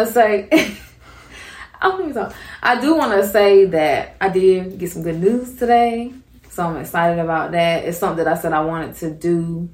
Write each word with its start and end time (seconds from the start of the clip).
want 0.00 0.06
to 0.08 0.12
say, 0.12 0.48
I. 1.80 2.32
I 2.62 2.80
do 2.80 2.96
want 2.96 3.12
to 3.12 3.26
say 3.26 3.64
that 3.66 4.16
I 4.20 4.28
did 4.28 4.78
get 4.78 4.92
some 4.92 5.02
good 5.02 5.20
news 5.20 5.56
today, 5.56 6.12
so 6.50 6.64
I'm 6.64 6.76
excited 6.76 7.18
about 7.18 7.52
that. 7.52 7.84
It's 7.84 7.98
something 7.98 8.24
that 8.24 8.28
I 8.28 8.40
said 8.40 8.52
I 8.52 8.60
wanted 8.60 8.96
to 8.96 9.10
do, 9.10 9.68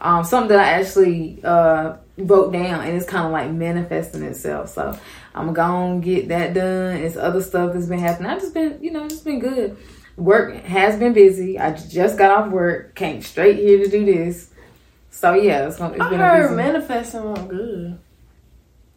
um, 0.00 0.24
something 0.24 0.48
that 0.48 0.60
I 0.60 0.80
actually 0.80 1.40
uh, 1.44 1.96
wrote 2.18 2.52
down, 2.52 2.84
and 2.84 2.96
it's 2.96 3.08
kind 3.08 3.26
of 3.26 3.32
like 3.32 3.50
manifesting 3.50 4.22
itself. 4.22 4.70
So 4.70 4.98
I'm 5.34 5.52
gonna 5.52 6.00
get 6.00 6.28
that 6.28 6.54
done. 6.54 6.96
It's 6.96 7.16
other 7.16 7.42
stuff 7.42 7.74
that's 7.74 7.86
been 7.86 8.00
happening. 8.00 8.30
I've 8.30 8.40
just 8.40 8.54
been, 8.54 8.78
you 8.82 8.90
know, 8.90 9.08
just 9.08 9.24
been 9.24 9.38
good. 9.38 9.76
Work 10.16 10.54
has 10.64 10.96
been 10.98 11.12
busy. 11.12 11.58
I 11.58 11.72
just 11.72 12.16
got 12.18 12.30
off 12.30 12.52
work, 12.52 12.94
came 12.94 13.20
straight 13.22 13.56
here 13.56 13.78
to 13.84 13.90
do 13.90 14.04
this. 14.04 14.50
So 15.10 15.34
yeah, 15.34 15.66
it's, 15.66 15.76
it's 15.76 15.82
I 15.82 15.88
been 16.10 16.18
heard 16.18 16.42
busy. 16.42 16.54
manifesting 16.56 17.24
won't 17.24 17.48
good. 17.48 17.98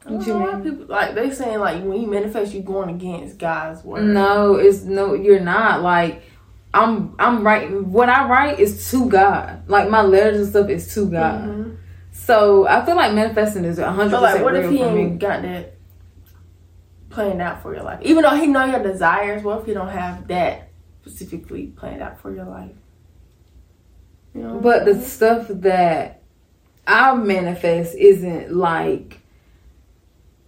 What 0.08 0.28
you 0.28 0.40
mean? 0.40 0.64
People, 0.64 0.86
like 0.88 1.16
they 1.16 1.32
saying 1.32 1.60
like 1.60 1.84
when 1.84 2.02
you 2.02 2.08
manifest, 2.08 2.54
you 2.54 2.62
going 2.62 2.90
against 2.90 3.38
God's 3.38 3.84
word. 3.84 4.04
No, 4.04 4.56
it's 4.56 4.84
no. 4.84 5.14
You're 5.14 5.40
not 5.40 5.82
like. 5.82 6.24
I'm. 6.74 7.16
I'm 7.18 7.46
writing. 7.46 7.92
What 7.92 8.10
I 8.10 8.28
write 8.28 8.60
is 8.60 8.92
to 8.92 9.10
God. 9.10 9.68
Like 9.68 9.90
my 9.90 10.02
letters 10.02 10.40
and 10.40 10.50
stuff 10.50 10.70
is 10.70 10.94
to 10.94 11.10
God. 11.10 11.42
Mm-hmm. 11.42 11.76
So 12.12 12.68
I 12.68 12.86
feel 12.86 12.96
like 12.96 13.14
manifesting 13.14 13.64
is 13.64 13.80
100 13.80 14.12
But 14.12 14.22
like, 14.22 14.44
what 14.44 14.56
if 14.56 14.70
he 14.70 14.82
ain't 14.82 15.20
got 15.20 15.44
that 15.44 15.76
planned 17.10 17.42
out 17.42 17.62
for 17.62 17.74
your 17.74 17.84
life? 17.84 18.00
Even 18.02 18.24
though 18.24 18.36
he 18.36 18.48
know 18.48 18.66
your 18.66 18.84
desires, 18.84 19.44
what 19.44 19.62
if 19.62 19.68
you 19.68 19.74
don't 19.74 19.90
have 19.90 20.28
that 20.28 20.70
specifically 21.02 21.68
planned 21.68 22.02
out 22.02 22.20
for 22.20 22.34
your 22.34 22.46
life? 22.46 22.76
You 24.36 24.42
know. 24.42 24.60
But 24.60 24.86
the 24.86 25.02
stuff 25.02 25.48
that 25.48 26.22
I 26.86 27.16
manifest 27.16 27.96
isn't 27.96 28.54
like 28.54 29.22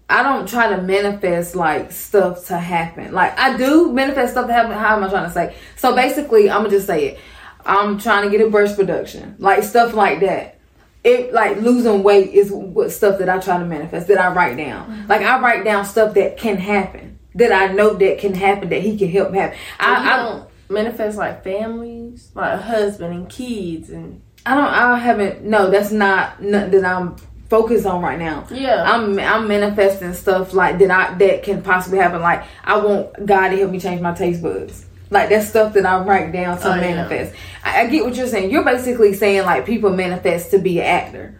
I 0.09 0.23
don't 0.23 0.49
try 0.49 0.75
to 0.75 0.81
manifest 0.81 1.55
like 1.55 1.91
stuff 1.91 2.47
to 2.47 2.57
happen. 2.57 3.13
Like 3.13 3.38
I 3.38 3.55
do 3.55 3.93
manifest 3.93 4.33
stuff 4.33 4.47
to 4.47 4.53
happen. 4.53 4.71
How 4.71 4.95
am 4.95 5.03
I 5.03 5.09
trying 5.09 5.27
to 5.27 5.31
say? 5.31 5.55
So 5.75 5.95
basically, 5.95 6.49
I'm 6.49 6.63
gonna 6.63 6.71
just 6.71 6.88
say 6.88 7.09
it. 7.09 7.19
I'm 7.66 7.99
trying 7.99 8.23
to 8.23 8.35
get 8.35 8.45
a 8.45 8.49
breast 8.49 8.75
production, 8.75 9.35
like 9.38 9.63
stuff 9.63 9.93
like 9.93 10.21
that. 10.21 10.59
It 11.03 11.31
like 11.31 11.57
losing 11.57 12.03
weight 12.03 12.33
is 12.33 12.51
what 12.51 12.91
stuff 12.91 13.19
that 13.19 13.29
I 13.29 13.38
try 13.38 13.59
to 13.59 13.66
manifest 13.66 14.07
that 14.07 14.17
I 14.17 14.33
write 14.33 14.57
down. 14.57 14.89
Mm-hmm. 14.89 15.07
Like 15.07 15.21
I 15.21 15.39
write 15.39 15.63
down 15.63 15.85
stuff 15.85 16.16
that 16.16 16.38
can 16.38 16.57
happen, 16.57 17.19
that 17.35 17.51
I 17.51 17.71
know 17.71 17.94
that 17.94 18.19
can 18.19 18.33
happen, 18.33 18.69
that 18.69 18.81
he 18.81 18.97
can 18.97 19.09
help 19.09 19.33
happen. 19.33 19.57
I, 19.79 20.13
I 20.13 20.17
don't 20.17 20.49
manifest 20.69 21.17
like 21.17 21.44
families, 21.44 22.31
like 22.33 22.59
a 22.59 22.61
husband 22.61 23.13
and 23.13 23.29
kids, 23.29 23.91
and 23.91 24.21
I 24.45 24.55
don't. 24.55 24.66
I 24.66 24.97
haven't. 24.97 25.44
No, 25.44 25.69
that's 25.69 25.91
not 25.91 26.41
nothing 26.41 26.71
that 26.71 26.85
I'm 26.85 27.16
focused 27.50 27.86
on 27.86 28.02
right 28.02 28.19
now. 28.19 28.45
yeah. 28.52 28.83
I'm 28.92 29.19
I'm 29.19 29.47
manifesting 29.47 30.14
stuff 30.14 30.53
like 30.53 30.78
that. 30.80 30.92
I 30.92 31.14
that 31.17 31.44
can 31.44 31.61
possibly 31.61 31.97
happen. 32.00 32.22
Like 32.22 32.44
I 32.64 32.78
want 32.78 33.25
God 33.25 33.50
to 33.50 33.58
help 33.58 33.72
me 33.72 33.80
change 33.80 34.02
my 34.02 34.14
taste 34.14 34.41
buds. 34.41 34.86
Like 35.09 35.30
that's 35.30 35.50
stuff 35.50 35.73
that 35.73 35.86
I 35.86 36.00
write 36.03 36.31
down 36.31 36.58
to 36.59 36.72
Oh, 36.72 36.75
yeah. 36.75 36.81
manifest. 36.81 37.33
I, 37.64 37.81
I 37.81 37.88
get 37.88 38.06
what 38.06 38.16
you're 38.16 38.28
saying. 38.28 38.52
You're 38.52 38.64
basically 38.64 39.14
saying 39.14 39.44
like 39.45 39.66
people 39.66 39.89
manifest 39.89 40.52
to 40.52 40.59
be 40.59 40.80
an 40.80 40.86
actor. 40.86 41.36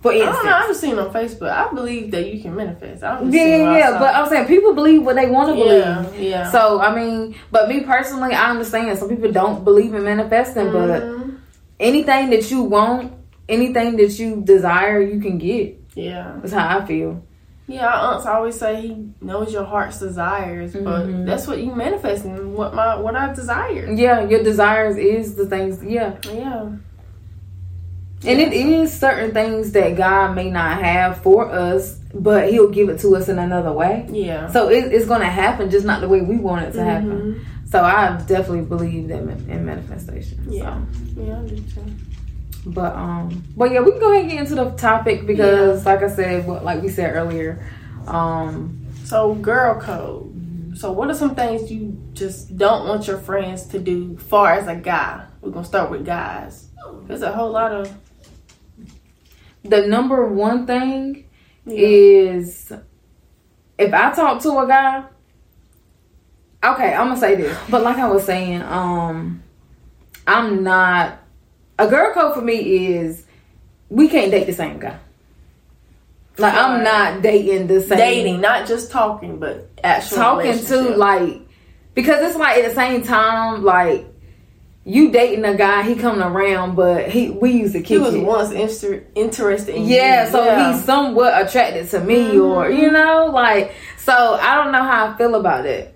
For 0.00 0.10
I 0.10 0.14
instance. 0.16 0.36
don't 0.36 0.46
know. 0.46 0.56
I 0.56 0.66
just 0.66 0.80
seen 0.80 0.98
on 0.98 1.12
Facebook. 1.12 1.50
I 1.50 1.72
believe 1.72 2.10
that 2.10 2.26
you 2.34 2.42
can 2.42 2.56
manifest. 2.56 3.04
I 3.04 3.20
just 3.20 3.32
Yeah, 3.34 3.42
seen 3.44 3.60
yeah, 3.60 3.70
I 3.70 3.78
yeah. 3.78 3.98
But 4.00 4.14
I'm 4.16 4.28
saying 4.28 4.46
people 4.48 4.72
believe 4.74 5.02
what 5.04 5.14
they 5.16 5.26
want 5.30 5.50
to 5.50 5.54
believe. 5.54 6.20
yeah. 6.20 6.50
So 6.50 6.80
I 6.80 6.92
mean, 6.96 7.36
but 7.52 7.68
me 7.68 7.82
personally, 7.82 8.32
I 8.34 8.50
understand 8.50 8.98
some 8.98 9.08
people 9.10 9.30
don't 9.30 9.62
believe 9.62 9.94
in 9.94 10.02
manifesting, 10.02 10.72
but 10.72 11.02
Mhm. 11.02 11.36
anything 11.78 12.30
that 12.30 12.50
you 12.50 12.62
want, 12.62 13.12
anything 13.48 13.96
that 13.96 14.18
you 14.18 14.42
desire, 14.42 15.00
you 15.00 15.20
can 15.20 15.38
get. 15.38 15.78
yeah, 15.94 16.36
That's 16.40 16.52
how 16.52 16.78
I 16.78 16.84
feel. 16.86 17.22
yeah. 17.66 17.86
Our 17.86 18.14
aunts 18.14 18.26
always 18.26 18.58
say 18.58 18.80
he 18.80 19.08
knows 19.20 19.52
your 19.52 19.64
heart's 19.64 19.98
desires, 19.98 20.74
but 20.74 21.24
that's 21.26 21.46
what 21.46 21.58
you 21.58 21.74
manifesting. 21.74 22.54
What 22.54 22.74
my 22.74 22.96
what 22.96 23.14
I 23.16 23.32
desire. 23.34 23.90
Yeah, 23.92 24.22
your 24.28 24.42
desires 24.42 24.96
is 24.96 25.34
the 25.34 25.46
things. 25.46 25.82
Yeah, 25.84 26.16
Yeah, 26.24 26.70
and 28.24 28.40
it 28.40 28.52
is 28.52 28.92
certain 28.96 29.32
things 29.32 29.72
that 29.72 29.96
God 29.96 30.34
may 30.36 30.50
not 30.50 30.80
have 30.82 31.18
for 31.22 31.50
us, 31.50 31.98
but 32.14 32.50
He'll 32.50 32.70
give 32.70 32.88
it 32.88 33.00
to 33.00 33.16
us 33.16 33.28
in 33.28 33.38
another 33.38 33.72
way. 33.72 34.06
yeah. 34.10 34.48
So 34.50 34.68
it, 34.70 34.92
it's 34.92 35.06
going 35.06 35.20
to 35.22 35.26
happen, 35.26 35.70
just 35.70 35.84
not 35.86 36.00
the 36.00 36.08
way 36.08 36.20
we 36.20 36.36
want 36.38 36.64
it 36.66 36.72
to 36.72 36.84
happen. 36.84 37.10
Mhm. 37.10 37.70
So 37.70 37.82
I 37.82 38.16
definitely 38.26 38.62
believe 38.66 39.08
that 39.08 39.22
in, 39.22 39.50
in 39.50 39.64
manifestation. 39.64 40.38
Yeah. 40.48 40.78
So. 41.16 41.22
Yeah, 41.22 41.40
I 41.40 41.46
do 41.46 41.56
too. 41.56 41.84
But 42.64 42.94
um, 42.94 43.44
but 43.56 43.72
yeah, 43.72 43.80
we 43.80 43.90
can 43.90 44.00
go 44.00 44.10
ahead 44.12 44.22
and 44.22 44.30
get 44.30 44.40
into 44.40 44.54
the 44.54 44.70
topic 44.70 45.26
because, 45.26 45.84
like 45.84 46.02
I 46.02 46.08
said, 46.08 46.46
what 46.46 46.64
like 46.64 46.82
we 46.82 46.88
said 46.88 47.14
earlier, 47.14 47.68
um, 48.06 48.86
So, 49.04 49.34
girl 49.34 49.80
code. 49.80 50.78
So, 50.78 50.92
what 50.92 51.10
are 51.10 51.14
some 51.14 51.34
things 51.34 51.70
you 51.70 52.00
just 52.12 52.56
don't 52.56 52.86
want 52.86 53.06
your 53.06 53.18
friends 53.18 53.64
to 53.68 53.78
do, 53.78 54.16
far 54.16 54.54
as 54.54 54.68
a 54.68 54.76
guy? 54.76 55.26
We're 55.40 55.50
gonna 55.50 55.64
start 55.64 55.90
with 55.90 56.06
guys. 56.06 56.68
There's 57.06 57.22
a 57.22 57.32
whole 57.32 57.50
lot 57.50 57.72
of 57.72 57.92
the 59.64 59.86
number 59.86 60.26
one 60.26 60.66
thing 60.66 61.28
yeah. 61.66 61.76
is 61.76 62.72
if 63.78 63.92
I 63.92 64.12
talk 64.12 64.40
to 64.42 64.58
a 64.58 64.66
guy, 64.66 65.04
okay, 66.64 66.94
I'm 66.94 67.08
gonna 67.08 67.20
say 67.20 67.34
this, 67.34 67.56
but 67.68 67.82
like 67.82 67.96
I 67.96 68.08
was 68.08 68.24
saying, 68.24 68.62
um, 68.62 69.42
I'm 70.26 70.62
not 70.62 71.18
a 71.78 71.88
girl 71.88 72.12
code 72.14 72.34
for 72.34 72.40
me 72.42 72.56
is 72.96 73.24
we 73.88 74.08
can't 74.08 74.30
date 74.30 74.46
the 74.46 74.52
same 74.52 74.78
guy. 74.78 74.98
Like 76.38 76.54
I'm 76.54 76.82
not 76.82 77.22
dating 77.22 77.66
the 77.66 77.80
same 77.82 77.98
dating, 77.98 78.40
not 78.40 78.66
just 78.66 78.90
talking, 78.90 79.38
but 79.38 79.68
actual 79.84 80.16
talking 80.16 80.64
to 80.66 80.80
like 80.96 81.40
because 81.94 82.22
it's 82.22 82.36
like 82.38 82.58
at 82.58 82.68
the 82.70 82.74
same 82.74 83.02
time 83.02 83.62
like 83.62 84.06
you 84.84 85.10
dating 85.12 85.44
a 85.44 85.54
guy 85.54 85.82
he 85.82 85.94
coming 85.94 86.22
around 86.22 86.74
but 86.74 87.08
he 87.10 87.30
we 87.30 87.52
used 87.52 87.72
to 87.74 87.80
keep 87.80 87.88
he 87.88 87.98
was 87.98 88.14
it. 88.14 88.24
once 88.24 88.50
inter- 88.50 89.04
interested 89.14 89.74
in 89.76 89.84
Yeah, 89.86 90.24
you. 90.24 90.30
so 90.32 90.44
yeah. 90.44 90.72
he's 90.74 90.84
somewhat 90.84 91.46
attracted 91.46 91.88
to 91.90 92.00
me, 92.00 92.38
or 92.38 92.64
Mhm. 92.64 92.78
you 92.80 92.90
know, 92.90 93.26
like 93.32 93.72
so. 93.98 94.12
I 94.40 94.56
don't 94.56 94.72
know 94.72 94.82
how 94.82 95.08
I 95.08 95.16
feel 95.18 95.34
about 95.34 95.66
it. 95.66 95.91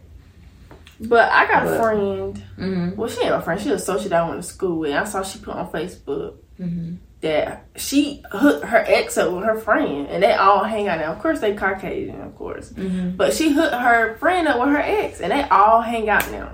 But 1.00 1.30
I 1.30 1.46
got 1.46 1.64
But- 1.64 1.74
a 1.74 1.82
friend. 1.82 2.42
Mm-hmm. 2.58 2.96
Well, 2.96 3.08
she 3.10 3.20
ain't 3.22 3.30
my 3.34 3.40
friend. 3.42 3.60
She 3.60 3.70
was 3.70 3.82
associate 3.82 4.12
I 4.12 4.28
went 4.28 4.42
to 4.42 4.48
school 4.48 4.78
with. 4.78 4.92
I 4.92 5.04
saw 5.04 5.22
she 5.22 5.38
put 5.38 5.54
on 5.54 5.70
Facebook 5.70 6.34
Mm-hmm. 6.60 6.94
that 7.20 7.66
she 7.76 8.22
hooked 8.32 8.64
her 8.64 8.82
ex 8.86 9.18
up 9.18 9.30
with 9.32 9.44
her 9.44 9.58
friend, 9.58 10.06
and 10.08 10.22
they 10.22 10.32
all 10.32 10.64
hang 10.64 10.88
out 10.88 10.98
now. 11.00 11.12
Of 11.12 11.20
course, 11.20 11.40
they 11.40 11.54
Caucasian, 11.54 12.20
of 12.22 12.34
course. 12.36 12.70
Mm-hmm. 12.70 13.16
But 13.16 13.34
she 13.34 13.52
hooked 13.52 13.74
her 13.74 14.16
friend 14.16 14.48
up 14.48 14.58
with 14.58 14.70
her 14.70 14.78
ex, 14.82 15.20
and 15.20 15.30
they 15.32 15.42
all 15.50 15.82
hang 15.82 16.08
out 16.08 16.30
now. 16.32 16.52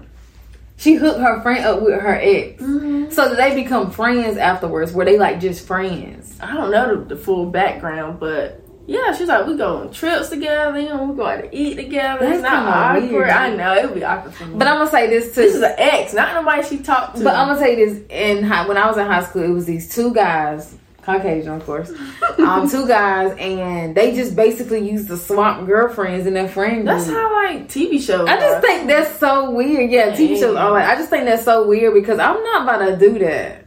She 0.76 0.94
hooked 0.94 1.20
her 1.20 1.40
friend 1.42 1.64
up 1.64 1.82
with 1.82 2.00
her 2.00 2.18
ex, 2.20 2.60
Mm-hmm. 2.60 3.10
so 3.10 3.28
that 3.28 3.36
they 3.36 3.54
become 3.62 3.92
friends 3.92 4.36
afterwards. 4.36 4.92
Were 4.92 5.04
they 5.04 5.16
like 5.18 5.38
just 5.40 5.64
friends? 5.64 6.36
I 6.40 6.52
don't 6.54 6.72
know 6.72 6.96
the, 6.96 7.14
the 7.14 7.16
full 7.16 7.46
background, 7.46 8.18
but 8.18 8.61
yeah, 8.86 9.14
she's 9.14 9.28
like, 9.28 9.46
we 9.46 9.56
go 9.56 9.76
on 9.76 9.92
trips 9.92 10.28
together, 10.28 10.78
you 10.78 10.88
know, 10.88 11.04
we 11.04 11.16
go 11.16 11.26
out 11.26 11.42
to 11.42 11.56
eat 11.56 11.76
together. 11.76 12.20
That's 12.20 12.36
it's 12.36 12.42
not 12.42 12.66
awkward. 12.96 13.10
weird. 13.12 13.30
I 13.30 13.54
know 13.54 13.74
it 13.74 13.84
would 13.84 13.94
be 13.94 14.04
awkward 14.04 14.34
for 14.34 14.46
me. 14.46 14.56
But 14.56 14.66
I'm 14.66 14.78
gonna 14.78 14.90
say 14.90 15.08
this 15.08 15.34
too. 15.34 15.42
this 15.42 15.54
is 15.54 15.62
an 15.62 15.74
ex, 15.78 16.12
not 16.14 16.34
nobody 16.34 16.66
she 16.66 16.78
talked 16.82 17.16
to. 17.18 17.24
But 17.24 17.34
I'm 17.34 17.48
gonna 17.48 17.60
say 17.60 17.76
this 17.76 18.02
in 18.10 18.42
high, 18.44 18.66
when 18.66 18.76
I 18.76 18.86
was 18.88 18.96
in 18.96 19.06
high 19.06 19.22
school, 19.22 19.44
it 19.44 19.50
was 19.50 19.66
these 19.66 19.94
two 19.94 20.12
guys, 20.12 20.76
Caucasian, 21.02 21.52
of 21.52 21.64
course, 21.64 21.92
um, 22.38 22.68
two 22.68 22.86
guys, 22.88 23.36
and 23.38 23.94
they 23.94 24.14
just 24.16 24.34
basically 24.34 24.88
used 24.88 25.06
to 25.08 25.16
swap 25.16 25.64
girlfriends 25.64 26.26
in 26.26 26.34
their 26.34 26.48
friend 26.48 26.84
group. 26.84 26.86
That's 26.86 27.08
how 27.08 27.32
like 27.44 27.68
TV 27.68 28.00
shows. 28.00 28.28
I 28.28 28.36
just 28.36 28.56
are. 28.56 28.60
think 28.60 28.88
that's 28.88 29.18
so 29.18 29.50
weird. 29.52 29.90
Yeah, 29.90 30.10
TV 30.10 30.38
shows 30.38 30.56
are 30.56 30.70
like. 30.72 30.86
I 30.88 30.96
just 30.96 31.08
think 31.08 31.24
that's 31.26 31.44
so 31.44 31.66
weird 31.68 31.94
because 31.94 32.18
I'm 32.18 32.42
not 32.42 32.62
about 32.62 32.86
to 32.86 32.96
do 32.96 33.18
that. 33.20 33.62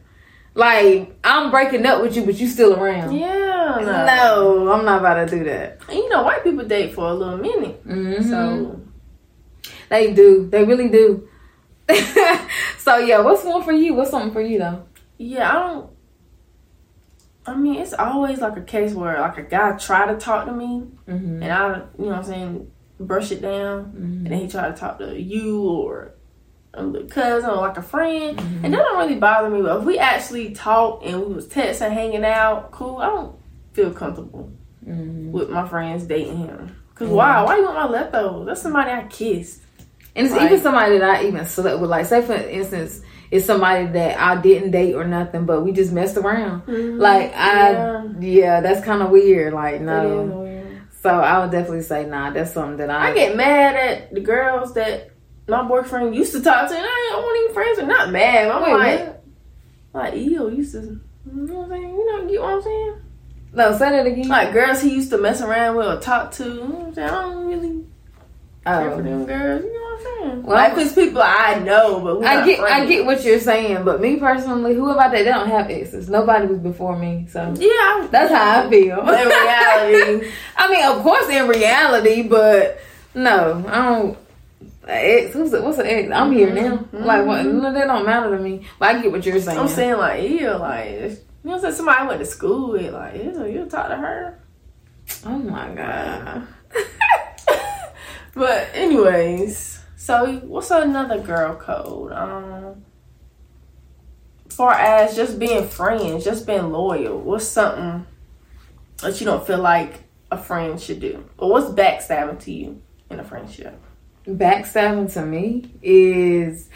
Like 0.56 1.14
I'm 1.24 1.52
breaking 1.52 1.86
up 1.86 2.02
with 2.02 2.16
you, 2.16 2.26
but 2.26 2.36
you 2.36 2.48
still 2.48 2.74
around. 2.82 3.14
Yeah, 3.18 3.28
no. 3.80 4.06
No, 4.66 4.72
I'm 4.72 4.86
not 4.86 5.00
about 5.00 5.28
to 5.30 5.38
do 5.38 5.44
that. 5.46 5.80
And 5.90 5.98
you 5.98 6.10
know, 6.10 6.24
white 6.24 6.44
people 6.44 6.66
date 6.66 6.94
for 6.94 7.08
a 7.10 7.14
little 7.14 7.38
minute, 7.38 7.82
hmm 7.84 8.22
so 8.30 8.82
they 9.90 10.14
do. 10.14 10.48
They 10.50 10.64
really 10.64 10.90
do. 10.90 11.28
so 12.80 12.98
yeah, 12.98 13.20
what's 13.20 13.44
one 13.44 13.64
for 13.64 13.72
you? 13.72 13.94
What's 13.94 14.12
something 14.12 14.32
for 14.34 14.42
you 14.42 14.60
though? 14.60 14.86
yeah, 15.18 15.50
I 15.50 15.54
don't. 15.54 15.90
I 17.48 17.56
mean, 17.56 17.76
it's 17.76 17.94
always 17.94 18.40
like 18.40 18.58
a 18.58 18.62
case 18.62 18.94
where 18.94 19.20
like 19.22 19.38
a 19.38 19.44
guy 19.44 19.78
try 19.78 20.12
to 20.12 20.18
talk 20.20 20.46
to 20.48 20.52
me, 20.52 20.84
Mm-hmm. 21.08 21.44
and 21.44 21.52
I, 21.52 21.68
you 22.00 22.06
know, 22.06 22.08
what 22.08 22.16
I'm 22.18 22.24
saying, 22.24 22.72
brush 23.00 23.32
it 23.32 23.42
down, 23.42 23.94
and 23.96 24.26
then 24.28 24.40
he 24.40 24.48
try 24.48 24.68
to 24.70 24.76
talk 24.76 24.98
to 25.00 25.20
you 25.22 25.62
or 25.62 26.14
a 26.74 27.04
cousin 27.04 27.50
or 27.52 27.58
like 27.58 27.78
a 27.78 27.82
friend, 27.84 28.40
and 28.64 28.74
that 28.74 28.78
don't 28.80 28.98
really 28.98 29.16
bother 29.20 29.50
me. 29.52 29.62
But 29.62 29.78
if 29.80 29.84
we 29.86 30.00
actually 30.00 30.52
talk 30.56 31.04
and 31.06 31.22
we 31.24 31.34
was 31.34 31.48
texting, 31.48 31.92
hanging 31.92 32.26
out, 32.26 32.72
cool, 32.72 32.98
I 32.98 33.06
don't 33.08 33.36
feel 33.76 33.92
comfortable 33.92 34.52
Mm-hmm. 34.88 35.32
with 35.32 35.50
my 35.50 35.68
friends 35.68 36.06
dating 36.06 36.38
him. 36.38 36.76
Cause 36.94 37.08
why? 37.10 37.42
Why 37.44 37.58
you 37.58 37.64
want 37.64 37.76
my 37.76 37.88
leftovers? 37.90 38.46
That's 38.46 38.62
somebody 38.62 38.92
I 38.92 39.04
kissed. 39.08 39.62
And 40.16 40.28
it's 40.28 40.36
Like- 40.36 40.46
even 40.52 40.62
somebody 40.62 41.00
that 41.00 41.10
I 41.10 41.24
even 41.26 41.44
slept 41.48 41.80
with. 41.82 41.90
Like, 41.90 42.06
say 42.06 42.22
for 42.22 42.34
instance, 42.36 43.02
it's 43.32 43.48
somebody 43.48 43.88
that 43.88 44.20
I 44.20 44.40
didn't 44.40 44.70
date 44.72 44.94
or 44.94 45.04
nothing, 45.04 45.46
but 45.48 45.62
we 45.62 45.72
just 45.72 45.92
messed 45.92 46.18
around. 46.18 46.68
Like, 47.00 47.34
I, 47.36 47.72
yeah, 47.72 48.04
Yeah. 48.20 48.62
that's 48.62 48.86
kind 48.86 49.02
of 49.02 49.10
weird. 49.10 49.54
Like, 49.54 49.82
no. 49.82 50.22
weird. 50.44 50.82
So 51.02 51.10
I 51.10 51.40
would 51.40 51.50
definitely 51.52 51.82
say 51.82 52.06
nah. 52.06 52.30
That's 52.30 52.54
something 52.54 52.78
that 52.78 52.92
I 52.92 53.10
I 53.10 53.14
get 53.16 53.36
mad 53.36 53.76
at 53.76 54.14
the 54.14 54.22
girls 54.22 54.76
that 54.76 55.10
my 55.48 55.64
boyfriend 55.64 56.16
used 56.16 56.34
to 56.34 56.42
talk 56.44 56.70
to, 56.70 56.76
and 56.76 56.86
I 56.86 57.10
don't 57.12 57.24
want 57.24 57.40
even 57.44 57.54
friends. 57.56 57.78
with. 57.80 57.88
not 57.88 58.12
mad. 58.12 58.50
I'm 58.52 58.62
Wait, 58.62 58.74
like, 58.74 59.00
what? 59.08 59.24
like 60.04 60.14
ew, 60.16 60.50
used 60.52 60.74
to. 60.74 60.82
You 60.82 61.02
know 61.34 61.54
what 61.56 61.64
I'm 61.66 61.70
saying? 61.72 61.90
You 61.90 62.12
know, 62.12 62.28
get 62.30 62.42
what 62.42 62.54
I'm 62.54 62.62
saying? 62.62 62.96
No, 63.56 63.72
say 63.78 63.90
that 63.90 64.06
again. 64.06 64.28
Like 64.28 64.52
girls 64.52 64.82
he 64.82 64.94
used 64.94 65.10
to 65.12 65.18
mess 65.18 65.42
around 65.42 65.78
with 65.78 65.88
or 65.88 66.00
talk 66.00 66.32
to. 66.34 66.44
You 66.44 66.54
know 66.56 66.66
what 66.66 67.00
I'm? 67.00 67.16
I 67.18 67.24
don't 67.24 67.48
really 67.48 67.86
care 68.66 68.92
for 68.92 69.00
oh. 69.00 69.04
them 69.04 69.26
girls. 69.26 69.64
You 69.64 69.74
know 69.74 69.80
what 69.80 69.94
I'm 69.94 70.04
saying? 70.04 70.44
Well, 70.44 70.56
like, 70.56 70.76
cause 70.76 70.94
people 70.94 71.22
I 71.22 71.60
know, 71.60 72.00
but 72.02 72.26
I 72.26 72.46
get 72.46 72.60
I 72.60 72.86
get 72.86 73.06
what 73.06 73.24
you're 73.24 73.40
saying, 73.40 73.86
but 73.86 74.02
me 74.02 74.18
personally, 74.18 74.74
who 74.74 74.90
about 74.90 75.12
that? 75.12 75.24
They 75.24 75.32
don't 75.32 75.48
have 75.48 75.70
exes. 75.70 76.10
Nobody 76.10 76.48
was 76.48 76.60
before 76.60 76.98
me, 76.98 77.28
so 77.30 77.54
Yeah, 77.58 78.08
that's 78.12 78.32
how 78.34 78.66
I 78.66 78.70
feel. 78.70 79.00
in 79.00 79.06
reality. 79.06 80.32
I 80.58 80.70
mean, 80.70 80.86
of 80.86 81.02
course, 81.04 81.30
in 81.30 81.48
reality, 81.48 82.24
but 82.24 82.80
no, 83.14 83.64
I 83.68 83.86
don't. 83.86 84.18
Ex, 84.88 85.34
who's 85.34 85.52
it? 85.54 85.64
What's 85.64 85.80
an 85.80 85.88
ex? 85.88 86.12
I'm 86.12 86.32
here 86.32 86.54
now. 86.54 86.78
Mhm. 86.78 87.06
Like, 87.06 87.26
what? 87.26 87.46
No, 87.46 87.74
that 87.74 87.88
don't 87.88 88.06
matter 88.06 88.36
to 88.36 88.44
me. 88.44 88.68
But 88.78 88.96
I 88.96 89.02
get 89.02 89.12
what 89.12 89.26
you're 89.26 89.40
saying. 89.40 89.58
I'm 89.58 89.68
saying 89.68 89.98
like, 89.98 90.30
ew, 90.30 90.52
like 90.58 91.20
you 91.46 91.52
know 91.52 91.62
saying? 91.62 91.76
Somebody 91.76 92.00
I 92.00 92.08
went 92.08 92.20
to 92.20 92.26
school 92.26 92.72
with, 92.72 92.94
like, 92.94 93.16
ew, 93.16 93.46
you 93.46 93.66
talk 93.66 93.90
to 93.90 93.96
her. 93.96 94.40
oh 95.26 95.38
my 95.38 95.74
god. 95.74 96.48
But 98.36 98.68
anyways, 98.74 99.80
so 99.96 100.36
what's 100.40 100.70
another 100.70 101.22
girl 101.22 101.56
code? 101.56 102.12
Um, 102.12 102.84
far 104.50 104.74
as 104.74 105.16
just 105.16 105.40
being 105.40 105.66
friends, 105.70 106.26
just 106.26 106.46
being 106.46 106.70
loyal. 106.70 107.18
What's 107.18 107.48
something 107.48 108.06
that 109.02 109.22
you 109.22 109.26
don't 109.26 109.48
feel 109.48 109.60
like 109.60 110.04
a 110.30 110.38
friend 110.38 110.80
should 110.80 111.00
do, 111.00 111.24
or 111.38 111.50
what's 111.50 111.72
backstabbing 111.72 112.42
to 112.42 112.52
you 112.52 112.82
in 113.10 113.22
a 113.22 113.24
friendship? 113.24 113.82
Backstabbing 114.28 115.14
to 115.14 115.26
me 115.26 115.72
is. 115.82 116.70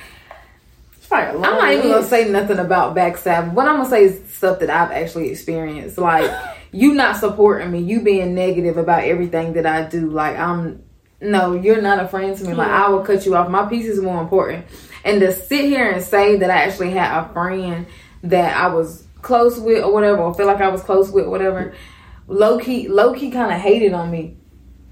It's 1.10 1.16
probably 1.16 1.40
a 1.40 1.42
long 1.42 1.54
I'm 1.54 1.58
not 1.58 1.74
even 1.74 1.92
gonna 1.92 2.06
say 2.06 2.30
nothing 2.30 2.60
about 2.60 2.96
backstabbing. 2.96 3.54
What 3.54 3.68
I'm 3.68 3.78
gonna 3.78 3.90
say 3.90 4.04
is 4.04 4.32
stuff 4.32 4.60
that 4.60 4.70
I've 4.70 4.92
actually 4.92 5.32
experienced. 5.32 5.98
Like 5.98 6.30
you 6.72 6.94
not 6.94 7.18
supporting 7.18 7.72
me, 7.72 7.80
you 7.80 8.02
being 8.02 8.36
negative 8.36 8.78
about 8.78 9.06
everything 9.06 9.54
that 9.54 9.66
I 9.66 9.90
do. 9.90 10.08
Like 10.12 10.38
I'm 10.38 10.84
no, 11.20 11.54
you're 11.54 11.82
not 11.82 12.00
a 12.00 12.08
friend 12.08 12.38
to 12.38 12.44
me. 12.44 12.54
Like. 12.54 12.70
I 12.70 12.90
will 12.90 13.04
cut 13.04 13.26
you 13.26 13.36
off. 13.36 13.50
My 13.50 13.66
peace 13.66 13.88
is 13.88 14.00
more 14.00 14.22
important. 14.22 14.68
And 15.04 15.20
to 15.22 15.34
sit 15.34 15.66
here 15.66 15.90
and 15.90 16.04
say 16.04 16.36
that 16.38 16.52
I 16.52 16.64
actually 16.64 16.92
had 16.92 17.24
a 17.24 17.34
friend 17.34 17.88
that 18.24 18.56
I 18.56 18.68
was 18.68 19.08
close 19.24 19.60
with 19.60 19.84
or 19.84 19.92
whatever, 19.92 20.22
or 20.22 20.36
feel 20.36 20.46
like 20.46 20.62
I 20.62 20.70
was 20.70 20.84
close 20.84 21.10
with, 21.10 21.26
whatever, 21.26 21.74
low 22.28 22.60
key, 22.60 22.88
low 22.88 23.16
key, 23.16 23.32
kind 23.32 23.52
of 23.52 23.60
hated 23.60 23.94
on 23.94 24.12
me. 24.12 24.38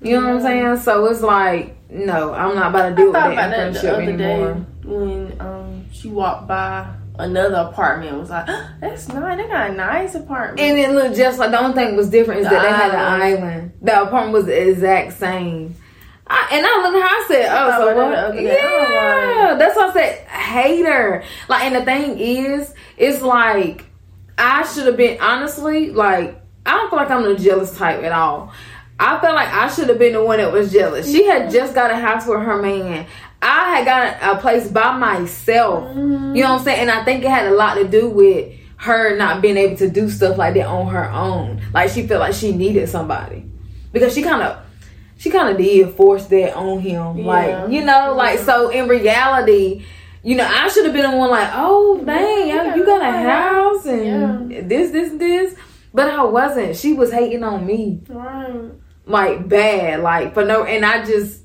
You 0.02 0.20
know 0.20 0.28
what 0.28 0.36
I'm 0.38 0.42
saying? 0.42 0.78
So 0.78 1.06
it's 1.06 1.22
like, 1.22 1.78
no, 1.92 2.34
I'm 2.34 2.56
not 2.56 2.72
about 2.72 2.90
to 2.90 2.96
deal 2.96 3.06
with 3.06 3.14
that 3.14 3.36
that 3.36 3.56
friendship 3.56 3.94
anymore. 4.00 4.54
day 4.54 4.66
when 4.84 5.42
um 5.42 5.77
she 6.08 6.14
walked 6.14 6.48
by 6.48 6.88
another 7.20 7.70
apartment. 7.70 8.12
and 8.12 8.20
Was 8.22 8.30
like, 8.30 8.46
that's 8.80 9.08
nice. 9.10 9.38
They 9.38 9.48
got 9.48 9.72
a 9.72 9.74
nice 9.74 10.16
apartment. 10.16 10.60
And 10.60 10.78
it 10.78 10.92
looked 10.92 11.18
just 11.18 11.40
like 11.40 11.52
the 11.52 11.60
only 11.62 11.76
thing 11.76 11.96
was 11.96 12.10
different 12.10 12.42
is 12.42 12.48
The 12.48 12.56
that 12.56 12.62
they 12.62 12.70
had 12.70 12.92
an 12.92 13.22
island. 13.22 13.74
The 13.82 14.04
apartment 14.04 14.34
was 14.34 14.46
the 14.46 14.70
exact 14.70 15.14
same. 15.14 15.76
I, 16.30 16.50
and 16.52 16.66
I 16.66 16.82
looked 16.82 16.96
at 16.96 17.02
her, 17.02 17.08
I 17.08 17.26
said, 17.28 17.50
Oh, 17.52 17.72
so 17.72 17.92
about 17.92 18.12
that 18.12 18.36
the 18.36 18.52
oh, 18.52 18.80
what? 18.80 18.98
I 18.98 19.50
Yeah. 19.52 19.56
That's 19.56 19.78
why 19.78 19.88
I 19.88 19.94
said 19.94 20.28
hater. 20.28 21.24
Like, 21.48 21.64
and 21.64 21.76
the 21.76 21.86
thing 21.86 22.20
is, 22.20 22.74
it's 22.98 23.22
like, 23.22 23.86
I 24.38 24.66
should 24.68 24.88
have 24.88 24.98
been, 24.98 25.20
honestly, 25.22 25.92
like, 25.92 26.42
I 26.66 26.72
don't 26.72 26.90
feel 26.90 27.00
like 27.00 27.10
I'm 27.10 27.24
the 27.24 27.36
jealous 27.36 27.76
type 27.78 28.04
at 28.04 28.12
all. 28.12 28.52
I 29.00 29.20
felt 29.22 29.36
like 29.36 29.48
I 29.50 29.70
should 29.70 29.90
have 29.90 30.00
been 30.00 30.14
the 30.14 30.24
one 30.24 30.40
that 30.40 30.52
was 30.52 30.72
jealous. 30.72 31.10
She 31.10 31.26
had 31.26 31.52
just 31.52 31.76
got 31.76 31.92
a 31.92 31.96
house 31.96 32.26
with 32.28 32.40
her 32.42 32.62
man. 32.62 33.06
I 33.42 33.78
had 33.78 33.86
got 33.86 34.38
a 34.38 34.42
place 34.42 34.68
by 34.70 34.98
myself. 34.98 35.96
Mm-hmm. 35.96 36.36
You 36.36 36.44
know 36.44 36.54
what 36.54 36.60
I'm 36.60 36.64
saying? 36.66 36.82
And 36.82 36.92
I 36.92 37.04
think 37.04 37.24
it 37.24 37.30
had 37.30 37.48
a 37.48 37.56
lot 37.56 37.76
to 37.76 37.88
do 37.88 38.10
with 38.10 38.54
her 38.78 39.18
not 39.18 39.42
being 39.42 39.58
able 39.58 39.76
to 39.78 39.90
do 39.90 40.10
stuff 40.10 40.38
like 40.38 40.54
that 40.56 40.68
on 40.68 40.88
her 40.88 41.10
own. 41.10 41.62
Like 41.74 41.92
she 41.92 42.08
felt 42.08 42.22
like 42.22 42.34
she 42.34 42.52
needed 42.52 42.90
somebody. 42.90 43.46
Because 43.92 44.14
she 44.14 44.22
kind 44.22 44.42
of 44.42 44.64
she 45.18 45.30
kind 45.30 45.50
of 45.50 45.58
did 45.58 45.94
force 45.96 46.26
that 46.28 46.56
on 46.56 46.80
him. 46.80 47.18
Yeah. 47.18 47.26
Like, 47.26 47.72
you 47.72 47.84
know, 47.84 48.14
like 48.16 48.40
so 48.40 48.70
in 48.70 48.88
reality, 48.88 49.86
you 50.24 50.36
know, 50.36 50.46
I 50.46 50.68
should 50.70 50.86
have 50.86 50.94
been 50.94 51.10
the 51.10 51.18
one 51.18 51.30
like, 51.30 51.50
"Oh, 51.54 52.02
dang, 52.04 52.48
Yeah, 52.48 52.76
you 52.76 52.86
got 52.86 53.02
a 53.02 53.12
house 53.12 53.86
and 53.86 54.70
this 54.70 54.92
this 54.92 55.18
this." 55.18 55.56
But 55.94 56.10
I 56.10 56.24
wasn't. 56.24 56.76
She 56.76 56.94
was 56.94 57.12
hating 57.12 57.44
on 57.44 57.66
me 57.66 58.02
right. 58.10 58.72
like 59.06 59.48
bad, 59.48 60.02
like 60.02 60.34
for 60.34 60.46
no 60.46 60.64
and 60.64 60.86
I 60.86 61.04
just 61.06 61.42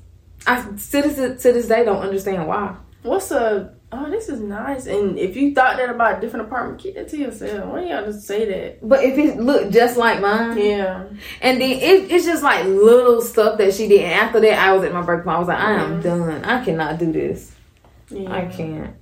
I 0.47 0.61
to 0.61 0.71
this 0.75 1.41
to 1.43 1.51
this 1.53 1.67
day 1.67 1.85
don't 1.85 2.01
understand 2.01 2.47
why. 2.47 2.75
What's 3.03 3.31
a 3.31 3.73
oh 3.91 4.09
this 4.09 4.27
is 4.29 4.39
nice 4.39 4.87
and 4.87 5.19
if 5.19 5.35
you 5.35 5.53
thought 5.53 5.77
that 5.77 5.89
about 5.89 6.17
a 6.17 6.21
different 6.21 6.47
apartment, 6.47 6.79
keep 6.81 6.95
that 6.95 7.09
to 7.09 7.17
yourself. 7.17 7.65
Why 7.67 7.83
y'all 7.85 8.05
just 8.05 8.25
say 8.25 8.45
that? 8.45 8.87
But 8.87 9.03
if 9.03 9.17
it 9.17 9.37
looked 9.39 9.71
just 9.73 9.97
like 9.97 10.21
mine, 10.21 10.57
Yeah. 10.57 11.03
And 11.41 11.61
then 11.61 11.71
it, 11.71 12.11
it's 12.11 12.25
just 12.25 12.43
like 12.43 12.65
little 12.65 13.21
stuff 13.21 13.57
that 13.57 13.73
she 13.73 13.87
did. 13.87 14.01
And 14.01 14.13
after 14.13 14.39
that, 14.39 14.57
I 14.57 14.73
was 14.73 14.83
at 14.83 14.93
my 14.93 15.01
break 15.01 15.23
point. 15.23 15.35
I 15.35 15.39
was 15.39 15.47
like, 15.47 15.59
I 15.59 15.73
am 15.73 15.99
Mhm. 15.99 16.03
done. 16.03 16.43
I 16.45 16.63
cannot 16.63 16.97
do 16.97 17.11
this. 17.11 17.51
yeah. 18.09 18.33
I 18.33 18.45
can't. 18.45 18.95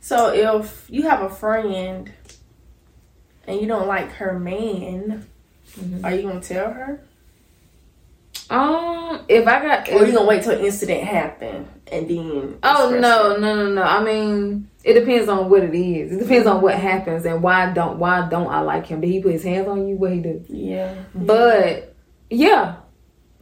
So 0.00 0.32
if 0.60 0.86
you 0.88 1.02
have 1.02 1.22
a 1.22 1.30
friend 1.30 2.12
and 3.46 3.60
you 3.60 3.66
don't 3.66 3.86
like 3.86 4.10
her 4.12 4.38
man, 4.38 5.26
Mhm. 5.78 6.04
are 6.04 6.14
you 6.14 6.22
gonna 6.22 6.40
tell 6.40 6.72
her? 6.72 7.00
Um, 8.48 9.24
if 9.28 9.46
I 9.46 9.62
got, 9.62 9.88
Or 9.90 10.06
you 10.06 10.12
gonna 10.12 10.26
wait 10.26 10.42
till 10.42 10.52
an 10.52 10.64
incident 10.64 11.02
happen 11.02 11.68
and 11.90 12.08
then 12.08 12.58
oh 12.62 12.90
no, 12.90 13.34
it? 13.34 13.40
no, 13.40 13.56
no, 13.56 13.72
no. 13.72 13.82
I 13.82 14.02
mean, 14.02 14.68
it 14.84 14.94
depends 14.94 15.28
on 15.28 15.50
what 15.50 15.62
it 15.64 15.74
is. 15.74 16.12
It 16.12 16.18
depends 16.20 16.46
on 16.46 16.60
what 16.62 16.74
happens 16.74 17.24
and 17.24 17.42
why 17.42 17.72
don't 17.72 17.98
why 17.98 18.28
don't 18.28 18.48
I 18.48 18.60
like 18.60 18.86
him? 18.86 19.00
Did 19.00 19.08
he 19.08 19.20
put 19.20 19.32
his 19.32 19.44
hands 19.44 19.66
on 19.68 19.88
you? 19.88 19.96
What 19.96 20.12
he 20.12 20.20
do? 20.20 20.44
Yeah. 20.48 20.94
But 21.14 21.94
yeah, 22.30 22.76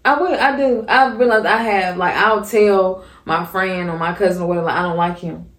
I 0.04 0.18
will. 0.18 0.34
I 0.38 0.56
do. 0.56 0.84
I 0.86 1.14
realize 1.14 1.44
I 1.44 1.58
have 1.58 1.96
like 1.96 2.14
I'll 2.14 2.44
tell 2.44 3.04
my 3.24 3.44
friend 3.44 3.90
or 3.90 3.98
my 3.98 4.14
cousin 4.14 4.42
or 4.42 4.46
whatever. 4.48 4.66
Like, 4.66 4.76
I 4.76 4.82
don't 4.82 4.96
like 4.96 5.18
him. 5.18 5.50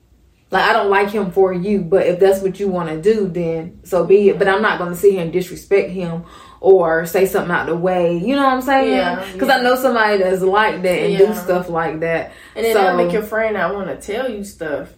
Like 0.51 0.63
I 0.63 0.73
don't 0.73 0.89
like 0.89 1.09
him 1.09 1.31
for 1.31 1.53
you. 1.53 1.81
But 1.81 2.05
if 2.07 2.19
that's 2.19 2.41
what 2.41 2.59
you 2.59 2.67
want 2.67 2.89
to 2.89 3.01
do, 3.01 3.27
then 3.27 3.79
so 3.83 4.05
be 4.05 4.29
it. 4.29 4.39
But 4.39 4.47
I'm 4.47 4.61
not 4.61 4.77
going 4.79 4.91
to 4.91 4.97
sit 4.97 5.13
here 5.13 5.21
and 5.21 5.33
disrespect 5.33 5.89
him 5.91 6.23
or 6.61 7.05
say 7.05 7.25
something 7.25 7.51
out 7.51 7.67
the 7.67 7.75
way. 7.75 8.17
You 8.17 8.35
know 8.35 8.43
what 8.43 8.53
I'm 8.53 8.61
saying? 8.61 8.91
Yeah, 8.91 9.25
Because 9.33 9.47
yeah. 9.49 9.57
I 9.57 9.61
know 9.61 9.75
somebody 9.75 10.17
that's 10.17 10.41
like 10.41 10.81
that 10.81 10.99
and 10.99 11.17
do 11.17 11.33
stuff 11.35 11.69
like 11.69 11.99
that. 11.99 12.31
And 12.55 12.65
then 12.65 12.73
So- 12.73 12.81
that'll 12.81 13.03
make 13.03 13.13
your 13.13 13.23
friend 13.23 13.53
not 13.55 13.73
want 13.75 13.87
to 13.87 13.97
tell 13.97 14.29
you 14.29 14.43
stuff 14.43 14.93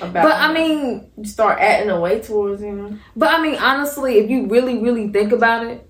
about 0.00 0.22
But 0.22 0.32
I 0.36 0.52
mean, 0.52 1.10
you 1.16 1.24
start 1.24 1.58
acting 1.60 1.90
away 1.90 2.20
towards 2.20 2.62
him. 2.62 3.00
But 3.16 3.34
I 3.34 3.42
mean, 3.42 3.56
honestly, 3.56 4.18
if 4.18 4.30
you 4.30 4.46
really, 4.46 4.78
really 4.78 5.08
think 5.08 5.32
about 5.32 5.66
it, 5.66 5.86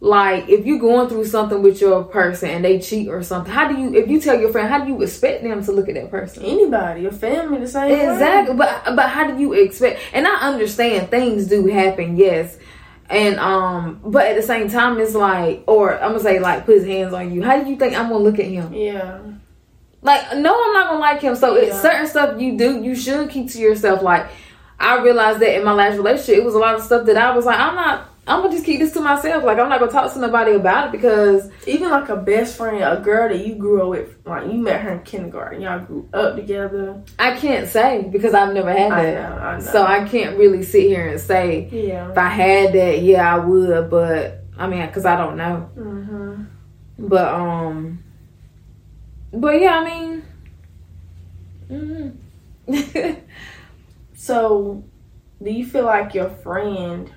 like 0.00 0.48
if 0.48 0.64
you're 0.64 0.78
going 0.78 1.08
through 1.08 1.24
something 1.24 1.60
with 1.60 1.80
your 1.80 2.04
person 2.04 2.50
and 2.50 2.64
they 2.64 2.78
cheat 2.78 3.08
or 3.08 3.20
something, 3.22 3.52
how 3.52 3.66
do 3.66 3.76
you, 3.80 3.94
if 3.94 4.08
you 4.08 4.20
tell 4.20 4.38
your 4.38 4.52
friend, 4.52 4.68
how 4.68 4.84
do 4.84 4.88
you 4.92 5.02
expect 5.02 5.42
them 5.42 5.64
to 5.64 5.72
look 5.72 5.88
at 5.88 5.94
that 5.96 6.08
person? 6.10 6.44
Anybody, 6.44 7.02
your 7.02 7.10
family, 7.10 7.58
the 7.58 7.66
same 7.66 7.90
way. 7.90 8.02
Exactly. 8.12 8.54
But 8.54 8.94
but 8.94 9.08
how 9.08 9.28
do 9.28 9.40
you 9.40 9.54
expect? 9.54 10.00
And 10.12 10.26
I 10.26 10.36
understand 10.48 11.10
things 11.10 11.48
do 11.48 11.66
happen, 11.66 12.16
yes. 12.16 12.58
And 13.10 13.38
um, 13.40 14.00
but 14.04 14.26
at 14.26 14.36
the 14.36 14.42
same 14.42 14.68
time, 14.68 14.98
it's 15.00 15.14
like, 15.14 15.64
or 15.66 15.94
I'm 15.94 16.10
gonna 16.10 16.20
say, 16.20 16.40
like, 16.40 16.66
put 16.66 16.76
his 16.76 16.86
hands 16.86 17.14
on 17.14 17.32
you. 17.32 17.42
How 17.42 17.62
do 17.62 17.70
you 17.70 17.76
think 17.76 17.98
I'm 17.98 18.10
gonna 18.10 18.22
look 18.22 18.38
at 18.38 18.46
him? 18.46 18.72
Yeah. 18.74 19.20
Like, 20.02 20.36
no, 20.36 20.54
I'm 20.54 20.72
not 20.74 20.88
gonna 20.88 21.00
like 21.00 21.20
him. 21.20 21.34
So 21.34 21.54
it's 21.54 21.80
certain 21.80 22.06
stuff 22.06 22.40
you 22.40 22.58
do, 22.58 22.82
you 22.82 22.94
should 22.94 23.30
keep 23.30 23.50
to 23.50 23.58
yourself. 23.58 24.02
Like, 24.02 24.28
I 24.78 25.02
realized 25.02 25.40
that 25.40 25.56
in 25.56 25.64
my 25.64 25.72
last 25.72 25.96
relationship, 25.96 26.36
it 26.36 26.44
was 26.44 26.54
a 26.54 26.58
lot 26.58 26.74
of 26.74 26.82
stuff 26.82 27.06
that 27.06 27.16
I 27.16 27.34
was 27.34 27.46
like, 27.46 27.58
I'm 27.58 27.74
not. 27.74 28.08
I'm 28.28 28.42
gonna 28.42 28.52
just 28.52 28.64
keep 28.66 28.78
this 28.78 28.92
to 28.92 29.00
myself. 29.00 29.42
Like, 29.44 29.58
I'm 29.58 29.68
not 29.68 29.80
gonna 29.80 29.90
talk 29.90 30.12
to 30.12 30.18
nobody 30.18 30.52
about 30.52 30.86
it 30.88 30.92
because 30.92 31.50
Even 31.66 31.90
like 31.90 32.08
a 32.08 32.16
best 32.16 32.56
friend, 32.56 32.82
a 32.84 33.00
girl 33.02 33.28
that 33.28 33.44
you 33.46 33.54
grew 33.54 33.82
up 33.82 33.88
with, 33.88 34.16
like 34.24 34.46
you 34.46 34.54
met 34.58 34.80
her 34.82 34.92
in 34.92 35.02
kindergarten, 35.02 35.60
y'all 35.62 35.80
grew 35.80 36.08
up 36.12 36.36
together. 36.36 37.02
I 37.18 37.36
can't 37.36 37.68
say 37.68 38.08
because 38.12 38.34
I've 38.34 38.54
never 38.54 38.72
had 38.72 38.92
I 38.92 39.02
that. 39.04 39.30
know, 39.30 39.36
I 39.42 39.58
know. 39.58 39.64
So 39.64 39.82
I 39.84 40.06
can't 40.08 40.38
really 40.38 40.62
sit 40.62 40.82
here 40.82 41.08
and 41.08 41.20
say 41.20 41.68
yeah. 41.72 42.10
if 42.10 42.18
I 42.18 42.28
had 42.28 42.72
that, 42.74 43.02
yeah, 43.02 43.34
I 43.34 43.38
would. 43.38 43.90
But 43.90 44.44
I 44.58 44.66
mean, 44.68 44.86
because 44.86 45.06
I 45.06 45.16
don't 45.16 45.36
know. 45.36 45.56
hmm 45.74 46.44
But 46.98 47.32
um, 47.32 48.02
but 49.32 49.60
yeah, 49.60 49.80
I 49.80 49.84
mean, 49.84 50.22
mhm. 51.70 52.66
So, 54.14 54.82
do 55.42 55.50
you 55.50 55.64
feel 55.64 55.84
like 55.84 56.14
your 56.14 56.28
friend, 56.28 57.10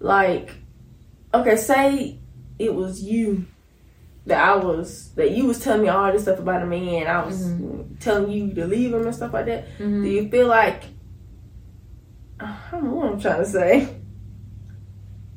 like, 0.00 0.50
okay, 1.34 1.56
say 1.56 2.18
it 2.58 2.74
was 2.74 3.02
you 3.02 3.46
that 4.26 4.42
I 4.46 4.56
was 4.56 5.10
that 5.14 5.30
you 5.30 5.46
was 5.46 5.58
telling 5.60 5.82
me 5.82 5.88
all 5.88 6.12
this 6.12 6.22
stuff 6.22 6.38
about 6.38 6.62
a 6.62 6.66
man, 6.66 7.06
I 7.06 7.24
was 7.24 7.50
telling 8.00 8.30
you 8.30 8.52
to 8.54 8.66
leave 8.66 8.92
him 8.92 9.04
and 9.06 9.14
stuff 9.14 9.32
like 9.32 9.46
that. 9.46 9.66
Mhm. 9.78 10.02
Do 10.02 10.08
you 10.08 10.28
feel 10.28 10.48
like 10.48 10.82
I 12.40 12.56
don't 12.70 12.84
know 12.84 12.94
what 12.94 13.12
I'm 13.12 13.20
trying 13.20 13.42
to 13.42 13.46
say? 13.50 13.88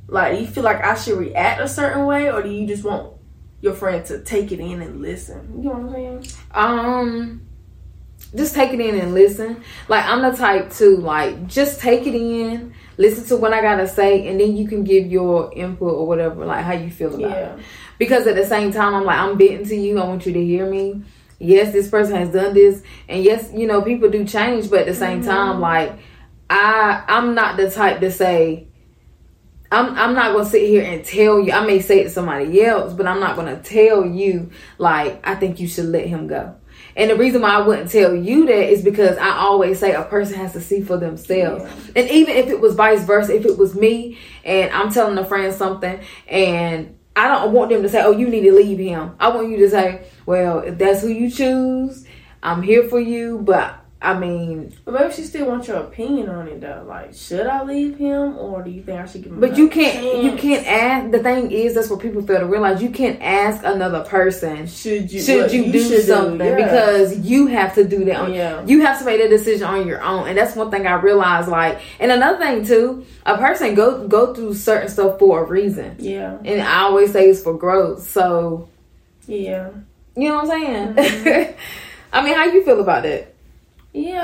Like, 0.08 0.36
do 0.36 0.42
you 0.42 0.48
feel 0.48 0.64
like 0.64 0.84
I 0.84 0.96
should 0.96 1.18
react 1.18 1.62
a 1.62 1.68
certain 1.68 2.06
way, 2.06 2.30
or 2.30 2.44
do 2.44 2.50
you 2.50 2.68
just 2.68 2.84
want 2.84 3.14
your 3.62 3.74
friend 3.74 4.06
to 4.08 4.20
take 4.24 4.52
it 4.52 4.60
in 4.60 4.82
and 4.82 5.02
listen? 5.02 5.54
You 5.64 5.70
know 5.70 5.72
what 5.72 5.80
I'm 5.84 5.92
saying? 5.94 6.28
Um, 6.54 7.42
just 8.36 8.56
take 8.56 8.72
it 8.72 8.80
in 8.80 8.96
and 8.96 9.14
listen. 9.14 9.64
Like 9.88 10.06
I'm 10.06 10.22
the 10.22 10.38
type 10.38 10.72
to 10.74 10.98
like 10.98 11.48
just 11.48 11.80
take 11.80 12.08
it 12.08 12.16
in, 12.16 12.74
listen 12.98 13.26
to 13.26 13.38
what 13.38 13.54
I 13.54 13.62
gotta 13.62 13.88
say, 13.88 14.28
and 14.28 14.40
then 14.40 14.56
you 14.56 14.68
can 14.68 14.84
give 14.84 15.08
your 15.08 15.52
input 15.56 15.94
or 15.94 16.08
whatever, 16.08 16.46
like 16.46 16.64
how 16.64 16.74
you 16.74 16.90
feel 16.90 17.10
about 17.10 17.30
Yeah. 17.32 17.56
it. 17.56 17.60
Because 17.98 18.26
at 18.28 18.36
the 18.36 18.46
same 18.46 18.72
time, 18.72 18.96
I'm 18.96 19.06
like 19.06 19.20
I'm 19.20 19.38
bitten 19.38 19.66
to 19.68 19.76
you. 19.76 20.00
I 20.00 20.06
want 20.06 20.26
you 20.26 20.34
to 20.34 20.44
hear 20.44 20.70
me. 20.70 21.04
Yes, 21.40 21.74
this 21.74 21.90
person 21.90 22.16
has 22.16 22.30
done 22.30 22.54
this, 22.54 22.84
and 23.10 23.24
yes, 23.24 23.52
you 23.54 23.68
know 23.68 23.82
people 23.82 24.10
do 24.10 24.26
change, 24.26 24.70
but 24.70 24.82
at 24.82 24.86
the 24.86 24.96
same 24.96 25.22
mm-hmm. 25.22 25.30
time, 25.30 25.60
like 25.60 25.94
I 26.50 27.04
I'm 27.08 27.36
not 27.36 27.58
the 27.58 27.70
type 27.70 28.00
to 28.00 28.12
say. 28.12 28.68
I'm, 29.74 29.98
I'm 29.98 30.14
not 30.14 30.34
gonna 30.34 30.50
sit 30.50 30.68
here 30.68 30.84
and 30.84 31.06
tell 31.06 31.40
you. 31.40 31.54
I 31.54 31.66
may 31.66 31.80
say 31.80 32.02
it 32.02 32.04
to 32.04 32.10
somebody 32.10 32.62
else, 32.62 32.94
but 32.94 33.08
I'm 33.08 33.22
not 33.22 33.38
gonna 33.38 33.62
tell 33.62 34.06
you 34.06 34.52
like 34.78 35.26
I 35.26 35.36
think 35.36 35.62
you 35.62 35.68
should 35.70 35.86
let 35.86 36.08
him 36.08 36.28
go. 36.28 36.56
And 37.02 37.10
the 37.10 37.16
reason 37.16 37.42
why 37.42 37.50
I 37.50 37.66
wouldn't 37.66 37.90
tell 37.90 38.14
you 38.14 38.46
that 38.46 38.70
is 38.70 38.84
because 38.84 39.18
I 39.18 39.32
always 39.40 39.80
say 39.80 39.96
a 39.96 40.04
person 40.04 40.36
has 40.36 40.54
to 40.54 40.62
see 40.62 40.82
for 40.82 40.98
themselves. 40.98 41.64
And 41.96 42.08
even 42.12 42.36
if 42.36 42.46
it 42.46 42.62
was 42.62 42.76
vice 42.76 43.04
versa, 43.04 43.36
if 43.36 43.44
it 43.44 43.58
was 43.58 43.74
me 43.74 44.20
and 44.44 44.72
I'm 44.72 44.94
telling 44.94 45.18
a 45.18 45.26
friend 45.26 45.52
something 45.52 46.00
and 46.28 46.96
I 47.16 47.28
don't 47.28 47.54
want 47.54 47.72
them 47.72 47.82
to 47.82 47.90
say, 47.90 48.04
"Oh, 48.04 48.12
you 48.12 48.28
need 48.28 48.42
to 48.42 48.54
leave 48.54 48.78
him." 48.78 49.16
I 49.20 49.30
want 49.30 49.50
you 49.50 49.58
to 49.58 49.70
say, 49.72 50.02
"Well, 50.28 50.60
if 50.60 50.78
that's 50.78 51.02
who 51.02 51.08
you 51.08 51.32
choose, 51.32 52.06
I'm 52.44 52.62
here 52.62 52.84
for 52.84 53.00
you." 53.00 53.40
But 53.40 53.81
I 54.04 54.18
mean, 54.18 54.74
But 54.84 54.96
maybe 54.96 55.14
she 55.14 55.22
still 55.22 55.46
wants 55.46 55.68
your 55.68 55.78
opinion 55.78 56.28
on 56.28 56.48
it 56.48 56.60
though. 56.60 56.84
Like, 56.88 57.14
should 57.14 57.46
I 57.46 57.62
leave 57.64 57.98
him 58.00 58.36
or 58.36 58.64
do 58.64 58.72
you 58.72 58.82
think 58.82 59.00
I 59.00 59.06
should 59.06 59.22
give 59.22 59.32
him? 59.32 59.40
But 59.40 59.58
you 59.58 59.70
can't. 59.70 60.24
You 60.24 60.36
can't 60.38 60.66
ask. 60.66 61.12
The 61.12 61.20
thing 61.20 61.52
is, 61.52 61.76
that's 61.76 61.88
what 61.88 62.00
people 62.00 62.24
fail 62.24 62.40
to 62.40 62.48
realize. 62.48 62.82
You 62.82 62.90
can't 62.90 63.22
ask 63.22 63.64
another 63.64 64.04
person. 64.04 64.66
Should 64.66 65.12
you? 65.12 65.22
Should 65.22 65.44
what 65.44 65.54
you, 65.54 65.72
do 65.72 65.88
should 65.88 66.06
something? 66.06 66.40
yeah. 66.40 66.56
Because 66.56 67.20
you 67.20 67.46
have 67.48 67.76
to 67.76 67.88
do 67.88 68.04
that. 68.06 68.16
On, 68.16 68.34
Yeah. 68.34 68.66
You 68.66 68.82
have 68.82 68.98
to 68.98 69.06
make 69.06 69.22
that 69.22 69.30
decision 69.30 69.68
on 69.68 69.86
your 69.86 70.02
own, 70.02 70.28
and 70.28 70.36
that's 70.36 70.56
one 70.56 70.72
thing 70.72 70.88
I 70.88 70.94
realized. 70.94 71.48
Like, 71.48 71.80
and 72.00 72.12
another 72.12 72.40
thing 72.40 72.66
too, 72.66 73.06
a 73.28 73.38
person 73.38 73.76
go 73.76 74.08
go 74.08 74.34
through 74.34 74.56
certain 74.56 74.90
stuff 74.90 75.20
for 75.20 75.44
a 75.44 75.48
reason, 75.48 75.98
yeah, 76.00 76.38
and 76.44 76.62
I 76.62 76.82
always 76.82 77.12
say 77.12 77.30
it's 77.30 77.44
for 77.44 77.56
growth. 77.56 78.10
So 78.10 78.68
yeah, 79.28 79.70
you 80.16 80.30
know 80.30 80.38
what 80.38 80.52
I'm 80.52 80.96
saying? 80.96 80.96
Mm-hmm. 80.96 81.52
I 82.14 82.26
mean, 82.26 82.34
how 82.34 82.46
you 82.46 82.64
feel 82.66 82.82
about 82.82 83.04
that? 83.04 83.31
Yeah. 83.94 84.24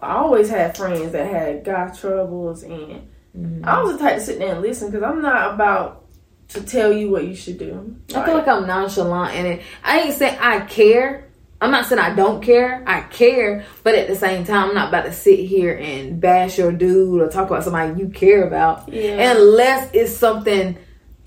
I, 0.00 0.06
I 0.06 0.16
always 0.16 0.48
had 0.48 0.76
friends 0.76 1.12
that 1.12 1.26
had 1.30 1.64
guy 1.64 1.90
troubles, 1.90 2.62
and 2.62 3.08
Mm-hmm. 3.36 3.64
I 3.68 3.82
was 3.82 3.92
the 3.92 3.98
type 3.98 4.16
to 4.16 4.20
sit 4.22 4.38
there 4.38 4.52
and 4.54 4.62
listen 4.62 4.90
because 4.90 5.04
I'm 5.04 5.20
not 5.22 5.54
about 5.54 6.06
to 6.48 6.62
tell 6.62 6.92
you 6.92 7.10
what 7.10 7.24
you 7.24 7.36
should 7.36 7.58
do. 7.58 7.94
I 8.14 8.24
feel 8.24 8.34
like 8.34 8.48
I'm 8.48 8.66
nonchalant 8.66 9.34
in 9.36 9.46
it. 9.46 9.62
I 9.84 10.00
ain't 10.00 10.14
saying 10.16 10.38
I 10.40 10.60
care. 10.60 11.28
I'm 11.60 11.70
not 11.70 11.86
saying 11.86 12.00
I 12.00 12.14
don't 12.14 12.42
care. 12.42 12.82
I 12.86 13.02
care, 13.02 13.64
but 13.84 13.94
at 13.94 14.08
the 14.08 14.16
same 14.16 14.44
time, 14.44 14.70
I'm 14.70 14.74
not 14.74 14.88
about 14.88 15.04
to 15.04 15.12
sit 15.12 15.40
here 15.40 15.76
and 15.76 16.20
bash 16.20 16.56
your 16.58 16.72
dude 16.72 17.20
or 17.20 17.28
talk 17.28 17.48
about 17.50 17.62
somebody 17.64 18.00
you 18.00 18.08
care 18.08 18.44
about, 18.46 18.88
Yeah. 18.88 19.32
unless 19.32 19.90
it's 19.92 20.16
something 20.16 20.78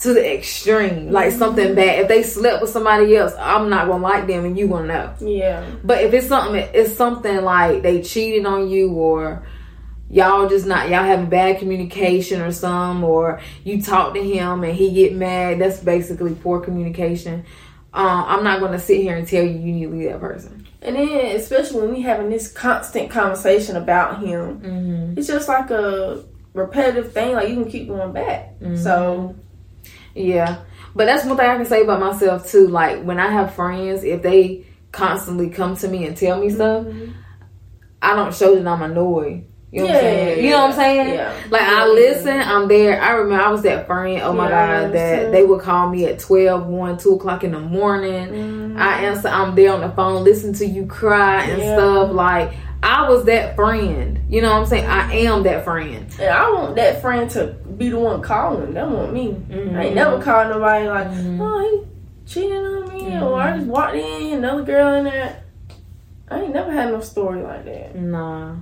to 0.02 0.14
the 0.14 0.34
extreme, 0.36 1.12
like 1.12 1.32
something 1.32 1.76
bad. 1.76 2.00
If 2.02 2.08
they 2.08 2.24
slept 2.24 2.62
with 2.62 2.72
somebody 2.72 3.16
else, 3.16 3.34
I'm 3.40 3.70
not 3.70 3.88
gonna 3.88 4.04
like 4.04 4.28
them, 4.28 4.46
and 4.46 4.58
you 4.58 4.68
gonna 4.68 4.88
know. 4.88 5.14
yeah, 5.20 5.66
But 5.84 6.04
if 6.04 6.14
it's 6.14 6.28
something, 6.28 6.56
it's 6.74 6.96
something 6.96 7.42
like 7.44 7.84
they 7.84 8.02
cheated 8.02 8.46
on 8.46 8.70
you 8.70 8.92
or 8.94 9.44
y'all 10.10 10.50
just 10.50 10.66
not 10.66 10.90
y'all 10.90 11.04
having 11.04 11.30
bad 11.30 11.60
communication 11.60 12.42
or 12.42 12.52
some 12.52 13.04
or 13.04 13.40
you 13.64 13.82
talk 13.82 14.14
to 14.14 14.22
him 14.22 14.64
and 14.64 14.74
he 14.74 14.92
get 14.92 15.14
mad. 15.16 15.60
That's 15.60 15.80
basically 15.80 16.36
poor 16.36 16.60
communication. 16.60 17.46
Um, 17.94 18.26
I'm 18.28 18.44
not 18.44 18.60
to 18.72 18.80
sit 18.80 19.02
here 19.02 19.16
and 19.18 19.28
tell 19.28 19.44
you 19.44 19.52
you 19.52 19.74
need 19.74 19.84
to 19.86 19.90
leave 19.92 20.10
that 20.10 20.20
person. 20.20 20.66
and 20.82 20.96
then 20.96 21.36
especially 21.36 21.82
when 21.82 21.94
we 21.94 22.02
having 22.02 22.30
this 22.30 22.52
constant 22.52 23.10
conversation 23.12 23.76
about 23.76 24.24
him, 24.24 24.60
Mm-hmm. 24.62 25.18
it's 25.20 25.28
just 25.28 25.48
like 25.48 25.70
a 25.72 26.24
repetitive 26.54 27.14
thing. 27.14 27.36
Like 27.36 27.50
you 27.50 27.56
can 27.56 27.70
keep 27.70 27.88
going 27.88 28.12
back. 28.14 28.60
Mm-hmm. 28.60 28.78
So 28.78 29.36
Yeah, 30.16 30.62
but 30.96 31.06
that's 31.06 31.26
one 31.26 31.38
thing 31.38 31.50
I 31.50 31.56
can 31.58 31.66
say 31.66 31.82
about 31.84 32.00
myself 32.00 32.50
too. 32.50 32.68
Like 32.68 33.04
when 33.04 33.20
I 33.20 33.32
have 33.32 33.54
friends, 33.54 34.04
if 34.04 34.22
they 34.22 34.66
constantly 34.92 35.50
come 35.50 35.76
to 35.78 35.88
me 35.88 36.06
and 36.06 36.16
tell 36.18 36.40
me 36.40 36.50
stuff, 36.50 36.86
I 38.02 38.16
don't 38.16 38.34
show 38.34 38.56
that 38.56 38.68
I'm 38.68 38.82
annoyed. 38.82 39.46
You 39.72 39.84
know 39.84 39.88
what 39.88 39.96
I'm 39.96 40.02
saying? 40.02 40.38
yeah, 40.38 40.44
You 40.44 40.50
know 40.52 40.58
what 40.64 40.70
I'm 40.72 40.74
saying? 40.76 41.14
yeah. 41.14 41.42
Like 41.50 41.62
I 41.62 41.86
Yeah. 41.86 41.92
listen, 41.94 42.42
I'm 42.42 42.68
there. 42.68 43.02
I 43.02 43.12
remember 43.14 43.42
I 43.42 43.50
was 43.52 43.62
that 43.62 43.88
friend, 43.88 44.22
oh 44.22 44.34
my 44.34 44.50
Yeah, 44.50 44.84
god, 44.84 44.94
that 44.94 45.32
they 45.32 45.44
would 45.46 45.62
call 45.62 45.88
me 45.90 46.06
at 46.08 46.20
12, 46.20 46.68
1, 46.68 46.98
2 46.98 47.14
o'clock 47.14 47.46
in 47.46 47.52
the 47.52 47.60
morning. 47.60 48.28
Mm-hmm. 48.28 48.78
I 48.78 48.96
answer, 49.04 49.30
I'm 49.30 49.56
there 49.56 49.72
on 49.74 49.80
the 49.80 49.90
phone, 49.92 50.26
listen 50.26 50.52
to 50.56 50.66
you 50.66 50.88
cry 50.88 51.46
and 51.46 51.62
Yeah. 51.62 51.74
stuff. 51.76 52.12
Like 52.12 52.52
I 52.84 53.08
was 53.10 53.24
that 53.26 53.56
friend. 53.56 54.20
You 54.30 54.42
know 54.42 54.52
what 54.52 54.60
I'm 54.60 54.66
saying? 54.66 54.86
I 54.88 55.14
am 55.14 55.44
that 55.44 55.64
friend. 55.64 56.06
And 56.20 56.30
I 56.30 56.52
want 56.52 56.76
that 56.76 57.02
friend 57.02 57.30
to 57.32 57.56
be 57.82 57.90
the 57.90 58.00
one 58.00 58.22
calling. 58.22 58.74
That 58.74 58.90
want 58.90 59.14
me. 59.14 59.30
Mm-hmm. 59.30 59.76
I 59.76 59.86
ain't 59.86 59.96
never 59.96 60.22
called 60.22 60.50
nobody 60.50 60.88
like, 60.88 61.08
oh, 61.08 61.60
he 62.26 62.32
cheating 62.32 62.54
on 62.54 62.90
me, 62.90 63.02
Mm-hmm. 63.02 63.24
or 63.24 63.42
I 63.42 63.58
just 63.58 63.68
walked 63.68 63.96
in, 63.96 64.38
another 64.38 64.64
girl 64.64 64.94
in 64.96 65.06
there. 65.06 65.44
I 66.30 66.42
ain't 66.42 66.54
never 66.54 66.72
had 66.72 66.92
no 66.92 67.02
story 67.02 67.42
like 67.42 67.66
that. 67.66 67.96
Nah. 67.96 68.56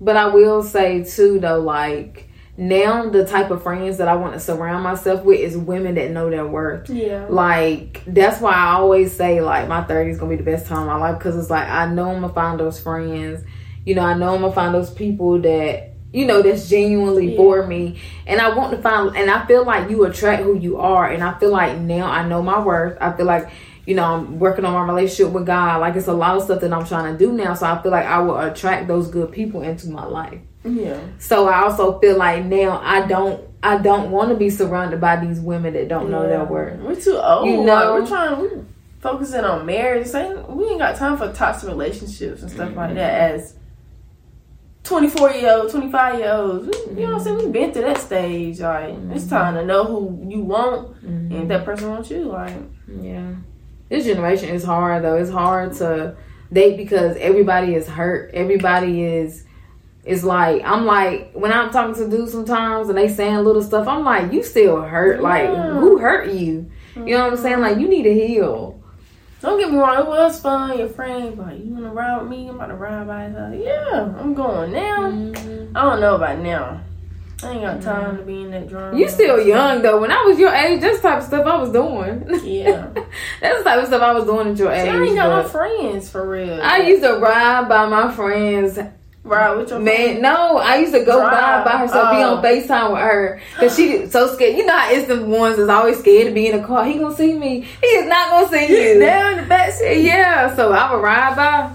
But 0.00 0.16
I 0.16 0.28
will 0.28 0.62
say 0.62 1.04
too 1.04 1.40
though, 1.40 1.60
like 1.60 2.28
now 2.56 3.10
the 3.10 3.26
type 3.26 3.50
of 3.50 3.62
friends 3.62 3.98
that 3.98 4.08
I 4.08 4.16
want 4.16 4.32
to 4.32 4.40
surround 4.40 4.82
myself 4.82 5.22
with 5.24 5.40
is 5.40 5.56
women 5.58 5.96
that 5.96 6.10
know 6.10 6.30
their 6.30 6.46
worth. 6.46 6.88
Yeah. 6.88 7.26
Like 7.28 8.02
that's 8.06 8.40
why 8.40 8.52
I 8.54 8.74
always 8.74 9.14
say 9.14 9.40
like 9.42 9.68
my 9.68 9.82
30s 9.84 10.18
gonna 10.18 10.30
be 10.30 10.36
the 10.36 10.42
best 10.42 10.66
time 10.66 10.80
of 10.82 10.86
my 10.86 10.96
life 10.96 11.18
because 11.18 11.36
it's 11.36 11.50
like 11.50 11.68
I 11.68 11.86
know 11.92 12.10
I'm 12.10 12.20
gonna 12.22 12.32
find 12.32 12.58
those 12.60 12.80
friends. 12.80 13.44
You 13.84 13.94
know, 13.94 14.02
I 14.02 14.14
know 14.16 14.34
I'm 14.34 14.40
gonna 14.40 14.52
find 14.54 14.74
those 14.74 14.90
people 14.90 15.38
that 15.42 15.92
you 16.12 16.24
know 16.24 16.42
that's 16.42 16.68
genuinely 16.68 17.32
Yeah. 17.32 17.36
for 17.36 17.66
me, 17.66 17.98
and 18.26 18.40
I 18.40 18.54
want 18.54 18.72
to 18.74 18.82
find. 18.82 19.16
And 19.16 19.30
I 19.30 19.44
feel 19.46 19.64
like 19.64 19.90
you 19.90 20.04
attract 20.04 20.42
who 20.42 20.58
you 20.58 20.78
are, 20.78 21.06
and 21.08 21.22
I 21.22 21.38
feel 21.38 21.50
like 21.50 21.78
now 21.78 22.06
I 22.06 22.26
know 22.26 22.42
my 22.42 22.60
worth. 22.62 22.96
I 23.00 23.12
feel 23.12 23.26
like 23.26 23.48
you 23.86 23.94
know 23.94 24.04
I'm 24.04 24.38
working 24.38 24.64
on 24.64 24.72
my 24.72 24.84
relationship 24.92 25.32
with 25.32 25.46
God. 25.46 25.80
Like 25.80 25.96
it's 25.96 26.06
a 26.08 26.12
lot 26.14 26.36
of 26.36 26.42
stuff 26.44 26.60
that 26.60 26.72
I'm 26.72 26.86
trying 26.86 27.12
to 27.16 27.18
do 27.18 27.32
now, 27.32 27.54
so 27.54 27.66
I 27.66 27.82
feel 27.82 27.92
like 27.92 28.06
I 28.06 28.18
will 28.20 28.38
attract 28.38 28.88
those 28.88 29.08
good 29.08 29.32
people 29.32 29.62
into 29.62 29.88
my 29.90 30.04
life. 30.04 30.40
Yeah. 30.64 31.00
So 31.18 31.48
I 31.48 31.62
also 31.62 31.98
feel 32.00 32.16
like 32.16 32.44
now 32.44 32.80
I 32.82 33.06
don't 33.06 33.40
I 33.62 33.78
don't 33.78 34.10
want 34.10 34.30
to 34.30 34.36
be 34.36 34.50
surrounded 34.50 35.00
by 35.00 35.16
these 35.16 35.40
women 35.40 35.74
that 35.74 35.88
don't 35.88 36.10
know 36.10 36.26
their 36.26 36.44
worth. 36.44 36.80
We're 36.80 36.94
too 37.00 37.16
old. 37.18 37.46
You 37.48 37.58
know? 37.58 37.64
know, 37.64 37.94
we're 37.94 38.06
trying. 38.06 38.40
we're 38.40 38.64
focusing 39.00 39.44
on 39.44 39.66
marriage. 39.66 40.06
Saying 40.06 40.56
we 40.56 40.66
ain't 40.66 40.78
got 40.78 40.96
time 40.96 41.18
for 41.18 41.32
toxic 41.32 41.68
relationships 41.68 42.42
and 42.42 42.50
stuff 42.50 42.74
like 42.74 42.94
that. 42.94 43.32
As 43.32 43.54
twenty 44.86 45.08
four 45.08 45.30
year 45.32 45.52
old, 45.52 45.70
twenty 45.70 45.90
five 45.90 46.18
year 46.18 46.32
olds, 46.32 46.66
you 46.66 46.72
know 46.72 46.78
what 46.78 46.88
I'm 46.88 47.18
mm-hmm. 47.18 47.24
saying? 47.24 47.38
We've 47.38 47.52
been 47.52 47.72
to 47.72 47.80
that 47.80 47.98
stage. 47.98 48.60
Like 48.60 48.90
it's 48.90 49.24
mm-hmm. 49.24 49.28
time 49.28 49.54
to 49.54 49.64
know 49.64 49.84
who 49.84 50.26
you 50.28 50.42
want 50.42 51.02
and 51.02 51.32
if 51.32 51.38
mm-hmm. 51.38 51.48
that 51.48 51.64
person 51.64 51.90
wants 51.90 52.10
you. 52.10 52.24
Like 52.24 52.56
Yeah. 52.88 53.34
This 53.88 54.04
generation 54.04 54.48
is 54.48 54.64
hard 54.64 55.04
though. 55.04 55.16
It's 55.16 55.30
hard 55.30 55.74
to 55.74 56.16
date 56.52 56.76
because 56.76 57.16
everybody 57.16 57.74
is 57.74 57.88
hurt. 57.88 58.32
Everybody 58.34 59.02
is 59.02 59.44
is 60.04 60.22
like 60.22 60.62
I'm 60.64 60.86
like 60.86 61.32
when 61.32 61.52
I'm 61.52 61.70
talking 61.70 61.94
to 61.96 62.08
dudes 62.08 62.32
sometimes 62.32 62.88
and 62.88 62.96
they 62.96 63.08
saying 63.08 63.38
little 63.38 63.62
stuff, 63.62 63.88
I'm 63.88 64.04
like, 64.04 64.32
you 64.32 64.42
still 64.42 64.80
hurt. 64.82 65.20
Like 65.20 65.44
Yeah. 65.44 65.80
who 65.80 65.98
hurt 65.98 66.32
you? 66.32 66.70
You 66.94 67.16
know 67.16 67.24
what 67.24 67.32
I'm 67.32 67.38
saying? 67.38 67.60
Like 67.60 67.78
you 67.78 67.88
need 67.88 68.04
to 68.04 68.14
heal. 68.14 68.75
Don't 69.46 69.58
get 69.58 69.70
me 69.70 69.78
wrong, 69.78 69.98
it 69.98 70.06
was 70.06 70.40
fun. 70.40 70.78
Your 70.78 70.88
friend, 70.88 71.38
like 71.38 71.64
you 71.64 71.72
wanna 71.72 71.92
ride 71.92 72.20
with 72.20 72.30
me? 72.30 72.48
I'm 72.48 72.56
about 72.56 72.66
to 72.66 72.74
ride 72.74 73.06
by. 73.06 73.28
Like, 73.28 73.60
yeah, 73.62 74.14
I'm 74.18 74.34
going 74.34 74.72
now. 74.72 75.10
Mm-hmm. 75.10 75.76
I 75.76 75.82
don't 75.82 76.00
know 76.00 76.16
about 76.16 76.38
now. 76.38 76.82
I 77.42 77.50
ain't 77.50 77.60
got 77.60 77.82
time 77.82 78.16
to 78.16 78.22
be 78.22 78.42
in 78.42 78.50
that 78.52 78.68
drama. 78.68 78.98
You 78.98 79.08
still 79.08 79.40
young 79.46 79.82
though. 79.82 80.00
When 80.00 80.10
I 80.10 80.22
was 80.24 80.38
your 80.38 80.54
age, 80.54 80.80
that's 80.80 80.98
the 80.98 81.08
type 81.08 81.18
of 81.18 81.24
stuff 81.24 81.46
I 81.46 81.56
was 81.56 81.70
doing. 81.70 82.26
Yeah. 82.44 82.88
that's 83.40 83.58
the 83.58 83.64
type 83.64 83.80
of 83.80 83.86
stuff 83.86 84.02
I 84.02 84.12
was 84.12 84.24
doing 84.24 84.52
at 84.52 84.56
your 84.56 84.74
See, 84.74 84.80
age. 84.80 84.88
I 84.88 85.02
ain't 85.04 85.14
got 85.16 85.42
no 85.42 85.48
friends 85.48 86.08
for 86.08 86.28
real. 86.28 86.60
I 86.62 86.78
used 86.78 87.02
to 87.02 87.18
ride 87.18 87.68
by 87.68 87.86
my 87.86 88.10
friends 88.12 88.78
ride 89.26 89.56
with 89.56 89.70
your 89.70 89.78
Man, 89.80 90.22
no, 90.22 90.58
I 90.58 90.76
used 90.76 90.92
to 90.94 91.04
go 91.04 91.20
Drive. 91.20 91.64
by 91.64 91.72
by 91.72 91.78
herself, 91.78 92.08
so 92.10 92.16
be 92.16 92.22
Oh. 92.22 92.36
on 92.36 92.42
FaceTime 92.42 92.90
with 92.92 93.00
her. 93.00 93.40
Cause 93.58 93.76
she 93.76 94.06
so 94.10 94.32
scared. 94.34 94.56
You 94.56 94.64
know 94.66 94.76
how 94.76 94.90
it's 94.92 95.08
the 95.08 95.22
ones 95.24 95.56
that's 95.56 95.68
always 95.68 95.98
scared 95.98 96.28
to 96.28 96.32
be 96.34 96.46
in 96.48 96.60
the 96.60 96.66
car. 96.66 96.84
He 96.84 96.98
gonna 96.98 97.14
see 97.14 97.34
me. 97.34 97.60
He 97.80 97.86
is 97.86 98.08
not 98.08 98.30
gonna 98.30 98.48
see 98.48 98.92
you. 98.94 99.00
down 99.00 99.32
in 99.32 99.40
the 99.42 99.48
back 99.48 99.72
seat. 99.72 100.02
Yeah, 100.02 100.54
so 100.54 100.72
I 100.72 100.92
would 100.94 101.02
ride 101.02 101.36
by. 101.36 101.72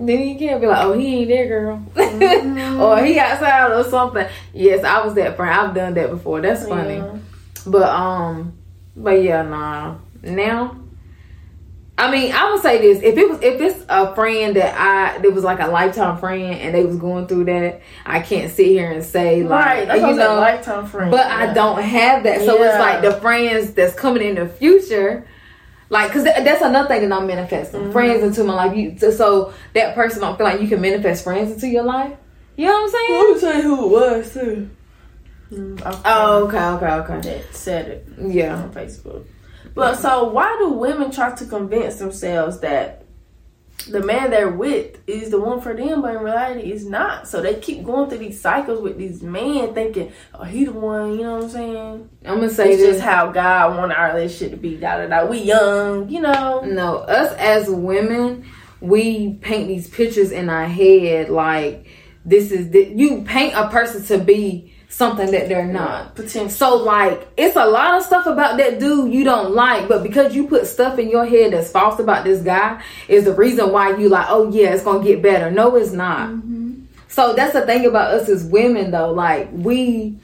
Then 0.00 0.18
he 0.18 0.36
can't 0.36 0.60
be 0.60 0.68
like, 0.68 0.84
oh, 0.84 0.92
he 0.96 1.16
ain't 1.22 1.28
there, 1.28 1.48
girl. 1.48 1.82
Mm-hmm. 1.94 2.80
or 2.80 3.04
he 3.04 3.18
outside 3.18 3.72
or 3.72 3.82
something. 3.84 4.26
Yes, 4.54 4.84
I 4.84 5.04
was 5.04 5.14
that 5.14 5.36
friend. 5.36 5.52
I've 5.52 5.74
done 5.74 5.94
that 5.94 6.10
before. 6.10 6.40
That's 6.40 6.66
funny. 6.66 6.96
Yeah. 6.96 7.16
But 7.66 7.88
um, 7.88 8.52
but 8.96 9.20
yeah, 9.22 9.42
nah. 9.42 9.96
Now, 10.22 10.76
I 11.98 12.10
mean, 12.12 12.32
I 12.32 12.52
would 12.52 12.62
say 12.62 12.78
this: 12.80 13.02
if 13.02 13.18
it 13.18 13.28
was, 13.28 13.40
if 13.42 13.60
it's 13.60 13.84
a 13.88 14.14
friend 14.14 14.54
that 14.54 14.74
I, 14.78 15.18
that 15.18 15.32
was 15.32 15.42
like 15.42 15.58
a 15.58 15.66
lifetime 15.66 16.16
friend, 16.18 16.54
and 16.54 16.72
they 16.74 16.84
was 16.84 16.96
going 16.96 17.26
through 17.26 17.46
that, 17.46 17.82
I 18.06 18.20
can't 18.20 18.52
sit 18.52 18.66
here 18.68 18.90
and 18.90 19.02
say 19.04 19.42
like, 19.42 19.64
Right, 19.66 19.86
that's 19.88 20.00
you 20.00 20.06
what 20.06 20.16
know, 20.16 20.36
lifetime 20.36 20.86
friend. 20.86 21.10
but 21.10 21.26
I 21.26 21.52
don't 21.52 21.82
have 21.82 22.22
that. 22.22 22.42
So 22.42 22.62
it's 22.62 22.78
like 22.78 23.02
the 23.02 23.12
friends 23.20 23.72
that's 23.72 23.94
coming 23.94 24.22
in 24.22 24.36
the 24.36 24.48
future. 24.48 25.26
Like, 25.90 26.12
cause 26.12 26.22
that's 26.24 26.60
another 26.62 26.86
thing 26.86 27.08
that 27.08 27.16
I'm 27.16 27.26
manifesting. 27.26 27.80
Mm-hmm. 27.80 27.92
Friends 27.92 28.22
into 28.22 28.44
my 28.44 28.54
life. 28.54 28.76
You, 28.76 28.98
so, 28.98 29.10
so 29.10 29.54
that 29.72 29.94
person 29.94 30.20
don't 30.20 30.36
feel 30.36 30.44
like 30.44 30.60
you 30.60 30.68
can 30.68 30.82
manifest 30.82 31.24
friends 31.24 31.50
into 31.50 31.66
your 31.66 31.82
life. 31.82 32.12
You 32.56 32.66
know 32.66 32.74
what 32.74 32.82
I'm 32.82 32.90
saying? 32.90 33.12
Let 33.20 33.34
me 33.34 33.40
tell 33.40 33.56
you 33.56 33.76
who 33.76 33.84
it 33.86 33.90
was 33.90 34.32
too. 34.34 34.70
Mm, 35.50 35.80
okay. 35.80 36.00
Oh, 36.04 36.44
okay, 36.46 36.58
okay, 36.58 36.86
okay. 37.14 37.20
that 37.38 37.56
said 37.56 37.88
it 37.88 38.06
Yeah. 38.20 38.56
on 38.62 38.70
Facebook. 38.72 39.24
But 39.78 39.94
so 39.98 40.24
why 40.24 40.56
do 40.58 40.70
women 40.70 41.12
try 41.12 41.32
to 41.36 41.44
convince 41.46 41.96
themselves 42.00 42.58
that 42.60 43.04
the 43.88 44.02
man 44.02 44.30
they're 44.30 44.50
with 44.50 44.98
is 45.06 45.30
the 45.30 45.40
one 45.40 45.60
for 45.60 45.72
them, 45.72 46.02
but 46.02 46.16
in 46.16 46.22
reality 46.22 46.72
it's 46.72 46.82
not? 46.82 47.28
So 47.28 47.40
they 47.40 47.54
keep 47.60 47.84
going 47.84 48.08
through 48.08 48.18
these 48.18 48.40
cycles 48.40 48.82
with 48.82 48.98
these 48.98 49.22
men 49.22 49.72
thinking, 49.74 50.12
oh, 50.34 50.42
he 50.42 50.64
the 50.64 50.72
one, 50.72 51.12
you 51.12 51.22
know 51.22 51.36
what 51.36 51.44
I'm 51.44 51.50
saying? 51.50 52.10
I'm 52.24 52.34
gonna 52.40 52.50
say 52.50 52.72
It's 52.72 52.82
this. 52.82 52.96
just 52.96 53.04
how 53.04 53.30
God 53.30 53.76
wanted 53.76 53.94
our 53.96 54.14
relationship 54.14 54.50
to 54.50 54.56
be, 54.56 54.74
da 54.76 54.96
da 54.98 55.06
da. 55.06 55.26
We 55.26 55.38
young, 55.42 56.08
you 56.08 56.22
know. 56.22 56.62
No, 56.62 56.96
us 56.96 57.32
as 57.38 57.70
women, 57.70 58.44
we 58.80 59.34
paint 59.34 59.68
these 59.68 59.88
pictures 59.88 60.32
in 60.32 60.50
our 60.50 60.66
head 60.66 61.30
like 61.30 61.86
this 62.24 62.50
is 62.50 62.70
the, 62.70 62.84
you 62.84 63.22
paint 63.22 63.54
a 63.54 63.68
person 63.68 64.04
to 64.06 64.18
be 64.22 64.67
something 64.88 65.30
that 65.30 65.48
they're 65.48 65.66
not. 65.66 66.14
Potential. 66.14 66.48
So 66.50 66.76
like 66.76 67.28
it's 67.36 67.56
a 67.56 67.66
lot 67.66 67.94
of 67.98 68.02
stuff 68.02 68.26
about 68.26 68.56
that 68.58 68.78
dude 68.80 69.12
you 69.12 69.22
don't 69.24 69.54
like, 69.54 69.88
but 69.88 70.02
because 70.02 70.34
you 70.34 70.48
put 70.48 70.66
stuff 70.66 70.98
in 70.98 71.08
your 71.10 71.26
head 71.26 71.52
that's 71.52 71.70
false 71.70 71.98
about 72.00 72.24
this 72.24 72.42
guy 72.42 72.82
is 73.06 73.24
the 73.24 73.32
reason 73.34 73.70
why 73.72 73.96
you 73.96 74.08
like, 74.08 74.26
oh 74.28 74.50
yeah, 74.50 74.72
it's 74.74 74.82
gonna 74.82 75.04
get 75.04 75.22
better. 75.22 75.50
No, 75.50 75.76
it's 75.76 75.92
not. 75.92 76.30
So 77.08 77.34
that's 77.34 77.52
the 77.52 77.62
thing 77.66 77.86
about 77.86 78.14
us 78.14 78.28
as 78.28 78.44
women 78.44 78.90
though, 78.90 79.12
like 79.12 79.48
we 79.52 80.16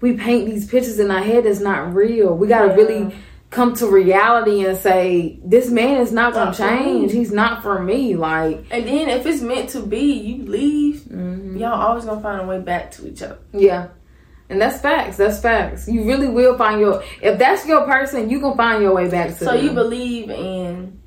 we 0.00 0.14
paint 0.16 0.46
these 0.46 0.66
pictures 0.66 0.98
in 0.98 1.10
our 1.10 1.22
head 1.22 1.44
that's 1.44 1.60
not 1.60 1.94
real. 1.94 2.36
We 2.36 2.46
gotta 2.48 2.68
Yeah. 2.68 2.74
really 2.74 3.16
come 3.50 3.74
to 3.74 3.86
reality 3.86 4.64
and 4.66 4.76
say, 4.76 5.38
This 5.44 5.70
man 5.70 6.00
is 6.00 6.12
not 6.12 6.34
gonna 6.34 6.46
Not 6.46 6.56
change. 6.56 7.12
He's 7.12 7.32
not 7.32 7.62
for 7.62 7.82
me. 7.82 8.16
Like 8.16 8.64
And 8.70 8.86
then 8.86 9.08
if 9.08 9.24
it's 9.24 9.40
meant 9.40 9.70
to 9.70 9.80
be, 9.80 10.12
you 10.12 10.44
leave. 10.44 10.96
mhm. 11.10 11.58
Y'all 11.58 11.80
always 11.80 12.04
gonna 12.04 12.20
find 12.20 12.40
a 12.42 12.46
way 12.46 12.58
back 12.60 12.90
to 12.92 13.06
each 13.08 13.22
other. 13.22 13.38
Yeah. 13.52 13.86
And 14.48 14.60
that's 14.60 14.80
facts. 14.80 15.16
That's 15.16 15.40
facts. 15.40 15.88
You 15.88 16.04
really 16.04 16.28
will 16.28 16.56
find 16.56 16.80
your 16.80 17.02
if 17.20 17.38
that's 17.38 17.66
your 17.66 17.84
person, 17.84 18.30
you 18.30 18.40
can 18.40 18.56
find 18.56 18.82
your 18.82 18.94
way 18.94 19.08
back 19.08 19.28
to 19.28 19.44
So 19.44 19.52
them. 19.56 19.64
you 19.64 19.72
believe 19.72 20.30
in 20.30 21.00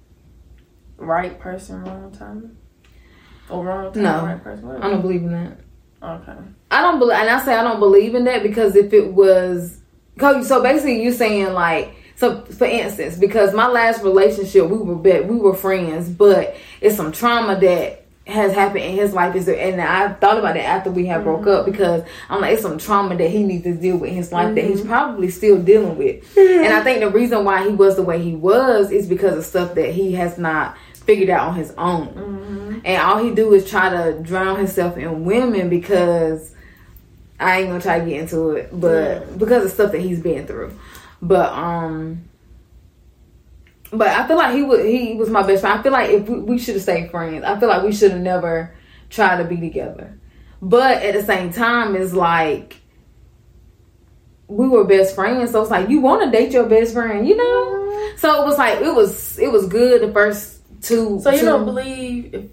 right 0.98 1.39
person, 1.39 1.84
wrong 1.84 2.12
time, 2.12 2.58
or 3.50 3.63
wrong 3.65 3.93
time, 3.93 4.03
No. 4.03 4.25
right 4.25 4.43
person? 4.43 4.69
I 4.81 4.89
don't 4.89 5.01
believe 5.01 5.22
in 5.24 5.31
that. 5.31 5.58
Okay. 6.01 6.38
I 6.72 6.81
don't 6.81 7.00
believe, 7.00 7.17
and 7.17 7.29
I 7.29 7.43
say 7.43 7.55
I 7.55 7.63
don't 7.63 7.79
believe 7.79 8.15
in 8.15 8.25
that 8.25 8.43
because 8.43 8.75
if 8.75 8.93
it 8.93 9.13
was, 9.13 9.79
so 10.19 10.62
basically 10.62 11.01
you 11.01 11.12
saying 11.13 11.53
like, 11.53 11.93
so 12.15 12.43
for 12.46 12.65
instance, 12.65 13.15
because 13.17 13.53
my 13.53 13.67
last 13.67 14.03
relationship 14.03 14.69
we 14.69 14.77
were 14.77 14.96
be, 14.96 15.22
we 15.22 15.38
were 15.38 15.55
friends, 15.55 16.10
but 16.10 16.55
it's 16.81 16.96
some 16.98 17.12
trauma 17.13 17.58
that 17.60 17.99
has 18.29 18.53
happened 18.53 18.83
in 18.83 18.95
his 18.95 19.13
life 19.13 19.36
is 19.36 19.48
and 19.48 19.81
I 19.81 20.13
thought 20.13 20.38
about 20.38 20.57
it 20.57 20.62
after 20.62 20.91
we 20.91 21.05
had 21.05 21.24
broke 21.24 21.41
mm-hmm. 21.41 21.50
up 21.50 21.65
because 21.65 22.03
I'm 22.29 22.41
like 22.41 22.53
it's 22.53 22.62
some 22.62 22.77
trauma 22.77 23.15
that 23.15 23.29
he 23.29 23.43
needs 23.43 23.63
to 23.63 23.74
deal 23.74 23.98
with 23.98 24.09
in 24.09 24.15
his 24.15 24.31
life 24.31 24.55
that 24.55 24.63
he's 24.63 24.79
mm-hmm. 24.79 24.89
probably 24.89 25.29
still 25.29 25.62
dealing 25.62 25.98
with. 25.98 26.24
Mm-hmm. 26.36 26.63
And 26.65 26.74
I 26.74 26.81
think 26.81 27.00
the 27.00 27.09
reason 27.09 27.43
why 27.45 27.67
he 27.67 27.74
was 27.74 27.95
the 27.95 28.03
way 28.03 28.21
he 28.21 28.36
was 28.36 28.91
is 28.91 29.07
because 29.07 29.38
of 29.38 29.45
stuff 29.45 29.75
that 29.75 29.93
he 29.93 30.13
has 30.13 30.38
not 30.38 30.77
figured 30.93 31.29
out 31.29 31.50
on 31.50 31.55
his 31.55 31.71
own. 31.71 32.81
And 32.86 33.01
all 33.01 33.17
he 33.23 33.34
do 33.34 33.54
is 33.54 33.69
try 33.69 33.89
to 33.89 34.19
drown 34.21 34.58
himself 34.58 34.95
in 34.97 35.25
women 35.25 35.69
because 35.69 36.54
I 37.39 37.60
ain't 37.60 37.69
gonna 37.69 37.82
try 37.82 37.99
to 37.99 38.06
get 38.06 38.21
into 38.21 38.51
it, 38.51 38.69
but 38.71 39.38
because 39.39 39.65
of 39.65 39.71
stuff 39.71 39.91
that 39.91 40.01
he's 40.01 40.21
been 40.21 40.45
through. 40.45 40.77
But 41.21 41.51
um 41.51 42.29
but 43.91 44.08
I 44.08 44.28
feel 44.28 44.38
like 44.38 44.56
he 44.56 44.63
was 44.63 44.84
he 44.86 45.15
was 45.15 45.30
my 45.30 45.45
best 45.45 45.62
friend. 45.62 45.80
I 45.80 45.84
feel 45.84 45.91
like 45.91 46.10
if 46.10 46.30
we, 46.30 46.39
we 46.39 46.60
should 46.60 46.75
have 46.75 46.84
stayed 46.84 47.12
friends. 47.12 47.43
I 47.43 47.60
feel 47.60 47.69
like 47.69 47.84
we 47.84 47.91
should 47.91 48.12
have 48.12 48.21
never 48.21 48.75
tried 49.10 49.38
to 49.38 49.43
be 49.43 49.58
together. 49.58 50.19
But 50.62 51.04
at 51.04 51.13
the 51.13 51.23
same 51.23 51.52
time, 51.52 51.95
it's 51.95 52.13
like 52.13 52.78
we 54.47 54.67
were 54.67 54.84
best 54.84 55.15
friends, 55.15 55.52
so 55.52 55.62
it's 55.62 55.71
like 55.71 55.89
you 55.89 56.02
want 56.02 56.23
to 56.23 56.32
date 56.32 56.52
your 56.52 56.67
best 56.67 56.93
friend, 56.93 57.28
you 57.28 57.38
know. 57.38 58.15
So 58.17 58.41
it 58.41 58.45
was 58.45 58.58
like 58.58 58.82
it 58.82 58.93
was 58.93 59.39
it 59.39 59.52
was 59.52 59.67
good 59.67 60.02
the 60.02 60.13
first 60.13 60.62
two. 60.82 61.19
So 61.21 61.32
you 61.32 61.39
two- 61.39 61.45
don't 61.45 61.65
believe 61.65 62.34
if 62.34 62.45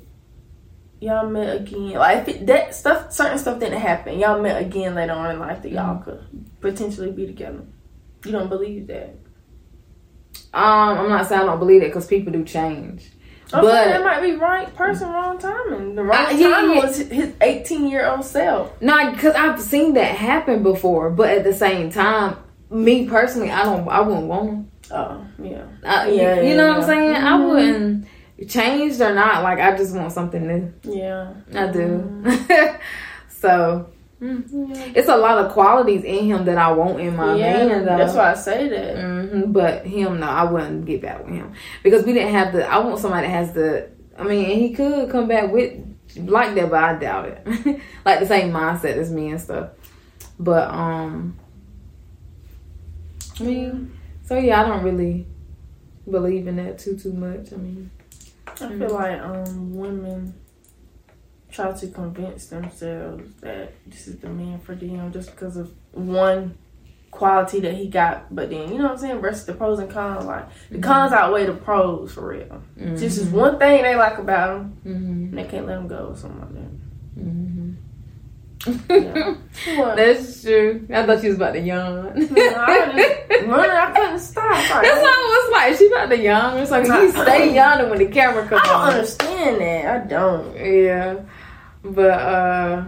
y'all 1.00 1.28
met 1.28 1.56
again, 1.56 1.92
like 1.92 2.28
if 2.28 2.36
it, 2.36 2.46
that 2.46 2.74
stuff, 2.74 3.12
certain 3.12 3.38
stuff 3.38 3.58
didn't 3.60 3.80
happen. 3.80 4.18
Y'all 4.18 4.40
met 4.40 4.60
again 4.60 4.94
later 4.94 5.12
on 5.12 5.32
in 5.32 5.40
life 5.40 5.62
that 5.62 5.72
y'all 5.72 5.96
mm-hmm. 5.96 6.04
could 6.04 6.60
potentially 6.60 7.10
be 7.10 7.26
together. 7.26 7.62
You 8.24 8.32
don't 8.32 8.48
believe 8.48 8.86
that. 8.86 9.16
Um, 10.56 10.98
I'm 10.98 11.08
not 11.10 11.26
saying 11.28 11.42
I 11.42 11.44
don't 11.44 11.58
believe 11.58 11.82
it 11.82 11.86
because 11.88 12.06
people 12.06 12.32
do 12.32 12.42
change. 12.44 13.10
Okay, 13.52 13.60
But- 13.62 13.84
that 13.90 14.02
might 14.02 14.22
be 14.22 14.32
right 14.36 14.74
person, 14.74 15.08
wrong 15.10 15.38
timing. 15.38 15.94
The 15.94 16.02
wrong 16.02 16.26
Uh, 16.26 16.30
yeah, 16.30 16.48
time 16.50 16.70
yeah. 16.74 16.80
was 16.80 16.96
his 16.96 17.32
18 17.40 17.86
year 17.88 18.06
old 18.08 18.24
self. 18.24 18.72
No, 18.80 19.10
because 19.12 19.34
I've 19.34 19.60
seen 19.60 19.94
that 19.94 20.14
happen 20.16 20.62
before, 20.62 21.10
but 21.10 21.28
at 21.28 21.44
the 21.44 21.52
same 21.54 21.90
time, 21.90 22.36
me 22.70 23.06
personally, 23.06 23.50
I 23.50 23.62
don't, 23.64 23.86
I 23.88 24.00
wouldn't 24.00 24.26
want 24.26 24.46
them. 24.50 24.70
Oh, 24.90 25.24
yeah. 25.42 25.62
I, 25.84 26.08
Yeah, 26.08 26.40
you 26.40 26.48
yeah, 26.50 26.56
know 26.56 26.68
what 26.68 26.76
I'm 26.78 26.82
saying? 26.84 27.14
I 27.16 27.30
Mhm. 27.38 27.48
wouldn't 27.48 28.06
changed 28.48 29.00
or 29.00 29.14
not. 29.14 29.42
Like 29.42 29.58
I 29.60 29.76
just 29.76 29.94
want 29.94 30.12
something 30.12 30.46
new. 30.46 30.72
Yeah. 30.82 31.28
I 31.54 31.66
do. 31.68 32.22
so 33.28 33.86
mm, 34.20 34.96
it's 34.96 35.08
a 35.08 35.16
lot 35.16 35.38
of 35.38 35.52
qualities 35.52 36.04
in 36.04 36.24
him 36.24 36.44
that 36.46 36.58
I 36.58 36.72
want 36.72 37.00
in 37.00 37.16
my 37.16 37.36
yeah, 37.36 37.66
man. 37.66 37.84
Though. 37.84 37.96
that's 37.96 38.14
why 38.14 38.32
I 38.32 38.34
say 38.34 38.68
that. 38.68 38.96
hmm 38.96 39.52
But 39.52 39.86
him, 39.86 40.20
no, 40.20 40.26
I 40.26 40.44
wouldn't 40.44 40.86
get 40.86 41.02
back 41.02 41.24
with 41.24 41.34
him 41.34 41.52
because 41.82 42.04
we 42.04 42.12
didn't 42.12 42.32
have 42.32 42.52
the. 42.52 42.66
I 42.66 42.78
want 42.78 42.98
somebody 43.00 43.26
that 43.26 43.32
has 43.32 43.52
the. 43.52 43.90
I 44.18 44.24
mean, 44.24 44.58
he 44.58 44.72
could 44.72 45.10
come 45.10 45.28
back 45.28 45.52
with 45.52 45.74
like 46.16 46.54
that, 46.54 46.70
but 46.70 46.82
I 46.82 46.98
doubt 46.98 47.28
it. 47.28 47.80
like 48.04 48.20
the 48.20 48.26
same 48.26 48.52
mindset 48.52 48.96
as 48.96 49.12
me 49.12 49.30
and 49.30 49.40
stuff. 49.40 49.70
But 50.38 50.68
um, 50.70 51.38
I 53.40 53.42
mean, 53.42 53.98
so 54.24 54.36
yeah, 54.38 54.62
I 54.62 54.68
don't 54.68 54.82
really 54.82 55.26
believe 56.10 56.46
in 56.46 56.56
that 56.56 56.78
too 56.78 56.96
too 56.96 57.12
much. 57.12 57.52
I 57.52 57.56
mean, 57.56 57.90
I 58.46 58.68
feel 58.68 58.90
like 58.90 59.20
um 59.20 59.76
women 59.76 60.34
try 61.56 61.72
to 61.72 61.86
convince 61.88 62.46
themselves 62.46 63.24
that 63.40 63.72
this 63.86 64.06
is 64.06 64.18
the 64.18 64.28
man 64.28 64.60
for 64.60 64.74
them 64.74 65.12
just 65.12 65.30
because 65.30 65.56
of 65.56 65.72
one 65.92 66.56
quality 67.10 67.60
that 67.60 67.74
he 67.74 67.88
got. 67.88 68.32
But 68.34 68.50
then 68.50 68.70
you 68.72 68.78
know 68.78 68.84
what 68.84 68.92
I'm 68.92 68.98
saying 68.98 69.20
versus 69.20 69.46
the 69.46 69.54
pros 69.54 69.78
and 69.78 69.90
cons. 69.90 70.26
Like 70.26 70.46
the 70.70 70.78
cons 70.78 71.12
outweigh 71.12 71.46
the 71.46 71.54
pros 71.54 72.12
for 72.12 72.28
real. 72.28 72.62
This 72.76 73.16
is 73.18 73.28
one 73.30 73.58
thing 73.58 73.82
they 73.82 73.96
like 73.96 74.18
about 74.18 74.56
him, 74.60 74.64
hmm 74.82 74.92
and 75.30 75.38
they 75.38 75.44
can't 75.44 75.66
let 75.66 75.78
him 75.78 75.88
go 75.88 76.08
or 76.12 76.16
something 76.16 76.40
like 76.40 76.54
that. 76.54 77.22
hmm 77.22 77.72
Yeah. 78.90 79.34
That's 79.96 80.42
true. 80.42 80.86
I 80.92 81.06
thought 81.06 81.20
she 81.20 81.28
was 81.28 81.36
about 81.36 81.52
to 81.52 81.60
yawn. 81.60 82.08
I 82.16 82.16
just 82.16 83.46
running, 83.46 83.70
I 83.70 83.92
couldn't 83.94 84.18
stop. 84.18 84.50
Like, 84.50 84.68
That's 84.82 85.00
how 85.00 85.24
it 85.24 85.30
was 85.32 85.52
like. 85.52 85.78
She 85.78 85.86
about 85.88 86.08
to 86.10 86.18
yawn. 86.22 86.58
It's 86.58 86.70
like 86.70 86.86
you 86.86 87.10
stay 87.12 87.54
yawning 87.54 87.90
when 87.90 87.98
the 87.98 88.06
camera 88.06 88.46
comes 88.46 88.60
I 88.62 88.66
don't 88.66 88.80
on. 88.80 88.92
understand 88.94 89.60
that. 89.60 89.86
I 89.86 90.06
don't. 90.06 90.56
Yeah, 90.56 91.20
but 91.94 92.10
uh, 92.10 92.84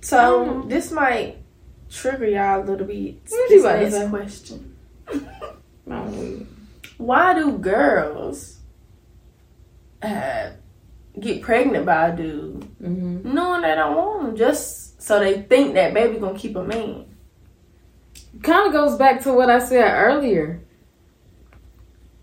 So 0.00 0.44
Mm. 0.46 0.68
this 0.68 0.90
might 0.90 1.36
trigger 1.90 2.26
y'all 2.26 2.62
a 2.62 2.64
little 2.64 2.86
bit. 2.86 3.16
What 3.28 3.48
This 3.48 3.62
question: 4.10 4.76
Why 6.98 7.34
do 7.34 7.58
girls 7.58 8.58
uh, 10.02 10.50
get 11.18 11.42
pregnant 11.42 11.86
by 11.86 12.08
a 12.08 12.16
dude 12.16 12.60
mm-hmm. 12.82 13.34
knowing 13.34 13.62
they 13.62 13.74
don't 13.74 13.96
want 13.96 14.28
him, 14.28 14.36
just 14.36 15.00
so 15.02 15.18
they 15.20 15.42
think 15.42 15.74
that 15.74 15.94
baby 15.94 16.18
gonna 16.18 16.38
keep 16.38 16.56
a 16.56 16.64
man? 16.64 17.06
kind 18.42 18.66
of 18.66 18.72
goes 18.72 18.96
back 18.96 19.22
to 19.22 19.32
what 19.32 19.50
I 19.50 19.58
said 19.58 19.84
earlier. 19.92 20.61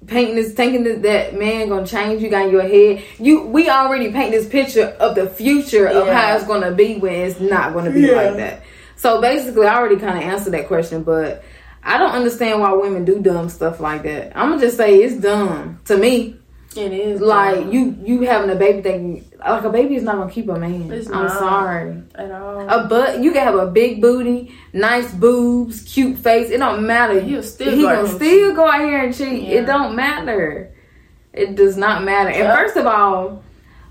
Painting 0.09 0.35
this, 0.35 0.53
thinking 0.53 0.83
that 0.85 1.01
that 1.03 1.37
man 1.37 1.69
gonna 1.69 1.85
change 1.85 2.21
you 2.21 2.29
got 2.29 2.45
in 2.47 2.51
your 2.51 2.63
head. 2.63 3.03
You, 3.19 3.41
we 3.45 3.69
already 3.69 4.11
paint 4.11 4.31
this 4.31 4.47
picture 4.47 4.85
of 4.99 5.15
the 5.15 5.27
future 5.29 5.87
of 5.87 6.07
how 6.07 6.35
it's 6.35 6.45
gonna 6.45 6.71
be 6.71 6.97
when 6.97 7.13
it's 7.13 7.39
not 7.39 7.73
gonna 7.73 7.91
be 7.91 8.01
Yeah. 8.01 8.15
like 8.15 8.35
that. 8.37 8.63
So 8.95 9.21
basically, 9.21 9.67
I 9.67 9.77
already 9.77 9.97
kind 9.97 10.17
of 10.17 10.23
answered 10.23 10.53
that 10.53 10.67
question, 10.67 11.03
but 11.03 11.43
I 11.83 11.97
don't 11.97 12.11
understand 12.11 12.59
why 12.59 12.71
women 12.73 13.05
do 13.05 13.19
dumb 13.19 13.49
stuff 13.49 13.79
like 13.79 14.03
that. 14.03 14.33
I'm 14.35 14.49
gonna 14.49 14.61
just 14.61 14.77
say 14.77 14.95
it's 14.97 15.15
dumb 15.21 15.79
to 15.85 15.95
me. 15.97 16.35
It 16.75 16.93
is 16.93 17.19
Like 17.19 17.61
dumb 17.61 17.73
you, 17.73 17.97
you 18.03 18.21
having 18.21 18.51
a 18.51 18.55
baby 18.55 18.81
thinking 18.81 19.25
like 19.39 19.63
a 19.63 19.69
baby 19.69 19.95
is 19.95 20.03
not 20.03 20.17
gonna 20.17 20.31
keep 20.31 20.47
a 20.49 20.59
man. 20.59 20.91
It's 20.91 21.09
I'm 21.09 21.29
sorry. 21.29 22.03
at 22.13 22.31
all. 22.31 22.69
A 22.69 22.87
butt, 22.87 23.21
you 23.21 23.31
can 23.31 23.43
have 23.43 23.55
a 23.55 23.67
big 23.67 24.01
booty, 24.01 24.53
nice 24.71 25.11
boobs, 25.13 25.81
cute 25.81 26.17
face. 26.19 26.51
It 26.51 26.57
don't 26.57 26.85
matter. 26.85 27.19
He'll 27.19 27.41
still 27.41 27.75
he 27.75 27.81
gonna 27.81 28.07
still 28.07 28.55
go 28.55 28.67
out 28.67 28.81
here 28.81 29.03
and 29.03 29.15
cheat. 29.15 29.43
Yeah. 29.43 29.61
It 29.61 29.65
don't 29.65 29.95
matter. 29.95 30.75
It 31.33 31.55
does 31.55 31.75
not 31.75 32.03
matter. 32.03 32.29
And 32.29 32.47
first 32.55 32.75
of 32.75 32.85
all, 32.85 33.43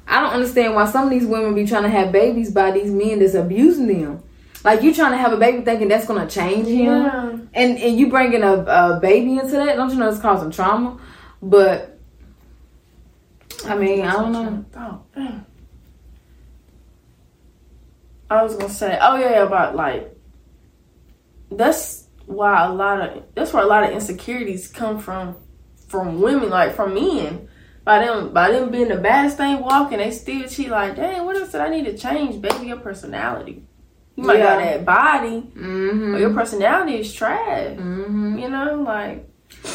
I 0.06 0.20
don't 0.20 0.32
understand 0.32 0.74
why 0.74 0.88
some 0.90 1.04
of 1.04 1.10
these 1.10 1.26
women 1.26 1.54
be 1.54 1.66
trying 1.66 1.82
to 1.84 1.90
have 1.90 2.12
babies 2.12 2.52
by 2.52 2.70
these 2.70 2.90
men 2.90 3.18
that's 3.18 3.34
abusing 3.34 3.88
them. 3.88 4.22
Like 4.64 4.82
you 4.82 4.94
trying 4.94 5.12
to 5.12 5.18
have 5.18 5.32
a 5.32 5.36
baby 5.36 5.64
thinking 5.64 5.88
that's 5.88 6.06
gonna 6.06 6.28
change 6.28 6.68
him, 6.68 7.02
yeah. 7.02 7.38
and 7.54 7.78
and 7.78 7.98
you 7.98 8.08
bringing 8.08 8.42
a, 8.42 8.54
a 8.54 9.00
baby 9.00 9.38
into 9.38 9.52
that. 9.52 9.76
Don't 9.76 9.90
you 9.90 9.96
know 9.96 10.08
it's 10.08 10.20
causing 10.20 10.50
trauma? 10.50 11.00
But 11.40 11.97
I 13.66 13.76
mean, 13.76 14.02
I 14.04 14.12
don't 14.12 14.32
know. 14.32 14.64
Oh. 14.76 15.40
I 18.30 18.42
was 18.42 18.56
gonna 18.56 18.68
say, 18.72 18.98
oh 19.00 19.16
yeah, 19.16 19.42
about 19.42 19.74
like 19.74 20.14
that's 21.50 22.06
why 22.26 22.66
a 22.66 22.72
lot 22.72 23.00
of 23.00 23.22
that's 23.34 23.52
where 23.52 23.62
a 23.62 23.66
lot 23.66 23.84
of 23.84 23.90
insecurities 23.90 24.68
come 24.68 24.98
from 24.98 25.36
from 25.88 26.20
women, 26.20 26.50
like 26.50 26.74
from 26.74 26.94
men. 26.94 27.48
By 27.84 28.00
them 28.04 28.34
by 28.34 28.50
them 28.50 28.70
being 28.70 28.88
the 28.88 28.96
baddest 28.98 29.38
thing 29.38 29.60
walking, 29.60 29.96
they 29.98 30.10
still 30.10 30.46
cheat 30.46 30.68
like, 30.68 30.96
dang, 30.96 31.24
what 31.24 31.36
else 31.36 31.52
did 31.52 31.62
I 31.62 31.70
need 31.70 31.86
to 31.86 31.96
change, 31.96 32.40
baby? 32.40 32.66
Your 32.66 32.76
personality. 32.80 33.64
You 34.14 34.24
might 34.24 34.38
got 34.38 34.58
that 34.58 34.84
body, 34.84 35.40
Mm-hmm. 35.56 36.12
but 36.12 36.20
your 36.20 36.34
personality 36.34 37.00
is 37.00 37.14
trash. 37.14 37.76
mm-hmm. 37.78 38.36
You 38.38 38.50
know, 38.50 38.82
like 38.82 39.26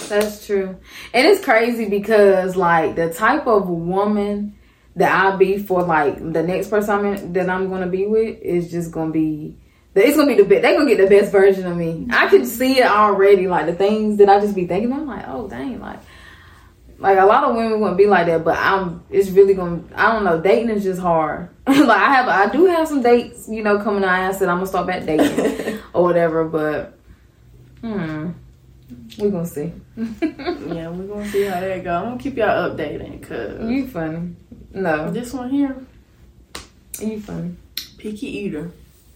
That's 0.10 0.46
true. 0.46 0.78
And 1.14 1.28
it's 1.28 1.44
crazy 1.44 1.90
because 1.90 2.56
like 2.56 2.96
the 2.96 3.14
type 3.14 3.48
of 3.48 3.68
woman 3.68 4.58
that 4.96 5.12
I'll 5.12 5.38
be 5.38 5.58
for 5.58 5.84
like 5.84 6.18
the 6.18 6.44
next 6.44 6.70
person 6.70 7.00
I'm 7.00 7.06
in, 7.06 7.34
that 7.34 7.50
I'm 7.50 7.70
gonna 7.70 7.88
be 7.88 8.06
with 8.06 8.40
is 8.42 8.72
just 8.72 8.92
gonna 8.92 9.12
be 9.12 9.58
it's 9.96 10.18
gonna 10.18 10.36
be 10.36 10.42
the 10.42 10.48
best 10.48 10.62
they're 10.64 10.78
gonna 10.78 10.90
get 10.90 10.98
the 10.98 11.16
best 11.16 11.32
version 11.32 11.66
of 11.66 11.78
me. 11.78 12.08
I 12.12 12.28
can 12.28 12.46
see 12.46 12.80
it 12.80 12.86
already, 12.86 13.48
like 13.48 13.66
the 13.66 13.74
things 13.74 14.18
that 14.18 14.30
I 14.30 14.40
just 14.40 14.56
be 14.56 14.66
thinking, 14.66 14.92
I'm 14.92 15.08
like, 15.08 15.26
oh 15.28 15.48
dang, 15.48 15.80
like 15.80 16.00
like 17.00 17.18
a 17.18 17.26
lot 17.26 17.44
of 17.44 17.56
women 17.56 17.80
wouldn't 17.80 17.98
be 17.98 18.08
like 18.08 18.28
that, 18.28 18.44
but 18.44 18.58
I'm 18.58 19.04
it's 19.10 19.30
really 19.30 19.54
gonna 19.54 19.84
I 19.96 20.12
don't 20.12 20.24
know, 20.24 20.42
dating 20.42 20.70
is 20.70 20.84
just 20.84 21.02
hard. 21.02 21.50
like 21.68 21.90
I 21.90 22.14
have 22.14 22.28
I 22.28 22.52
do 22.52 22.66
have 22.66 22.88
some 22.88 23.02
dates, 23.02 23.48
you 23.48 23.64
know, 23.64 23.80
coming 23.80 24.04
out 24.04 24.10
I 24.10 24.32
said 24.32 24.50
I'm 24.50 24.58
gonna 24.58 24.68
start 24.68 24.88
back 24.88 25.06
dating 25.06 25.80
or 25.94 26.04
whatever, 26.04 26.46
but 26.46 26.98
hmm. 27.82 28.32
We're 29.18 29.30
gonna 29.30 29.46
see. 29.46 29.72
yeah, 29.98 30.90
we're 30.90 31.08
gonna 31.08 31.30
see 31.30 31.44
how 31.44 31.60
that 31.60 31.84
go. 31.84 31.94
I'm 31.96 32.04
gonna 32.06 32.18
keep 32.20 32.38
y'all 32.38 32.70
updated, 32.72 33.22
cause 33.22 33.70
You 33.70 33.88
funny. 33.88 34.36
No, 34.74 35.12
this 35.12 35.34
one 35.34 35.50
here, 35.50 35.76
you 37.00 37.22
funny. 37.22 37.56
picky 37.98 38.28
eater, 38.28 38.72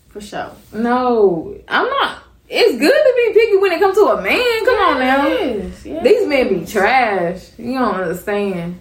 for 0.09 0.21
sure. 0.21 0.51
No, 0.73 1.57
I'm 1.67 1.87
not. 1.87 2.23
It's 2.49 2.79
good 2.79 2.91
to 2.91 3.13
be 3.15 3.39
picky 3.39 3.57
when 3.57 3.71
it 3.73 3.79
comes 3.79 3.95
to 3.95 4.05
a 4.05 4.21
man. 4.21 4.65
Come 4.65 4.79
on 4.79 4.99
now. 4.99 5.27
Yes, 5.27 5.85
yes. 5.85 6.03
These 6.03 6.27
men 6.27 6.59
be 6.59 6.65
trash. 6.65 7.49
You 7.57 7.73
don't 7.73 7.95
understand. 7.95 8.79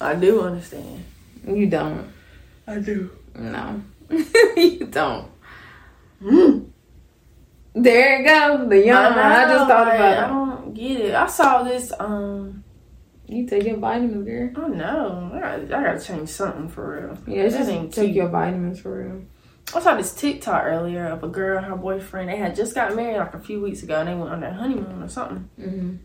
I 0.00 0.14
do 0.14 0.42
understand. 0.42 1.04
You 1.46 1.66
don't. 1.68 2.12
I 2.66 2.78
do. 2.78 3.10
No. 3.34 3.82
you 4.10 4.86
don't. 4.90 5.28
Mm. 6.22 6.57
There 7.82 8.18
you 8.18 8.26
go. 8.26 8.68
The 8.68 8.86
young 8.86 9.14
one. 9.14 9.18
I 9.18 9.44
just 9.44 9.68
thought 9.68 9.94
about 9.94 10.12
it. 10.12 10.18
I 10.18 10.28
don't 10.28 10.74
get 10.74 11.00
it. 11.00 11.14
I 11.14 11.26
saw 11.26 11.62
this. 11.62 11.92
Um. 11.98 12.64
You 13.30 13.46
take 13.46 13.64
your 13.64 13.76
vitamins, 13.76 14.24
girl. 14.24 14.64
I 14.64 14.68
know. 14.68 15.30
I 15.34 15.38
gotta, 15.38 15.62
I 15.64 15.84
gotta 15.84 16.00
change 16.00 16.30
something 16.30 16.68
for 16.68 16.98
real. 16.98 17.18
Yeah, 17.26 17.42
it's 17.42 17.56
That 17.56 17.66
just 17.66 17.94
take 17.94 18.14
your 18.14 18.28
vitamins 18.28 18.80
for 18.80 19.04
real. 19.04 19.22
I 19.74 19.80
saw 19.80 19.96
this 19.96 20.14
TikTok 20.14 20.64
earlier 20.64 21.06
of 21.08 21.22
a 21.22 21.28
girl 21.28 21.58
and 21.58 21.66
her 21.66 21.76
boyfriend. 21.76 22.30
They 22.30 22.36
had 22.36 22.56
just 22.56 22.74
got 22.74 22.96
married 22.96 23.18
like 23.18 23.34
a 23.34 23.38
few 23.38 23.60
weeks 23.60 23.82
ago, 23.82 24.00
and 24.00 24.08
they 24.08 24.14
went 24.14 24.30
on 24.30 24.40
their 24.40 24.54
honeymoon 24.54 25.02
or 25.02 25.08
something. 25.08 25.50
Mm-hmm. 25.60 25.96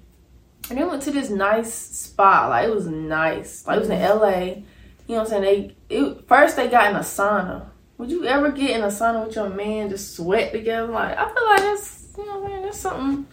And 0.70 0.80
they 0.80 0.84
went 0.84 1.02
to 1.04 1.12
this 1.12 1.30
nice 1.30 1.74
spot. 1.74 2.50
Like 2.50 2.68
it 2.68 2.76
was 2.76 2.88
nice. 2.88 3.66
Like 3.66 3.78
it 3.78 3.80
was 3.80 3.90
in. 3.90 4.02
LA. 4.02 4.64
You 5.08 5.16
know 5.16 5.16
what 5.16 5.20
I'm 5.20 5.28
saying? 5.28 5.42
They 5.90 5.96
it, 5.96 6.28
first 6.28 6.58
they 6.58 6.68
got 6.68 6.90
in 6.90 6.98
a 6.98 7.00
sauna. 7.00 7.68
Would 7.98 8.10
you 8.12 8.26
ever 8.26 8.52
get 8.52 8.72
in 8.72 8.82
a 8.84 8.88
sauna 8.88 9.26
with 9.26 9.36
your 9.36 9.50
man 9.50 9.90
just 9.90 10.16
sweat 10.16 10.52
together? 10.52 10.88
Like 10.92 11.18
I 11.18 11.26
feel 11.34 11.46
like 11.46 11.60
that's 11.60 12.08
you 12.18 12.26
know 12.26 12.40
what 12.40 12.44
I'm 12.46 12.50
saying. 12.52 12.62
That's 12.64 12.80
something 12.80 13.28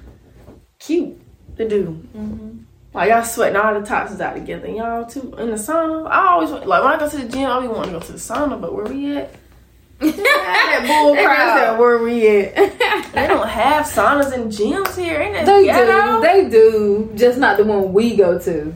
cute 0.78 1.20
to 1.56 1.68
do. 1.68 1.84
Mm-hmm. 2.16 2.58
Like 2.92 3.10
y'all 3.10 3.22
sweating 3.24 3.56
all 3.56 3.78
the 3.78 3.86
toxins 3.86 4.20
out 4.20 4.34
together. 4.34 4.68
Y'all 4.68 5.06
too 5.06 5.34
in 5.38 5.48
the 5.50 5.56
sauna. 5.56 6.08
I 6.08 6.28
always 6.28 6.50
like 6.50 6.66
when 6.82 6.92
I 6.92 6.98
go 6.98 7.08
to 7.08 7.16
the 7.16 7.28
gym, 7.28 7.50
I 7.50 7.60
be 7.60 7.68
wanting 7.68 7.92
to 7.94 7.98
go 8.00 8.04
to 8.06 8.12
the 8.12 8.18
sauna. 8.18 8.60
But 8.60 8.74
where 8.74 8.84
we 8.86 9.16
at? 9.16 9.34
that 10.00 10.84
bull 10.86 11.14
crowd. 11.14 11.78
where 11.78 11.98
we 11.98 12.26
at? 12.28 12.56
They 13.12 13.26
don't 13.26 13.48
have 13.48 13.86
saunas 13.86 14.32
and 14.32 14.50
gyms 14.52 14.96
here. 14.96 15.20
Ain't 15.20 15.44
They 15.44 15.64
ghetto? 15.64 16.16
do. 16.16 16.20
They 16.22 16.48
do. 16.48 17.10
Just 17.16 17.38
not 17.38 17.56
the 17.58 17.64
one 17.64 17.92
we 17.92 18.16
go 18.16 18.38
to. 18.38 18.72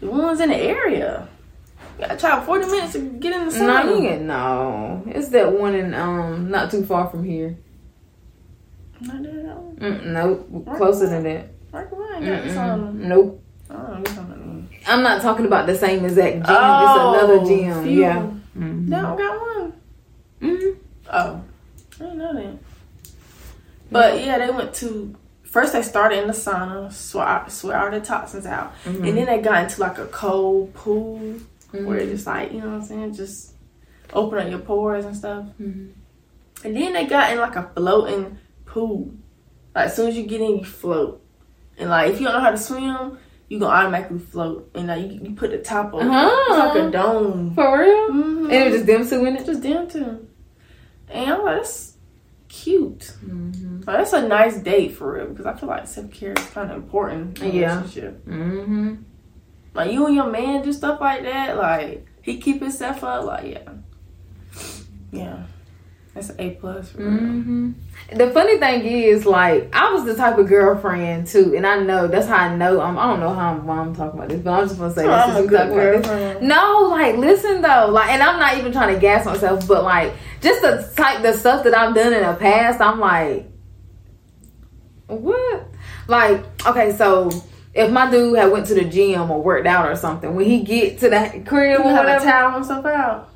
The 0.00 0.06
ones 0.10 0.40
in 0.40 0.50
the 0.50 0.56
area. 0.56 1.28
Gotta 1.98 2.16
travel 2.16 2.44
40 2.44 2.66
minutes 2.66 2.92
to 2.92 2.98
get 2.98 3.32
in 3.32 3.48
the 3.48 3.58
No, 3.58 3.66
sauna. 3.66 4.00
you 4.00 4.06
ain't 4.08 4.22
no. 4.22 5.02
It's 5.06 5.28
that 5.30 5.52
one 5.52 5.74
in 5.74 5.94
um 5.94 6.50
not 6.50 6.70
too 6.70 6.84
far 6.84 7.08
from 7.08 7.24
here. 7.24 7.56
Not 9.00 9.20
no. 9.20 9.74
Mm, 9.78 10.04
nope, 10.06 10.76
closer 10.76 11.06
than 11.08 11.22
that. 11.24 11.48
I 11.72 11.82
sauna. 11.84 12.92
Nope. 12.94 13.42
I 13.68 13.72
don't 13.74 13.82
know 13.82 13.88
what 13.90 14.08
you're 14.08 14.16
talking 14.16 14.32
about. 14.32 14.88
I'm 14.88 15.02
not 15.02 15.22
talking 15.22 15.46
about 15.46 15.66
the 15.66 15.74
same 15.76 16.04
exact 16.04 16.36
gym. 16.36 16.44
Oh, 16.48 16.82
it's 16.84 17.18
another 17.20 17.44
gym. 17.46 17.82
few. 17.84 18.00
Yeah. 18.00 18.20
They 18.54 18.60
Mm-hmm. 18.60 18.90
don't 18.90 19.18
got 19.18 19.40
one. 19.40 19.72
Mm-hmm. 20.40 20.78
Oh, 21.12 21.40
I 21.94 21.98
didn't 21.98 22.18
know 22.18 22.34
that. 22.34 22.58
But 23.90 24.24
yeah, 24.24 24.38
they 24.38 24.50
went 24.50 24.74
to. 24.76 25.14
First, 25.44 25.72
they 25.72 25.82
started 25.82 26.20
in 26.20 26.26
the 26.26 26.32
sauna, 26.34 26.92
sweat, 26.92 27.50
sweat 27.50 27.80
all 27.82 27.90
the 27.90 28.00
toxins 28.00 28.46
out, 28.46 28.72
Mm-hmm. 28.84 29.04
and 29.04 29.16
then 29.18 29.26
they 29.26 29.38
got 29.40 29.64
into 29.64 29.80
like 29.80 29.98
a 29.98 30.06
cold 30.06 30.72
pool 30.74 31.38
where 31.70 31.82
Mm-hmm. 31.82 31.92
it's 31.98 32.10
just 32.10 32.26
like 32.26 32.52
you 32.52 32.60
know 32.60 32.66
what 32.68 32.74
I'm 32.76 32.82
saying, 32.82 33.14
just 33.14 33.54
open 34.12 34.38
up 34.38 34.50
your 34.50 34.60
pores 34.60 35.04
and 35.04 35.16
stuff. 35.16 35.46
Mhm. 35.60 35.92
And 36.64 36.76
then 36.76 36.92
they 36.94 37.06
got 37.06 37.32
in 37.32 37.38
like 37.38 37.56
a 37.56 37.70
floating 37.74 38.38
pool. 38.64 39.14
Like 39.74 39.86
as 39.86 39.96
soon 39.96 40.08
as 40.08 40.16
you 40.16 40.24
get 40.26 40.40
in, 40.40 40.58
you 40.58 40.64
float, 40.64 41.22
and 41.78 41.90
like 41.90 42.12
if 42.12 42.20
you 42.20 42.26
don't 42.26 42.34
know 42.36 42.40
how 42.40 42.50
to 42.50 42.56
swim, 42.58 43.18
you 43.48 43.58
gonna 43.58 43.72
automatically 43.74 44.18
float, 44.18 44.70
and 44.74 44.86
like 44.88 45.02
you, 45.02 45.20
you 45.22 45.34
put 45.34 45.50
the 45.50 45.58
top 45.58 45.92
on. 45.94 46.08
Uh-huh. 46.08 46.44
It's 46.48 46.76
like 46.76 46.88
a 46.88 46.90
dome. 46.90 47.54
For 47.54 47.78
real? 47.80 48.08
Mhm. 48.10 48.44
And 48.44 48.52
it 48.52 48.64
was 48.70 48.74
just 48.74 48.86
them 48.86 49.08
two 49.08 49.24
in 49.26 49.36
it. 49.36 49.44
just 49.46 49.62
them 49.62 49.88
two. 49.88 50.26
And 51.08 51.30
I'm 51.30 51.44
like, 51.44 51.56
that's 51.58 51.96
cute. 52.48 53.12
Mm-hmm. 53.24 53.76
Like, 53.86 53.98
that's 53.98 54.12
a 54.12 54.26
nice 54.26 54.56
date 54.58 54.92
for 54.96 55.12
real 55.14 55.26
because 55.26 55.46
I 55.46 55.54
feel 55.54 55.68
like 55.68 55.86
self 55.86 56.10
care 56.10 56.32
is 56.32 56.44
kind 56.46 56.70
of 56.70 56.76
important 56.78 57.38
in 57.42 57.50
a 57.50 57.54
Yeah. 57.54 57.76
relationship. 57.76 58.26
Mm-hmm. 58.26 58.94
Like 59.76 59.92
you 59.92 60.06
and 60.06 60.14
your 60.14 60.30
man 60.30 60.62
do 60.62 60.72
stuff 60.72 61.00
like 61.00 61.22
that. 61.22 61.56
Like 61.56 62.06
he 62.22 62.38
keep 62.38 62.60
himself 62.60 63.04
up. 63.04 63.24
Like 63.24 63.52
yeah, 63.52 63.72
yeah, 65.12 65.42
that's 66.14 66.30
an 66.30 66.40
A 66.40 66.50
plus. 66.52 66.92
Mm-hmm. 66.92 67.72
The 68.14 68.30
funny 68.30 68.58
thing 68.58 68.82
is, 68.82 69.26
like, 69.26 69.68
I 69.74 69.92
was 69.92 70.04
the 70.04 70.14
type 70.14 70.38
of 70.38 70.46
girlfriend 70.46 71.26
too, 71.26 71.54
and 71.56 71.66
I 71.66 71.80
know 71.80 72.06
that's 72.06 72.28
how 72.28 72.36
I 72.36 72.54
know. 72.54 72.80
I'm, 72.80 72.96
I 72.96 73.08
don't 73.08 73.18
know 73.18 73.34
how 73.34 73.50
I'm, 73.50 73.66
why 73.66 73.78
I'm 73.78 73.96
talking 73.96 74.20
about 74.20 74.28
this, 74.28 74.40
but 74.40 74.52
I'm 74.52 74.68
just 74.68 74.78
gonna 74.78 74.94
say 74.94 75.04
Oh, 75.04 75.08
this. 75.08 75.36
I'm 75.36 75.44
a 75.44 75.46
good 75.48 75.68
girlfriend. 75.70 76.48
No, 76.48 76.88
like 76.88 77.16
listen 77.16 77.62
though, 77.62 77.88
like, 77.90 78.10
and 78.10 78.22
I'm 78.22 78.38
not 78.38 78.56
even 78.58 78.70
trying 78.70 78.94
to 78.94 79.00
gas 79.00 79.26
myself, 79.26 79.66
but 79.66 79.82
like, 79.82 80.12
just 80.40 80.62
the 80.62 80.88
type, 80.96 81.22
the 81.22 81.32
stuff 81.32 81.64
that 81.64 81.76
I've 81.76 81.94
done 81.96 82.12
in 82.12 82.22
the 82.22 82.34
past, 82.34 82.80
I'm 82.80 83.00
like, 83.00 83.50
what? 85.08 85.66
Like, 86.06 86.44
okay, 86.66 86.92
so 86.96 87.30
if 87.76 87.90
my 87.90 88.10
dude 88.10 88.36
had 88.38 88.50
went 88.50 88.66
to 88.66 88.74
the 88.74 88.84
gym 88.84 89.30
or 89.30 89.42
worked 89.42 89.66
out 89.66 89.88
or 89.88 89.96
something, 89.96 90.34
when 90.34 90.46
he 90.46 90.62
get 90.62 90.98
to 91.00 91.10
that 91.10 91.46
crib 91.46 91.80
or 91.80 91.84
have 91.84 92.04
whatever, 92.04 92.24
towel 92.24 92.52
himself 92.52 92.84
out. 92.86 93.28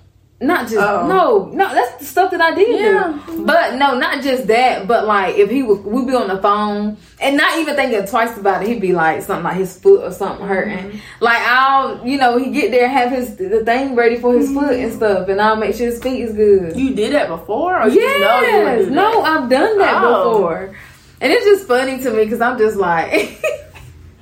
not 0.43 0.63
just 0.63 0.79
Oh. 0.79 1.07
no, 1.07 1.45
no, 1.53 1.75
that's 1.75 1.97
the 1.99 2.05
stuff 2.07 2.31
that 2.31 2.41
I 2.41 2.55
did 2.55 2.81
Yeah. 2.81 3.19
do. 3.27 3.45
But 3.45 3.75
no, 3.75 3.99
not 3.99 4.23
just 4.23 4.47
that, 4.47 4.87
but 4.89 5.07
like 5.07 5.37
if 5.37 5.51
he 5.51 5.63
would, 5.63 5.85
we'd 5.85 6.07
be 6.07 6.15
on 6.15 6.29
the 6.29 6.39
phone 6.41 6.97
and 7.21 7.37
not 7.37 7.59
even 7.59 7.77
thinking 7.77 8.07
twice 8.07 8.39
about 8.39 8.63
it, 8.63 8.69
he'd 8.69 8.81
be 8.81 8.95
like 8.95 9.21
something 9.23 9.45
like 9.45 9.57
his 9.59 9.79
foot 9.79 10.03
or 10.03 10.11
something 10.13 10.47
hurting. 10.47 10.79
Mm-hmm. 10.79 10.99
Like 11.21 11.41
I'll, 11.43 12.07
you 12.07 12.17
know, 12.17 12.39
he 12.39 12.51
get 12.51 12.71
there 12.71 12.89
have 12.89 13.11
his 13.11 13.37
the 13.37 13.63
thing 13.67 13.95
ready 13.95 14.17
for 14.17 14.33
his 14.33 14.51
foot 14.51 14.73
and 14.79 14.91
stuff, 14.91 15.29
and 15.29 15.39
I'll 15.43 15.57
make 15.57 15.75
sure 15.75 15.85
his 15.87 16.03
feet 16.03 16.23
is 16.23 16.33
good. 16.35 16.75
You 16.75 16.95
did 16.95 17.13
that 17.13 17.29
before, 17.29 17.79
or 17.79 17.89
you 17.89 18.01
know 18.01 18.41
Yes, 18.41 18.89
no. 18.89 19.21
I've 19.23 19.51
done 19.51 19.77
that 19.77 20.03
Oh. 20.03 20.33
before, 20.39 20.75
and 21.21 21.31
it's 21.31 21.45
just 21.45 21.69
funny 21.69 21.99
to 22.03 22.11
me 22.13 22.25
because 22.25 22.41
I'm 22.41 22.57
just 22.57 22.77
like, 22.79 23.45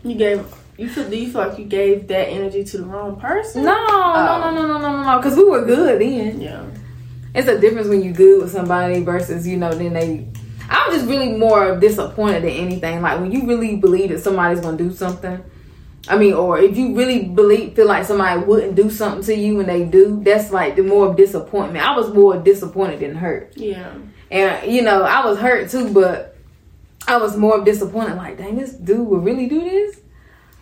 You 0.08 0.16
gave 0.16 0.46
you 0.78 0.88
feel 0.88 1.10
do 1.10 1.16
you 1.16 1.30
feel 1.30 1.48
like 1.48 1.58
you 1.58 1.64
gave 1.64 2.06
that 2.06 2.28
energy 2.28 2.62
to 2.62 2.78
the 2.78 2.84
wrong 2.84 3.20
person? 3.20 3.64
No, 3.64 3.74
oh. 3.76 4.40
no, 4.42 4.50
no, 4.50 4.66
no, 4.66 4.78
no, 4.78 4.78
no, 4.78 5.02
no, 5.02 5.16
because 5.18 5.36
we 5.36 5.44
were 5.44 5.64
good 5.64 6.00
then. 6.00 6.40
Yeah, 6.40 6.64
it's 7.34 7.48
a 7.48 7.60
difference 7.60 7.88
when 7.88 8.02
you 8.02 8.12
good 8.12 8.42
with 8.42 8.52
somebody 8.52 9.02
versus 9.02 9.46
you 9.46 9.56
know 9.56 9.72
then 9.72 9.92
they. 9.92 10.28
I'm 10.70 10.92
just 10.92 11.06
really 11.06 11.32
more 11.32 11.80
disappointed 11.80 12.44
than 12.44 12.50
anything. 12.50 13.02
Like 13.02 13.20
when 13.20 13.32
you 13.32 13.46
really 13.46 13.76
believe 13.76 14.10
that 14.10 14.20
somebody's 14.20 14.60
gonna 14.60 14.76
do 14.76 14.92
something. 14.92 15.42
I 16.08 16.16
mean, 16.16 16.32
or 16.32 16.58
if 16.58 16.76
you 16.76 16.94
really 16.94 17.24
believe 17.24 17.74
feel 17.74 17.86
like 17.86 18.06
somebody 18.06 18.40
wouldn't 18.40 18.76
do 18.76 18.88
something 18.88 19.24
to 19.24 19.34
you 19.34 19.58
and 19.60 19.68
they 19.68 19.84
do, 19.84 20.22
that's 20.22 20.52
like 20.52 20.76
the 20.76 20.82
more 20.82 21.12
disappointment. 21.12 21.84
I 21.84 21.96
was 21.96 22.14
more 22.14 22.36
disappointed 22.38 23.00
than 23.00 23.16
hurt. 23.16 23.52
Yeah, 23.56 23.94
and 24.30 24.72
you 24.72 24.82
know 24.82 25.02
I 25.02 25.24
was 25.26 25.38
hurt 25.38 25.70
too, 25.70 25.92
but 25.92 26.37
i 27.08 27.16
was 27.16 27.36
more 27.36 27.64
disappointed 27.64 28.16
like 28.16 28.38
dang 28.38 28.56
this 28.56 28.72
dude 28.74 29.06
would 29.06 29.24
really 29.24 29.48
do 29.48 29.60
this 29.60 30.00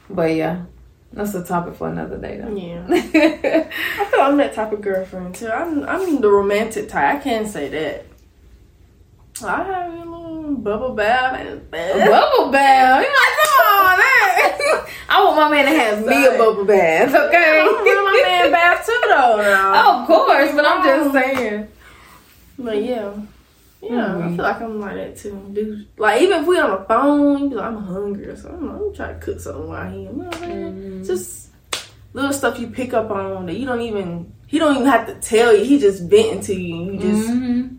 but 0.09 0.35
yeah 0.35 0.63
that's 1.13 1.35
a 1.35 1.45
topic 1.45 1.75
for 1.75 1.89
another 1.89 2.19
day 2.19 2.37
though 2.39 2.55
Yeah. 2.55 2.87
I 2.91 4.05
feel 4.11 4.21
I'm 4.21 4.37
that 4.39 4.55
type 4.55 4.73
of 4.73 4.83
girlfriend 4.83 5.35
too. 5.37 5.49
I'm 5.49 5.83
I'm 5.85 6.21
the 6.21 6.29
romantic 6.31 6.89
type. 6.91 7.17
I 7.17 7.19
can't 7.23 7.49
say 7.49 7.69
that. 7.71 8.05
I 9.43 9.63
have 9.65 9.93
a 9.95 9.97
little 9.99 10.57
bubble 10.57 10.95
bath 10.95 11.41
and 11.41 11.71
Bubble 11.71 12.51
bath. 12.51 13.05
You 13.05 13.13
like, 13.23 13.37
come 13.45 13.67
on, 13.87 13.99
man. 13.99 14.87
I 15.09 15.25
want 15.25 15.37
my 15.37 15.49
man 15.49 15.65
to 15.73 15.79
have 15.81 16.05
me 16.05 16.27
a 16.27 16.31
bubble 16.37 16.65
bath, 16.65 17.15
okay? 17.15 17.61
I'm 17.61 17.85
gonna 17.85 18.03
my 18.05 18.23
man 18.27 18.49
a 18.49 18.51
bath 18.51 18.85
too 18.85 19.01
though. 19.09 19.37
Now. 19.43 19.73
Oh, 19.75 20.01
of 20.03 20.07
course, 20.07 20.53
but 20.55 20.67
I'm 20.67 20.83
just 20.85 21.13
saying. 21.15 21.69
But 22.59 22.83
yeah. 22.83 23.13
Yeah, 23.91 24.17
I 24.17 24.19
Mhm. 24.21 24.37
feel 24.37 24.45
like 24.45 24.61
I'm 24.61 24.81
like 24.81 24.95
that 24.97 25.17
too. 25.17 25.41
Dude, 25.53 25.87
like 25.99 26.23
even 26.23 26.41
if 26.43 26.47
we 26.47 26.59
on 26.59 26.71
the 26.71 26.85
phone, 26.87 27.39
you 27.43 27.49
be 27.51 27.55
like, 27.57 27.67
I'm 27.67 27.77
hungry 27.79 28.27
or 28.27 28.37
something. 28.37 28.69
I'm 28.69 28.95
trying 28.95 29.19
to 29.19 29.25
cook 29.25 29.41
something 29.41 29.69
while 29.69 29.91
he, 29.91 29.99
you 30.01 30.05
know 30.07 30.25
what 30.25 30.35
I'm 30.37 30.41
saying? 30.43 30.73
Mhm. 31.03 31.07
Just 31.07 31.49
little 32.13 32.33
stuff 32.33 32.59
you 32.59 32.69
pick 32.69 32.95
up 32.95 33.11
on 33.11 33.47
that 33.47 33.57
you 33.59 33.67
don't 33.67 33.81
even 33.83 34.33
he 34.47 34.59
don't 34.61 34.75
even 34.77 34.87
have 34.89 35.07
to 35.09 35.15
tell 35.15 35.55
you. 35.57 35.65
He 35.65 35.79
just 35.79 36.05
venting 36.05 36.41
to 36.41 36.55
you. 36.55 36.77
and 36.77 36.87
You 36.95 37.01
just 37.01 37.29
Mhm. 37.31 37.77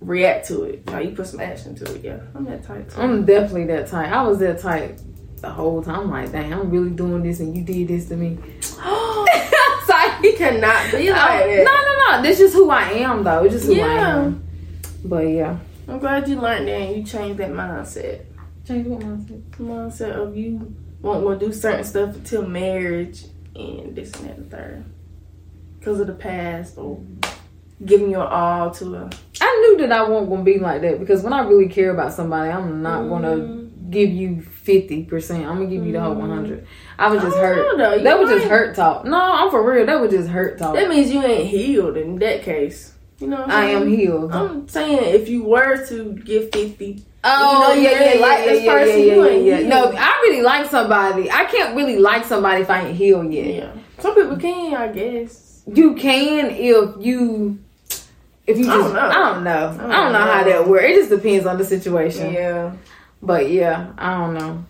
react 0.00 0.48
to 0.48 0.62
it. 0.64 0.86
Like 0.90 1.04
you 1.06 1.12
put 1.14 1.26
some 1.26 1.40
action 1.40 1.74
to 1.76 1.84
it. 1.94 2.00
Yeah, 2.02 2.16
I'm 2.34 2.44
that 2.46 2.64
type 2.64 2.90
too. 2.92 3.00
I'm 3.00 3.24
definitely 3.24 3.66
that 3.66 3.86
type. 3.88 4.10
I 4.10 4.22
was 4.26 4.38
that 4.38 4.58
type 4.60 4.98
the 5.42 5.48
whole 5.50 5.82
time. 5.82 6.00
I'm 6.00 6.10
like, 6.10 6.32
dang, 6.32 6.52
I'm 6.52 6.70
really 6.70 6.90
doing 6.90 7.22
this, 7.22 7.40
and 7.40 7.56
you 7.56 7.62
did 7.62 7.88
this 7.88 8.06
to 8.08 8.16
me. 8.16 8.38
Sorry. 9.86 10.10
you 10.22 10.34
cannot 10.36 10.90
be 10.92 11.10
like 11.10 11.16
that. 11.16 11.64
no, 11.64 11.64
no, 11.64 12.16
no. 12.16 12.22
This 12.22 12.40
is 12.40 12.52
who 12.52 12.70
I 12.70 12.90
am, 12.92 13.24
though. 13.24 13.44
It's 13.44 13.54
just 13.54 13.66
who 13.66 13.80
I 13.80 13.94
am. 13.94 14.42
But 15.04 15.28
yeah, 15.28 15.58
I'm 15.88 15.98
glad 15.98 16.28
you 16.28 16.36
learned 16.40 16.68
that 16.68 16.72
and 16.80 16.96
you 16.96 17.02
changed 17.04 17.38
that 17.38 17.50
mindset. 17.50 18.22
change 18.66 18.86
what 18.86 19.00
mindset. 19.00 19.42
Mindset 19.58 20.10
of 20.12 20.36
you 20.36 20.74
won't 21.00 21.24
want 21.24 21.40
to 21.40 21.46
do 21.46 21.52
certain 21.52 21.84
stuff 21.84 22.14
until 22.16 22.46
marriage 22.46 23.24
and 23.56 23.94
this 23.96 24.12
and 24.14 24.28
that 24.28 24.36
and 24.36 24.50
the 24.50 24.56
third. 24.56 24.84
Because 25.78 26.00
of 26.00 26.06
the 26.06 26.12
past 26.12 26.76
or 26.76 27.00
giving 27.84 28.10
your 28.10 28.26
all 28.26 28.70
to 28.72 28.94
a 28.94 29.10
I 29.40 29.66
knew 29.76 29.78
that 29.86 29.92
I 29.92 30.06
wasn't 30.06 30.28
gonna 30.30 30.42
be 30.42 30.58
like 30.58 30.82
that 30.82 31.00
because 31.00 31.22
when 31.22 31.32
I 31.32 31.40
really 31.40 31.68
care 31.68 31.90
about 31.90 32.12
somebody, 32.12 32.50
I'm 32.50 32.82
not 32.82 33.08
gonna 33.08 33.36
Mm. 33.36 33.90
give 33.90 34.10
you 34.10 34.42
fifty 34.42 35.04
percent. 35.04 35.46
I'm 35.46 35.54
gonna 35.56 35.66
give 35.70 35.86
you 35.86 35.92
the 35.92 36.00
whole 36.00 36.14
Mm. 36.14 36.18
one 36.18 36.30
hundred. 36.30 36.66
I 36.98 37.10
was 37.10 37.22
just 37.22 37.38
I 37.38 37.40
hurt. 37.40 37.78
know, 37.78 37.98
That 38.02 38.18
was 38.18 38.28
just 38.28 38.44
hurt 38.46 38.76
talk. 38.76 39.06
No, 39.06 39.18
I'm 39.18 39.50
for 39.50 39.62
real. 39.68 39.86
That 39.86 39.98
was 39.98 40.10
just 40.10 40.28
hurt 40.28 40.58
talk. 40.58 40.74
That 40.74 40.90
means 40.90 41.10
you 41.10 41.22
ain't 41.22 41.46
healed 41.48 41.96
in 41.96 42.16
that 42.16 42.42
case. 42.42 42.92
You 43.20 43.26
know 43.28 43.42
I'm 43.44 43.50
I 43.50 43.64
am 43.66 43.86
healed. 43.88 44.32
I'm 44.32 44.66
saying 44.68 45.14
if 45.20 45.28
you 45.28 45.44
were 45.44 45.86
to 45.88 46.14
give 46.14 46.50
50, 46.52 47.04
Oh 47.22 47.52
You 47.52 47.60
know 47.60 47.74
you 47.74 47.82
yeah, 47.82 47.90
yeah, 47.90 47.98
really 47.98 48.18
yeah, 48.20 48.26
like 48.26 48.38
yeah, 48.38 48.52
this 48.52 48.64
yeah, 48.64 48.72
person, 48.72 48.98
yeah, 48.98 49.04
you 49.04 49.24
yeah, 49.24 49.30
ain't 49.30 49.44
yeah. 49.44 49.68
No, 49.68 49.92
I 49.94 50.20
really 50.24 50.42
like 50.42 50.70
somebody. 50.70 51.30
I 51.30 51.44
can't 51.44 51.76
really 51.76 51.98
like 51.98 52.24
somebody 52.24 52.62
if 52.62 52.70
I 52.70 52.86
ain't 52.86 52.96
healed 52.96 53.30
yet. 53.32 53.46
yeah. 53.54 53.72
Some 53.98 54.14
people 54.14 54.36
can, 54.38 54.74
I 54.74 54.88
guess. 54.88 55.62
You 55.66 55.94
can 55.94 56.50
if 56.50 57.04
you 57.04 57.58
if 58.46 58.58
you 58.58 58.64
I 58.70 58.76
just 58.78 58.84
don't 58.86 58.94
know. 58.94 59.00
I 59.00 59.12
don't 59.14 59.44
know. 59.44 59.50
I 59.50 59.66
I 59.66 59.76
don't, 59.76 59.90
don't 59.90 60.12
know 60.12 60.18
how 60.18 60.44
that 60.44 60.66
works. 60.68 60.84
It 60.86 60.94
just 60.94 61.10
depends 61.10 61.46
on 61.46 61.58
the 61.58 61.64
situation. 61.64 62.32
Yeah. 62.32 62.72
But 63.22 63.50
yeah, 63.50 63.92
I 63.98 64.16
don't 64.16 64.34
know. 64.34 64.64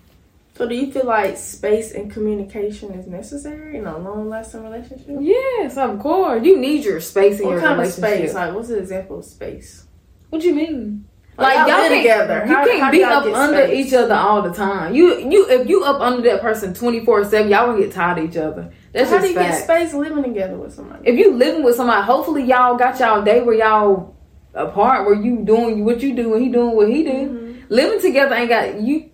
So 0.60 0.68
do 0.68 0.74
you 0.74 0.92
feel 0.92 1.06
like 1.06 1.38
space 1.38 1.92
and 1.92 2.12
communication 2.12 2.92
is 2.92 3.06
necessary 3.06 3.78
in 3.78 3.86
a 3.86 3.96
long 3.96 4.28
lasting 4.28 4.62
relationship? 4.62 5.06
Yes, 5.18 5.78
of 5.78 5.98
course. 6.00 6.44
You 6.44 6.58
need 6.58 6.84
your 6.84 7.00
space 7.00 7.40
in 7.40 7.46
What 7.46 7.52
your 7.52 7.60
kind 7.62 7.80
of 7.80 7.86
space? 7.90 8.34
Like 8.34 8.54
what's 8.54 8.68
an 8.68 8.78
example 8.78 9.20
of 9.20 9.24
space? 9.24 9.86
What 10.28 10.42
do 10.42 10.48
you 10.48 10.54
mean? 10.54 11.06
Like, 11.38 11.56
y'all 11.66 11.66
can't- 11.68 11.94
together. 11.94 12.44
You 12.46 12.54
How- 12.54 12.66
can't 12.66 12.80
how 12.82 12.90
be 12.90 13.02
up 13.02 13.24
under 13.24 13.64
space? 13.68 13.86
each 13.86 13.94
other 13.94 14.14
all 14.14 14.42
the 14.42 14.52
time. 14.52 14.94
You 14.94 15.18
you 15.30 15.46
if 15.48 15.66
you 15.66 15.82
up 15.82 15.98
under 16.02 16.20
that 16.28 16.42
person 16.42 16.74
twenty 16.74 17.02
four 17.06 17.24
seven, 17.24 17.50
y'all 17.50 17.68
gonna 17.68 17.80
get 17.80 17.92
tired 17.92 18.18
of 18.18 18.24
each 18.28 18.36
other. 18.36 18.70
That's 18.92 19.08
How 19.08 19.16
just 19.16 19.28
do 19.28 19.32
you 19.32 19.38
fact. 19.38 19.52
get 19.52 19.64
space 19.64 19.94
living 19.94 20.22
together 20.24 20.58
with 20.58 20.74
somebody? 20.74 21.08
if 21.08 21.18
you 21.18 21.32
living 21.32 21.62
with 21.64 21.76
somebody, 21.76 22.02
hopefully 22.04 22.42
y'all 22.42 22.76
got 22.76 23.00
y'all 23.00 23.22
day 23.22 23.40
where 23.40 23.54
y'all 23.56 24.14
apart, 24.52 25.06
where 25.06 25.14
you 25.14 25.38
doing 25.42 25.86
what 25.86 26.02
you 26.02 26.14
do 26.14 26.34
and 26.34 26.42
he 26.44 26.50
doing 26.52 26.76
what 26.76 26.90
he 26.90 27.02
do. 27.02 27.10
Mhm. 27.10 27.56
Living 27.70 27.98
together 28.02 28.34
ain't 28.34 28.50
got 28.50 28.78
you. 28.82 29.04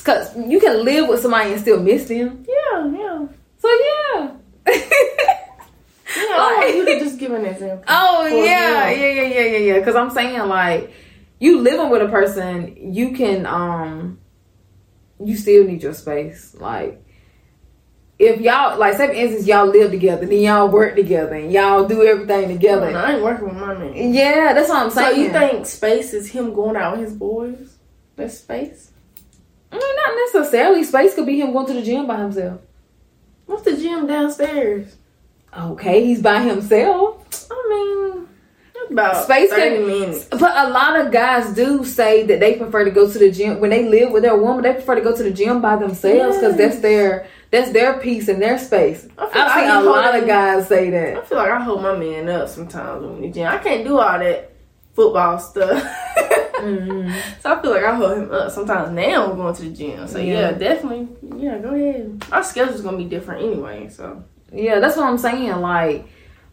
Cause 0.00 0.36
you 0.36 0.58
can 0.58 0.84
live 0.84 1.08
with 1.08 1.20
somebody 1.20 1.52
and 1.52 1.60
still 1.60 1.80
miss 1.80 2.08
them. 2.08 2.44
Yeah, 2.48 2.90
yeah. 2.90 3.26
So 3.58 3.68
yeah. 3.68 4.36
Yeah, 6.16 6.36
I 6.38 6.72
you 6.74 7.00
just 7.00 7.18
give 7.18 7.32
an 7.32 7.44
example. 7.44 7.84
Oh 7.88 8.26
yeah, 8.26 8.90
yeah, 8.90 9.06
yeah, 9.06 9.22
yeah, 9.22 9.44
yeah, 9.44 9.58
yeah. 9.58 9.78
Because 9.78 9.96
I'm 9.96 10.10
saying 10.10 10.38
like, 10.48 10.92
you 11.38 11.60
living 11.60 11.90
with 11.90 12.02
a 12.02 12.08
person, 12.08 12.92
you 12.92 13.12
can 13.12 13.46
um, 13.46 14.18
you 15.22 15.36
still 15.36 15.64
need 15.64 15.82
your 15.82 15.94
space. 15.94 16.54
Like, 16.58 17.02
if 18.18 18.40
y'all 18.40 18.78
like, 18.78 18.94
say 18.96 19.06
for 19.06 19.12
instance, 19.12 19.46
y'all 19.46 19.66
live 19.66 19.90
together, 19.90 20.26
then 20.26 20.40
y'all 20.40 20.68
work 20.68 20.96
together, 20.96 21.34
and 21.34 21.52
y'all 21.52 21.86
do 21.86 22.04
everything 22.04 22.48
No, 22.48 22.54
together. 22.54 22.96
I 22.96 23.14
ain't 23.14 23.22
working 23.22 23.46
with 23.46 23.56
my 23.56 23.74
man. 23.74 24.12
Yeah, 24.12 24.52
that's 24.52 24.68
what 24.68 24.82
I'm 24.82 24.90
saying. 24.90 25.14
So 25.14 25.20
you 25.22 25.30
think 25.30 25.66
space 25.66 26.12
is 26.12 26.30
him 26.30 26.54
going 26.54 26.76
out 26.76 26.98
with 26.98 27.08
his 27.08 27.16
boys? 27.16 27.76
That's 28.16 28.38
space. 28.38 28.91
I 29.72 29.78
not 30.06 30.42
necessarily. 30.44 30.84
Space 30.84 31.14
could 31.14 31.26
be 31.26 31.40
him 31.40 31.52
going 31.52 31.66
to 31.66 31.72
the 31.74 31.82
gym 31.82 32.06
by 32.06 32.18
himself. 32.18 32.60
What's 33.46 33.62
the 33.62 33.76
gym 33.76 34.06
downstairs? 34.06 34.96
Okay, 35.56 36.04
he's 36.04 36.22
by 36.22 36.40
himself. 36.42 37.48
I 37.50 37.66
mean, 37.68 38.28
about 38.90 39.24
Space 39.24 39.50
thirty 39.50 39.76
can- 39.76 39.86
minutes. 39.86 40.24
But 40.30 40.66
a 40.66 40.70
lot 40.70 40.98
of 40.98 41.12
guys 41.12 41.52
do 41.54 41.84
say 41.84 42.24
that 42.24 42.40
they 42.40 42.56
prefer 42.56 42.84
to 42.84 42.90
go 42.90 43.10
to 43.10 43.18
the 43.18 43.30
gym 43.30 43.60
when 43.60 43.70
they 43.70 43.88
live 43.88 44.12
with 44.12 44.22
their 44.22 44.36
woman. 44.36 44.62
They 44.62 44.72
prefer 44.74 44.94
to 44.94 45.00
go 45.00 45.14
to 45.16 45.22
the 45.22 45.30
gym 45.30 45.60
by 45.60 45.76
themselves 45.76 46.36
because 46.38 46.56
that's 46.56 46.78
their 46.80 47.26
that's 47.50 47.70
their 47.72 47.98
peace 47.98 48.28
and 48.28 48.40
their 48.40 48.58
space. 48.58 49.06
I've 49.18 49.34
like 49.34 49.52
seen 49.64 49.70
a 49.70 49.82
lot 49.82 50.14
of 50.18 50.26
guys 50.26 50.68
say 50.68 50.88
that. 50.90 51.18
I 51.18 51.22
feel 51.22 51.38
like 51.38 51.50
I 51.50 51.62
hold 51.62 51.82
my 51.82 51.96
man 51.96 52.28
up 52.28 52.48
sometimes 52.48 53.02
when 53.04 53.20
we 53.20 53.28
gym. 53.28 53.46
I 53.48 53.58
can't 53.58 53.84
do 53.84 53.98
all 53.98 54.18
that 54.18 54.51
football 54.94 55.38
stuff. 55.38 55.82
Mhm. 56.60 57.12
So 57.42 57.52
I 57.52 57.60
feel 57.60 57.70
like 57.72 57.82
I 57.84 57.94
hold 57.96 58.18
him 58.18 58.30
up 58.30 58.50
sometimes 58.52 58.92
now 58.92 59.32
going 59.32 59.52
to 59.54 59.62
the 59.62 59.70
gym. 59.70 60.06
So 60.06 60.18
yeah, 60.18 60.50
Yeah. 60.50 60.52
definitely. 60.52 61.08
Yeah, 61.36 61.58
go 61.58 61.70
ahead. 61.74 62.24
Our 62.30 62.44
schedule's 62.44 62.82
gonna 62.82 62.96
be 62.98 63.04
different 63.06 63.42
anyway, 63.42 63.88
so 63.88 64.22
Yeah, 64.52 64.78
that's 64.78 64.96
what 64.96 65.06
I'm 65.06 65.18
saying. 65.18 65.56
Like 65.60 66.06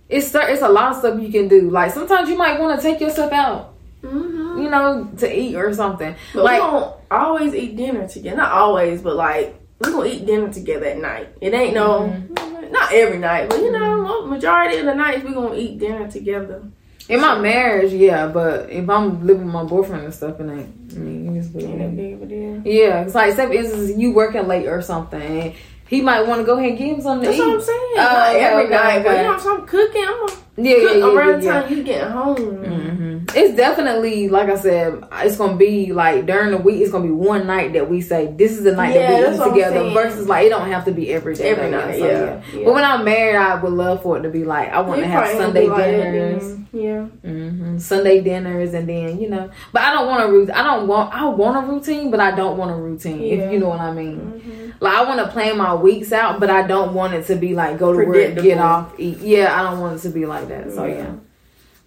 it's 0.09 0.33
it's 0.33 0.61
a 0.63 0.69
lot 0.69 0.93
of 0.93 0.97
stuff 0.97 1.21
you 1.21 1.29
can 1.31 1.47
do. 1.47 1.69
Like 1.69 1.91
sometimes 1.93 2.27
you 2.29 2.37
might 2.37 2.59
want 2.59 2.79
to 2.79 2.81
take 2.87 2.99
yourself 2.99 3.31
out, 3.31 3.75
mm-hmm. 4.01 4.63
you 4.63 4.69
know, 4.71 5.11
to 5.17 5.27
eat 5.39 5.55
or 5.55 5.71
something. 5.73 6.15
But 6.33 6.43
Like- 6.43 6.61
we 6.61 6.67
don't 6.67 6.93
always 7.11 7.53
eat 7.53 7.75
dinner 7.77 8.07
together. 8.07 8.37
Not 8.37 8.51
always, 8.51 9.03
but 9.03 9.15
like 9.15 9.55
we 9.79 9.91
gonna 9.91 10.09
eat 10.09 10.25
dinner 10.25 10.51
together 10.51 10.87
at 10.87 10.97
night. 10.97 11.27
It 11.39 11.53
ain't 11.53 11.75
no 11.75 12.09
Mm-hmm. 12.09 12.71
not 12.71 12.91
every 12.93 13.19
night, 13.19 13.49
but 13.49 13.59
you 13.59 13.71
know, 13.71 14.25
majority 14.25 14.77
of 14.79 14.85
the 14.85 14.95
nights 14.95 15.23
we 15.23 15.33
gonna 15.33 15.53
eat 15.55 15.77
dinner 15.77 16.09
together. 16.09 16.63
In 17.09 17.21
my 17.21 17.39
marriage, 17.39 17.91
yeah, 17.91 18.27
but 18.27 18.69
if 18.69 18.87
I'm 18.87 19.25
living 19.25 19.45
with 19.45 19.53
my 19.53 19.63
boyfriend 19.63 20.03
and 20.05 20.13
stuff, 20.13 20.39
and 20.39 20.51
ain't. 20.51 20.93
I 20.93 20.99
mean, 20.99 21.35
it's 21.35 21.47
what 21.49 21.63
it 21.63 21.67
Ain't 21.67 21.79
that 21.79 21.89
is. 21.89 21.95
big 21.95 22.13
of 22.13 22.21
a 22.21 22.25
deal. 22.27 22.61
Yeah, 22.65 23.01
it's 23.01 23.15
like 23.15 23.33
for 23.33 23.51
instance, 23.51 23.97
you 23.97 24.11
working 24.13 24.47
late 24.47 24.67
or 24.67 24.81
something, 24.83 25.55
he 25.87 26.01
might 26.01 26.27
want 26.27 26.41
to 26.41 26.45
go 26.45 26.57
ahead 26.57 26.69
and 26.69 26.77
give 26.77 26.95
him 26.97 27.01
something 27.01 27.25
That's 27.27 27.39
what. 27.39 27.49
I'm 27.55 27.61
saying. 27.61 27.79
Oh, 27.93 27.95
Not 27.97 28.29
okay, 28.29 28.43
every 28.45 28.63
okay, 28.65 28.73
night, 28.75 29.03
but 29.03 29.11
okay. 29.11 29.21
you 29.23 29.27
know, 29.27 29.55
I'm 29.59 29.65
cooking, 29.65 30.03
I'm 30.03 30.27
gonna 30.27 30.39
Yeah, 30.61 30.75
yeah, 30.75 30.91
yeah, 30.91 31.05
around 31.05 31.43
yeah, 31.43 31.53
the 31.53 31.61
time 31.67 31.77
you 31.77 31.83
get 31.83 32.11
home. 32.11 32.37
hmm 32.63 33.17
It's 33.35 33.55
definitely 33.55 34.27
like 34.27 34.49
I 34.49 34.57
said, 34.57 35.03
it's 35.13 35.37
gonna 35.37 35.55
be 35.55 35.93
like 35.93 36.25
during 36.25 36.51
the 36.51 36.57
week. 36.57 36.81
It's 36.81 36.91
gonna 36.91 37.05
be 37.05 37.11
one 37.11 37.47
night 37.47 37.73
that 37.73 37.89
we 37.89 38.01
say 38.01 38.27
this 38.27 38.51
is 38.51 38.63
the 38.63 38.73
night 38.73 38.93
that 38.93 39.07
we 39.09 39.35
eat 39.35 39.51
together. 39.51 39.89
Versus 39.91 40.27
like 40.27 40.45
it 40.47 40.49
don't 40.49 40.67
have 40.69 40.85
to 40.85 40.91
be 40.91 41.13
every 41.13 41.35
day. 41.35 41.49
Every 41.49 41.71
night, 41.71 41.99
so, 41.99 42.07
yeah. 42.07 42.41
But 42.65 42.73
when 42.73 42.83
I'm 42.83 43.05
married, 43.05 43.37
I 43.37 43.55
would 43.55 43.71
love 43.71 44.03
for 44.03 44.17
it 44.17 44.23
to 44.23 44.29
be 44.29 44.43
like 44.43 44.69
I 44.69 44.81
want 44.81 44.99
to 45.01 45.07
have 45.07 45.27
Sunday 45.37 45.65
do 45.65 45.69
like 45.71 45.77
that 45.77 45.91
dinners. 45.91 46.43
then. 46.43 46.67
Yeah. 46.71 47.03
hmm 47.05 47.77
Sunday 47.77 48.21
dinners, 48.21 48.73
and 48.73 48.87
then 48.89 49.19
you 49.21 49.29
know. 49.29 49.49
But 49.71 49.83
I 49.83 49.93
don't 49.93 50.07
want 50.07 50.23
a 50.23 50.31
routine. 50.31 50.55
I 50.55 50.63
don't 50.63 50.87
want. 50.87 51.13
I 51.13 51.25
want 51.25 51.63
a 51.63 51.71
routine, 51.71 52.11
but 52.11 52.19
I 52.19 52.31
don't 52.35 52.57
want 52.57 52.71
a 52.71 52.75
routine. 52.75 53.21
If 53.21 53.51
you 53.51 53.59
know 53.59 53.69
what 53.69 53.79
I 53.79 53.93
mean. 53.93 54.17
hmm 54.19 54.69
Like 54.81 54.93
I 54.97 55.03
want 55.03 55.19
to 55.19 55.27
plan 55.27 55.57
my 55.57 55.73
weeks 55.75 56.11
out, 56.11 56.39
but 56.39 56.49
I 56.49 56.65
don't 56.67 56.93
want 56.93 57.13
it 57.13 57.25
to 57.27 57.35
be 57.35 57.53
like 57.55 57.77
go 57.79 57.91
to 57.93 58.05
work, 58.05 58.35
get 58.41 58.57
off, 58.59 58.93
eat. 58.97 59.17
Yeah, 59.19 59.57
I 59.57 59.63
don't 59.69 59.79
want 59.79 59.97
it 59.99 60.01
to 60.03 60.09
be 60.09 60.25
like 60.25 60.47
that. 60.49 60.71
So 60.71 60.85
Yeah. 60.85 60.95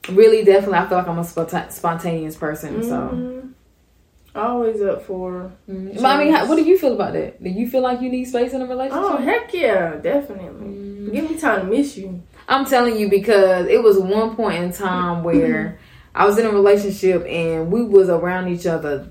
yeah, 0.09 0.15
really, 0.15 0.45
definitely, 0.45 0.79
I 0.79 0.87
feel 0.89 0.99
like 0.99 1.09
I'm 1.09 1.19
a 1.19 1.23
sponta- 1.23 1.71
spontaneous 1.71 2.37
person. 2.37 2.83
So, 2.83 2.89
Mhm. 3.13 3.49
Always 4.35 4.81
up 4.81 5.03
for. 5.05 5.51
Mhm. 5.69 6.03
I 6.03 6.25
mean, 6.25 6.33
how, 6.33 6.47
what 6.49 6.57
do 6.57 6.63
you 6.63 6.79
feel 6.79 6.95
about 6.95 7.13
that? 7.13 7.43
Do 7.43 7.51
you 7.51 7.69
feel 7.69 7.83
like 7.83 8.01
you 8.01 8.09
need 8.09 8.25
space 8.25 8.55
in 8.55 8.63
a 8.63 8.67
relationship? 8.67 9.05
Oh 9.05 9.17
heck 9.19 9.53
yeah, 9.53 9.97
definitely. 9.97 10.69
Mm. 10.69 11.13
Give 11.13 11.31
me 11.31 11.37
time 11.37 11.61
to 11.61 11.67
miss 11.67 11.99
you. 11.99 12.23
I'm 12.49 12.65
telling 12.65 12.97
you 12.97 13.11
because 13.11 13.67
it 13.67 13.83
was 13.83 13.99
one 13.99 14.35
point 14.35 14.57
in 14.63 14.73
time 14.73 15.23
where 15.29 15.79
I 16.15 16.25
was 16.25 16.39
in 16.39 16.47
a 16.47 16.51
relationship 16.51 17.27
and 17.29 17.71
we 17.71 17.83
was 17.85 18.09
around 18.09 18.49
each 18.49 18.65
other 18.67 19.09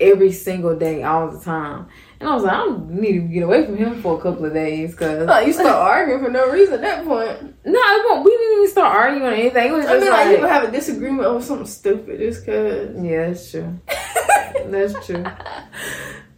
every 0.00 0.32
single 0.32 0.74
day, 0.76 1.04
all 1.04 1.28
the 1.30 1.38
time. 1.38 1.86
And 2.20 2.28
I 2.28 2.34
was 2.34 2.42
like, 2.42 2.54
I 2.56 2.66
need 2.88 3.12
to 3.12 3.20
get 3.20 3.42
away 3.44 3.64
from 3.64 3.76
him 3.76 4.02
for 4.02 4.18
a 4.18 4.20
couple 4.20 4.44
of 4.44 4.52
days 4.52 4.90
because 4.90 5.28
Oh, 5.30 5.38
you 5.38 5.52
start 5.52 5.68
arguing 5.68 6.24
for 6.24 6.30
no 6.30 6.50
reason 6.50 6.74
at 6.74 6.80
that 6.80 7.04
point. 7.04 7.54
No, 7.64 7.78
it 7.80 8.04
won't. 8.10 8.24
We 8.24 8.30
didn't 8.36 8.56
even 8.58 8.70
start 8.70 8.94
arguing 8.96 9.22
or 9.26 9.34
anything. 9.34 9.68
It 9.68 9.72
was 9.76 9.86
I 9.86 9.92
just 9.92 10.00
mean, 10.02 10.10
like, 10.10 10.26
like, 10.26 10.38
you 10.38 10.46
have 10.46 10.64
a 10.64 10.70
disagreement 10.72 11.26
over 11.28 11.44
something 11.44 11.66
stupid 11.66 12.18
just 12.18 12.44
cause. 12.44 12.88
yeah, 13.00 13.28
that's 13.28 13.50
true. 13.50 13.78
That's 14.70 15.06
true. 15.06 15.24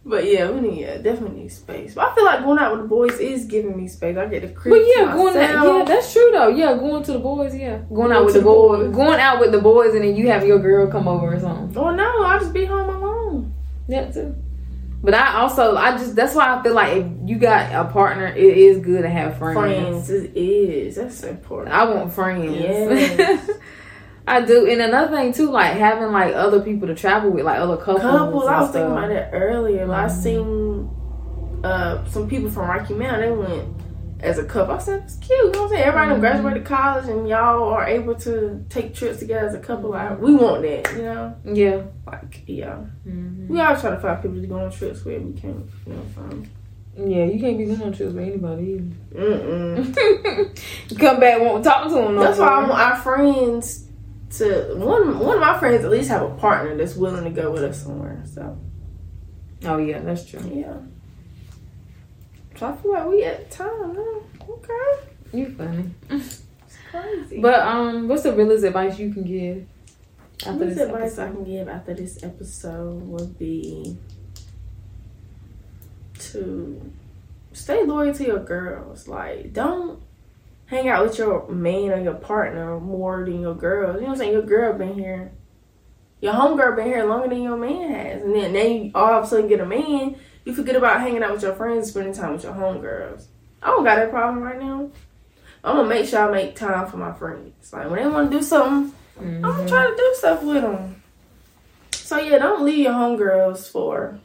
But 0.05 0.25
yeah, 0.25 0.49
we 0.49 0.61
need 0.61 0.81
yeah, 0.81 0.97
definitely 0.97 1.41
need 1.41 1.51
space. 1.51 1.93
But 1.95 2.09
I 2.11 2.15
feel 2.15 2.25
like 2.25 2.43
going 2.43 2.57
out 2.59 2.71
with 2.73 2.81
the 2.83 2.87
boys 2.87 3.19
is 3.19 3.45
giving 3.45 3.77
me 3.77 3.87
space. 3.87 4.17
I 4.17 4.25
get 4.27 4.41
the 4.41 4.49
crib. 4.49 4.73
But 4.73 4.83
yeah, 4.95 5.13
going 5.13 5.37
out, 5.37 5.65
yeah, 5.77 5.83
that's 5.85 6.11
true 6.13 6.29
though. 6.31 6.47
Yeah, 6.47 6.75
going 6.77 7.03
to 7.03 7.11
the 7.13 7.19
boys, 7.19 7.55
yeah, 7.55 7.77
going 7.77 7.87
Going 8.09 8.11
out 8.11 8.25
with 8.25 8.33
the 8.33 8.39
the 8.39 8.45
boys, 8.45 8.85
boys. 8.87 8.95
going 8.95 9.19
out 9.19 9.39
with 9.39 9.51
the 9.51 9.59
boys, 9.61 9.93
and 9.93 10.03
then 10.03 10.15
you 10.15 10.27
have 10.29 10.45
your 10.45 10.59
girl 10.59 10.87
come 10.89 11.07
over 11.07 11.33
or 11.35 11.39
something. 11.39 11.77
Oh 11.77 11.91
no, 11.93 12.23
I'll 12.23 12.39
just 12.39 12.53
be 12.53 12.65
home 12.65 12.89
alone. 12.89 13.53
Yeah, 13.87 14.09
too. 14.11 14.35
But 15.03 15.15
I 15.15 15.39
also, 15.39 15.75
I 15.75 15.91
just 15.97 16.15
that's 16.15 16.35
why 16.35 16.55
I 16.55 16.61
feel 16.61 16.75
like 16.75 16.97
if 16.97 17.07
you 17.25 17.37
got 17.39 17.71
a 17.73 17.89
partner, 17.91 18.27
it 18.27 18.37
is 18.57 18.77
good 18.85 19.01
to 19.01 19.09
have 19.09 19.37
friends. 19.39 19.57
Friends, 19.57 20.09
it 20.11 20.37
is. 20.37 20.95
That's 20.95 21.23
important. 21.23 21.75
I 21.75 21.85
want 21.85 22.13
friends. 22.13 22.55
Yes. 22.55 23.49
I 24.27 24.41
do, 24.45 24.67
and 24.69 24.79
another 24.79 25.17
thing 25.17 25.33
too, 25.33 25.49
like 25.49 25.73
having 25.73 26.11
like 26.11 26.35
other 26.35 26.61
people 26.61 26.87
to 26.87 26.93
travel 26.95 27.31
with, 27.31 27.43
like 27.43 27.59
other 27.59 27.77
couples. 27.77 28.01
Couples, 28.01 28.47
I 28.47 28.59
was 28.61 28.69
stuff. 28.69 28.73
thinking 28.73 28.91
about 28.91 29.09
that 29.09 29.29
earlier. 29.33 29.87
Like, 29.87 30.03
I 30.05 30.07
Mhm. 30.07 30.21
seen 30.21 30.89
uh, 31.63 32.05
some 32.05 32.27
people 32.29 32.51
from 32.51 32.69
Rocky 32.69 32.93
Mountain. 32.93 33.21
They 33.21 33.31
went 33.35 33.80
as 34.21 34.37
a 34.37 34.43
couple. 34.45 34.75
I 34.75 34.77
said 34.79 35.03
it's 35.03 35.15
cute. 35.15 35.37
You 35.39 35.51
know 35.51 35.61
what 35.63 35.65
I'm 35.65 35.69
saying? 35.69 35.83
Everybody 35.83 36.11
Mhm. 36.15 36.19
graduated 36.19 36.65
college, 36.65 37.07
and 37.09 37.27
y'all 37.27 37.63
are 37.69 37.85
able 37.87 38.15
to 38.15 38.63
take 38.69 38.93
trips 38.93 39.19
together 39.19 39.47
as 39.47 39.55
a 39.55 39.59
couple. 39.59 39.89
Like, 39.91 40.21
we 40.21 40.35
want 40.35 40.61
that. 40.63 40.93
You 40.95 41.01
know, 41.03 41.33
Yeah. 41.45 41.81
like 42.07 42.43
yeah. 42.47 42.77
Mhm. 43.07 43.47
We 43.47 43.59
always 43.59 43.81
try 43.81 43.89
to 43.91 43.99
find 43.99 44.21
people 44.21 44.39
to 44.41 44.47
go 44.47 44.59
on 44.59 44.71
trips 44.71 45.03
with. 45.03 45.21
We 45.21 45.33
can't, 45.33 45.65
you 45.87 45.93
know, 45.93 46.01
find. 46.15 46.47
Yeah, 46.97 47.23
you 47.25 47.39
can't 47.39 47.57
be 47.57 47.65
going 47.65 47.81
on 47.81 47.93
trips 47.93 48.13
with 48.13 48.23
anybody 48.27 48.81
either. 49.15 49.83
you 50.89 50.95
come 50.99 51.19
back, 51.19 51.39
won't 51.41 51.63
talk 51.63 51.87
to 51.87 51.93
them. 51.93 52.15
No 52.15 52.21
That's 52.23 52.37
why 52.39 52.47
I 52.47 52.59
want 52.67 52.71
our 52.81 52.95
friends 52.97 53.87
to 54.37 54.75
one. 54.77 55.17
One 55.19 55.35
of 55.35 55.41
my 55.41 55.57
friends 55.57 55.83
at 55.85 55.91
least 55.91 56.09
have 56.09 56.21
a 56.21 56.29
partner 56.35 56.75
that's 56.75 56.95
willing 56.95 57.23
to 57.23 57.29
go 57.29 57.51
with 57.51 57.63
us 57.63 57.81
somewhere. 57.83 58.21
So 58.33 58.57
Oh 59.65 59.77
yeah, 59.77 59.99
that's 59.99 60.25
true. 60.25 60.41
yeah. 60.53 60.73
So 62.61 62.67
I 62.67 62.75
feel 62.75 62.91
like 62.91 63.07
we 63.07 63.23
at 63.23 63.49
time 63.49 63.93
now. 63.95 64.21
Okay, 64.47 65.07
You 65.33 65.49
funny. 65.57 65.89
it's 66.11 66.43
crazy. 66.91 67.41
But 67.41 67.59
um, 67.61 68.07
what's 68.07 68.21
the 68.21 68.33
realest 68.33 68.63
advice 68.63 68.99
you 68.99 69.11
can 69.11 69.23
give 69.23 69.65
after 70.45 70.65
What's 70.65 70.75
this 70.75 70.87
advice 70.87 71.17
I 71.17 71.29
can 71.29 71.43
give 71.43 71.67
after 71.67 71.95
this 71.95 72.23
episode 72.23 73.01
would 73.07 73.39
be 73.39 73.97
to 76.19 76.91
stay 77.51 77.83
loyal 77.83 78.13
to 78.13 78.25
your 78.27 78.43
girls. 78.43 79.07
Like, 79.07 79.53
don't 79.53 79.99
hang 80.67 80.87
out 80.87 81.05
with 81.05 81.17
your 81.17 81.49
man 81.49 81.89
or 81.89 81.99
your 81.99 82.13
partner 82.13 82.79
more 82.79 83.25
than 83.25 83.41
your 83.41 83.55
girls. 83.55 83.95
You 83.95 84.01
know 84.01 84.07
what 84.09 84.11
I'm 84.11 84.17
saying? 84.17 84.33
Your 84.33 84.43
girl 84.43 84.77
been 84.77 84.93
here. 84.93 85.31
Your 86.21 86.33
homegirl 86.33 86.75
been 86.75 86.85
here 86.85 87.05
longer 87.05 87.29
than 87.29 87.41
your 87.41 87.57
man 87.57 87.89
has. 87.89 88.21
And 88.21 88.35
then, 88.35 88.53
then 88.53 88.71
you 88.83 88.91
all 88.93 89.13
of 89.13 89.23
a 89.23 89.27
sudden 89.27 89.47
get 89.47 89.61
a 89.61 89.65
man, 89.65 90.15
you 90.45 90.53
forget 90.53 90.75
about 90.75 91.01
hanging 91.01 91.23
out 91.23 91.33
with 91.33 91.43
your 91.43 91.53
friends, 91.53 91.89
spending 91.89 92.13
time 92.13 92.33
with 92.33 92.43
your 92.43 92.53
homegirls. 92.53 93.25
I 93.61 93.67
don't 93.67 93.83
got 93.83 93.95
that 93.97 94.09
problem 94.09 94.41
right 94.43 94.59
now. 94.59 94.89
I'm 95.63 95.75
gonna 95.75 95.87
make 95.87 96.07
sure 96.07 96.27
I 96.27 96.31
make 96.31 96.55
time 96.55 96.87
for 96.87 96.97
my 96.97 97.13
friends. 97.13 97.71
Like 97.71 97.89
when 97.89 98.01
they 98.01 98.09
want 98.09 98.31
to 98.31 98.37
do 98.37 98.43
something, 98.43 98.95
I'm 99.19 99.41
gonna 99.41 99.67
try 99.67 99.87
to 99.87 99.95
do 99.95 100.13
stuff 100.17 100.41
with 100.43 100.63
them. 100.63 101.01
So 101.91 102.17
yeah, 102.17 102.39
don't 102.39 102.63
leave 102.65 102.79
your 102.79 102.93
homegirls 102.93 103.69
for 103.71 104.19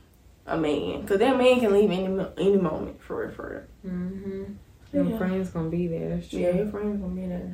a 0.46 0.56
man, 0.56 1.06
cause 1.06 1.18
that 1.18 1.36
man 1.36 1.60
can 1.60 1.72
leave 1.72 1.90
any 1.90 2.26
any 2.38 2.56
moment 2.56 3.02
for 3.02 3.22
real, 3.26 3.30
for 3.32 3.68
real. 3.84 3.92
Mm-hmm. 3.94 4.52
Your 4.94 5.04
Yeah. 5.04 5.18
friends 5.18 5.50
gonna 5.50 5.68
be 5.68 5.86
there. 5.88 6.08
That's 6.16 6.28
true. 6.28 6.38
yeah, 6.40 6.54
your 6.54 6.68
friends 6.68 7.00
gonna 7.02 7.14
be 7.14 7.26
there. 7.26 7.52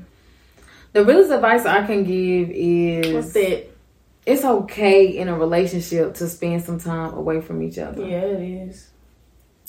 The 0.92 1.04
realest 1.04 1.32
advice 1.32 1.64
I 1.66 1.84
can 1.86 2.04
give 2.04 2.50
is 2.50 3.12
What's 3.14 3.32
that? 3.32 3.71
It's 4.24 4.44
okay 4.44 5.06
in 5.06 5.28
a 5.28 5.36
relationship 5.36 6.14
to 6.14 6.28
spend 6.28 6.62
some 6.62 6.78
time 6.78 7.14
away 7.14 7.40
from 7.40 7.62
each 7.62 7.78
other. 7.78 8.02
Yeah, 8.02 8.22
it 8.22 8.68
is. 8.68 8.88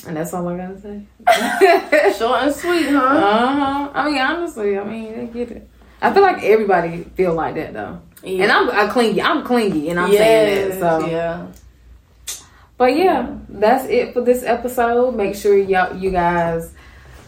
And 0.06 0.18
that's 0.18 0.34
all 0.34 0.48
I 0.48 0.58
gotta 0.58 0.80
say. 0.80 1.06
Short 2.18 2.44
and 2.44 2.56
sweet, 2.56 2.90
huh? 2.90 3.00
Uh-huh. 3.00 3.92
I 3.94 4.06
mean, 4.10 4.20
honestly, 4.20 4.78
I 4.78 4.84
mean, 4.84 5.16
they 5.16 5.26
get 5.28 5.52
it. 5.52 5.70
I 6.02 6.14
feel 6.14 6.22
like 6.22 6.44
everybody 6.44 7.04
feel 7.16 7.34
like 7.34 7.56
that 7.56 7.74
though. 7.74 8.02
Yeah. 8.24 8.44
And 8.44 8.52
I'm 8.52 8.70
I 8.70 8.92
clingy. 8.92 9.22
I'm 9.22 9.44
clingy, 9.44 9.90
and 9.90 10.00
I'm 10.00 10.12
saying 10.12 10.80
that. 10.80 10.80
So, 10.80 11.08
yeah. 11.08 11.48
but 12.78 12.96
yeah, 12.96 13.38
that's 13.50 13.86
it 13.90 14.14
for 14.14 14.22
this 14.22 14.44
episode. 14.44 15.16
Make 15.16 15.36
sure 15.36 15.58
y'all, 15.58 15.98
you 15.98 16.12
guys, 16.12 16.74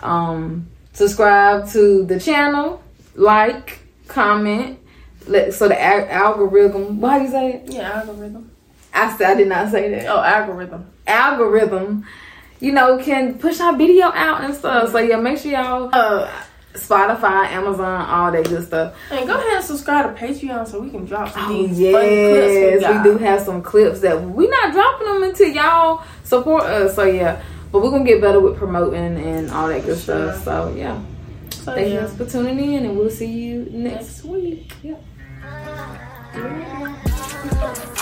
um, 0.02 0.68
subscribe 0.94 1.70
to 1.70 2.06
the 2.06 2.20
channel, 2.20 2.82
like, 3.16 3.80
comment. 4.08 4.80
Let 5.28 5.54
so 5.54 5.68
the 5.68 5.82
al- 5.82 6.08
algorithm. 6.08 7.00
Why 7.02 7.20
do 7.20 7.26
you 7.26 7.32
say 7.32 7.54
it? 7.54 7.64
Yeah, 7.72 8.02
algorithm. 8.02 8.52
I 8.94 9.18
said 9.18 9.32
I 9.32 9.36
did 9.36 9.48
not 9.48 9.72
say 9.72 9.90
that. 9.90 10.08
Oh, 10.08 10.22
algorithm. 10.22 10.86
Algorithm. 11.08 12.06
You 12.60 12.72
know, 12.72 12.98
can 13.04 13.38
push 13.38 13.60
our 13.60 13.76
video 13.76 14.06
out 14.08 14.44
and 14.44 14.54
stuff. 14.56 14.92
So 14.92 15.00
yeah, 15.00 15.18
make 15.18 15.38
sure 15.38 15.52
y'all 15.52 15.90
uh 15.94 16.32
Spotify, 16.74 17.48
Amazon, 17.52 18.02
all 18.10 18.32
that 18.32 18.46
good 18.50 18.66
stuff. 18.68 18.96
And 19.10 19.26
go 19.28 19.34
ahead 19.36 19.54
and 19.56 19.64
subscribe 19.64 20.14
to 20.16 20.22
Patreon 20.26 20.68
so 20.68 20.80
we 20.82 20.90
can 20.90 21.06
drop 21.06 21.30
some 21.34 21.46
Oh 21.46 21.68
these 21.68 21.80
yes, 21.80 22.28
clips 22.28 22.88
we, 22.88 22.98
we 22.98 23.04
do 23.04 23.18
have 23.18 23.42
some 23.42 23.62
clips 23.62 24.02
that 24.02 24.22
we 24.22 24.48
not 24.48 24.74
dropping 24.74 25.08
them 25.08 25.24
until 25.24 25.50
y'all 25.50 26.04
support 26.24 26.64
us. 26.64 26.96
So 26.96 27.04
yeah, 27.04 27.42
but 27.72 27.82
we're 27.82 27.92
gonna 27.92 28.04
get 28.06 28.22
better 28.22 28.40
with 28.40 28.58
promoting 28.58 29.18
and 29.18 29.50
all 29.52 29.68
that 29.70 29.86
good 29.86 29.98
Sure. 30.00 30.34
stuff. 30.34 30.44
So 30.44 30.74
yeah, 30.76 31.02
So 31.50 31.74
thank 31.76 31.94
yeah, 31.94 32.02
you 32.02 32.08
for 32.10 32.26
tuning 32.26 32.60
in, 32.74 32.86
and 32.86 32.98
we'll 32.98 33.10
see 33.10 33.32
you 33.32 33.68
next. 33.72 34.24
next 34.24 34.24
week. 34.26 34.72
Yeah. 34.84 34.92
Yeah. 34.92 34.98
Thank 36.36 37.90
you. 37.90 37.95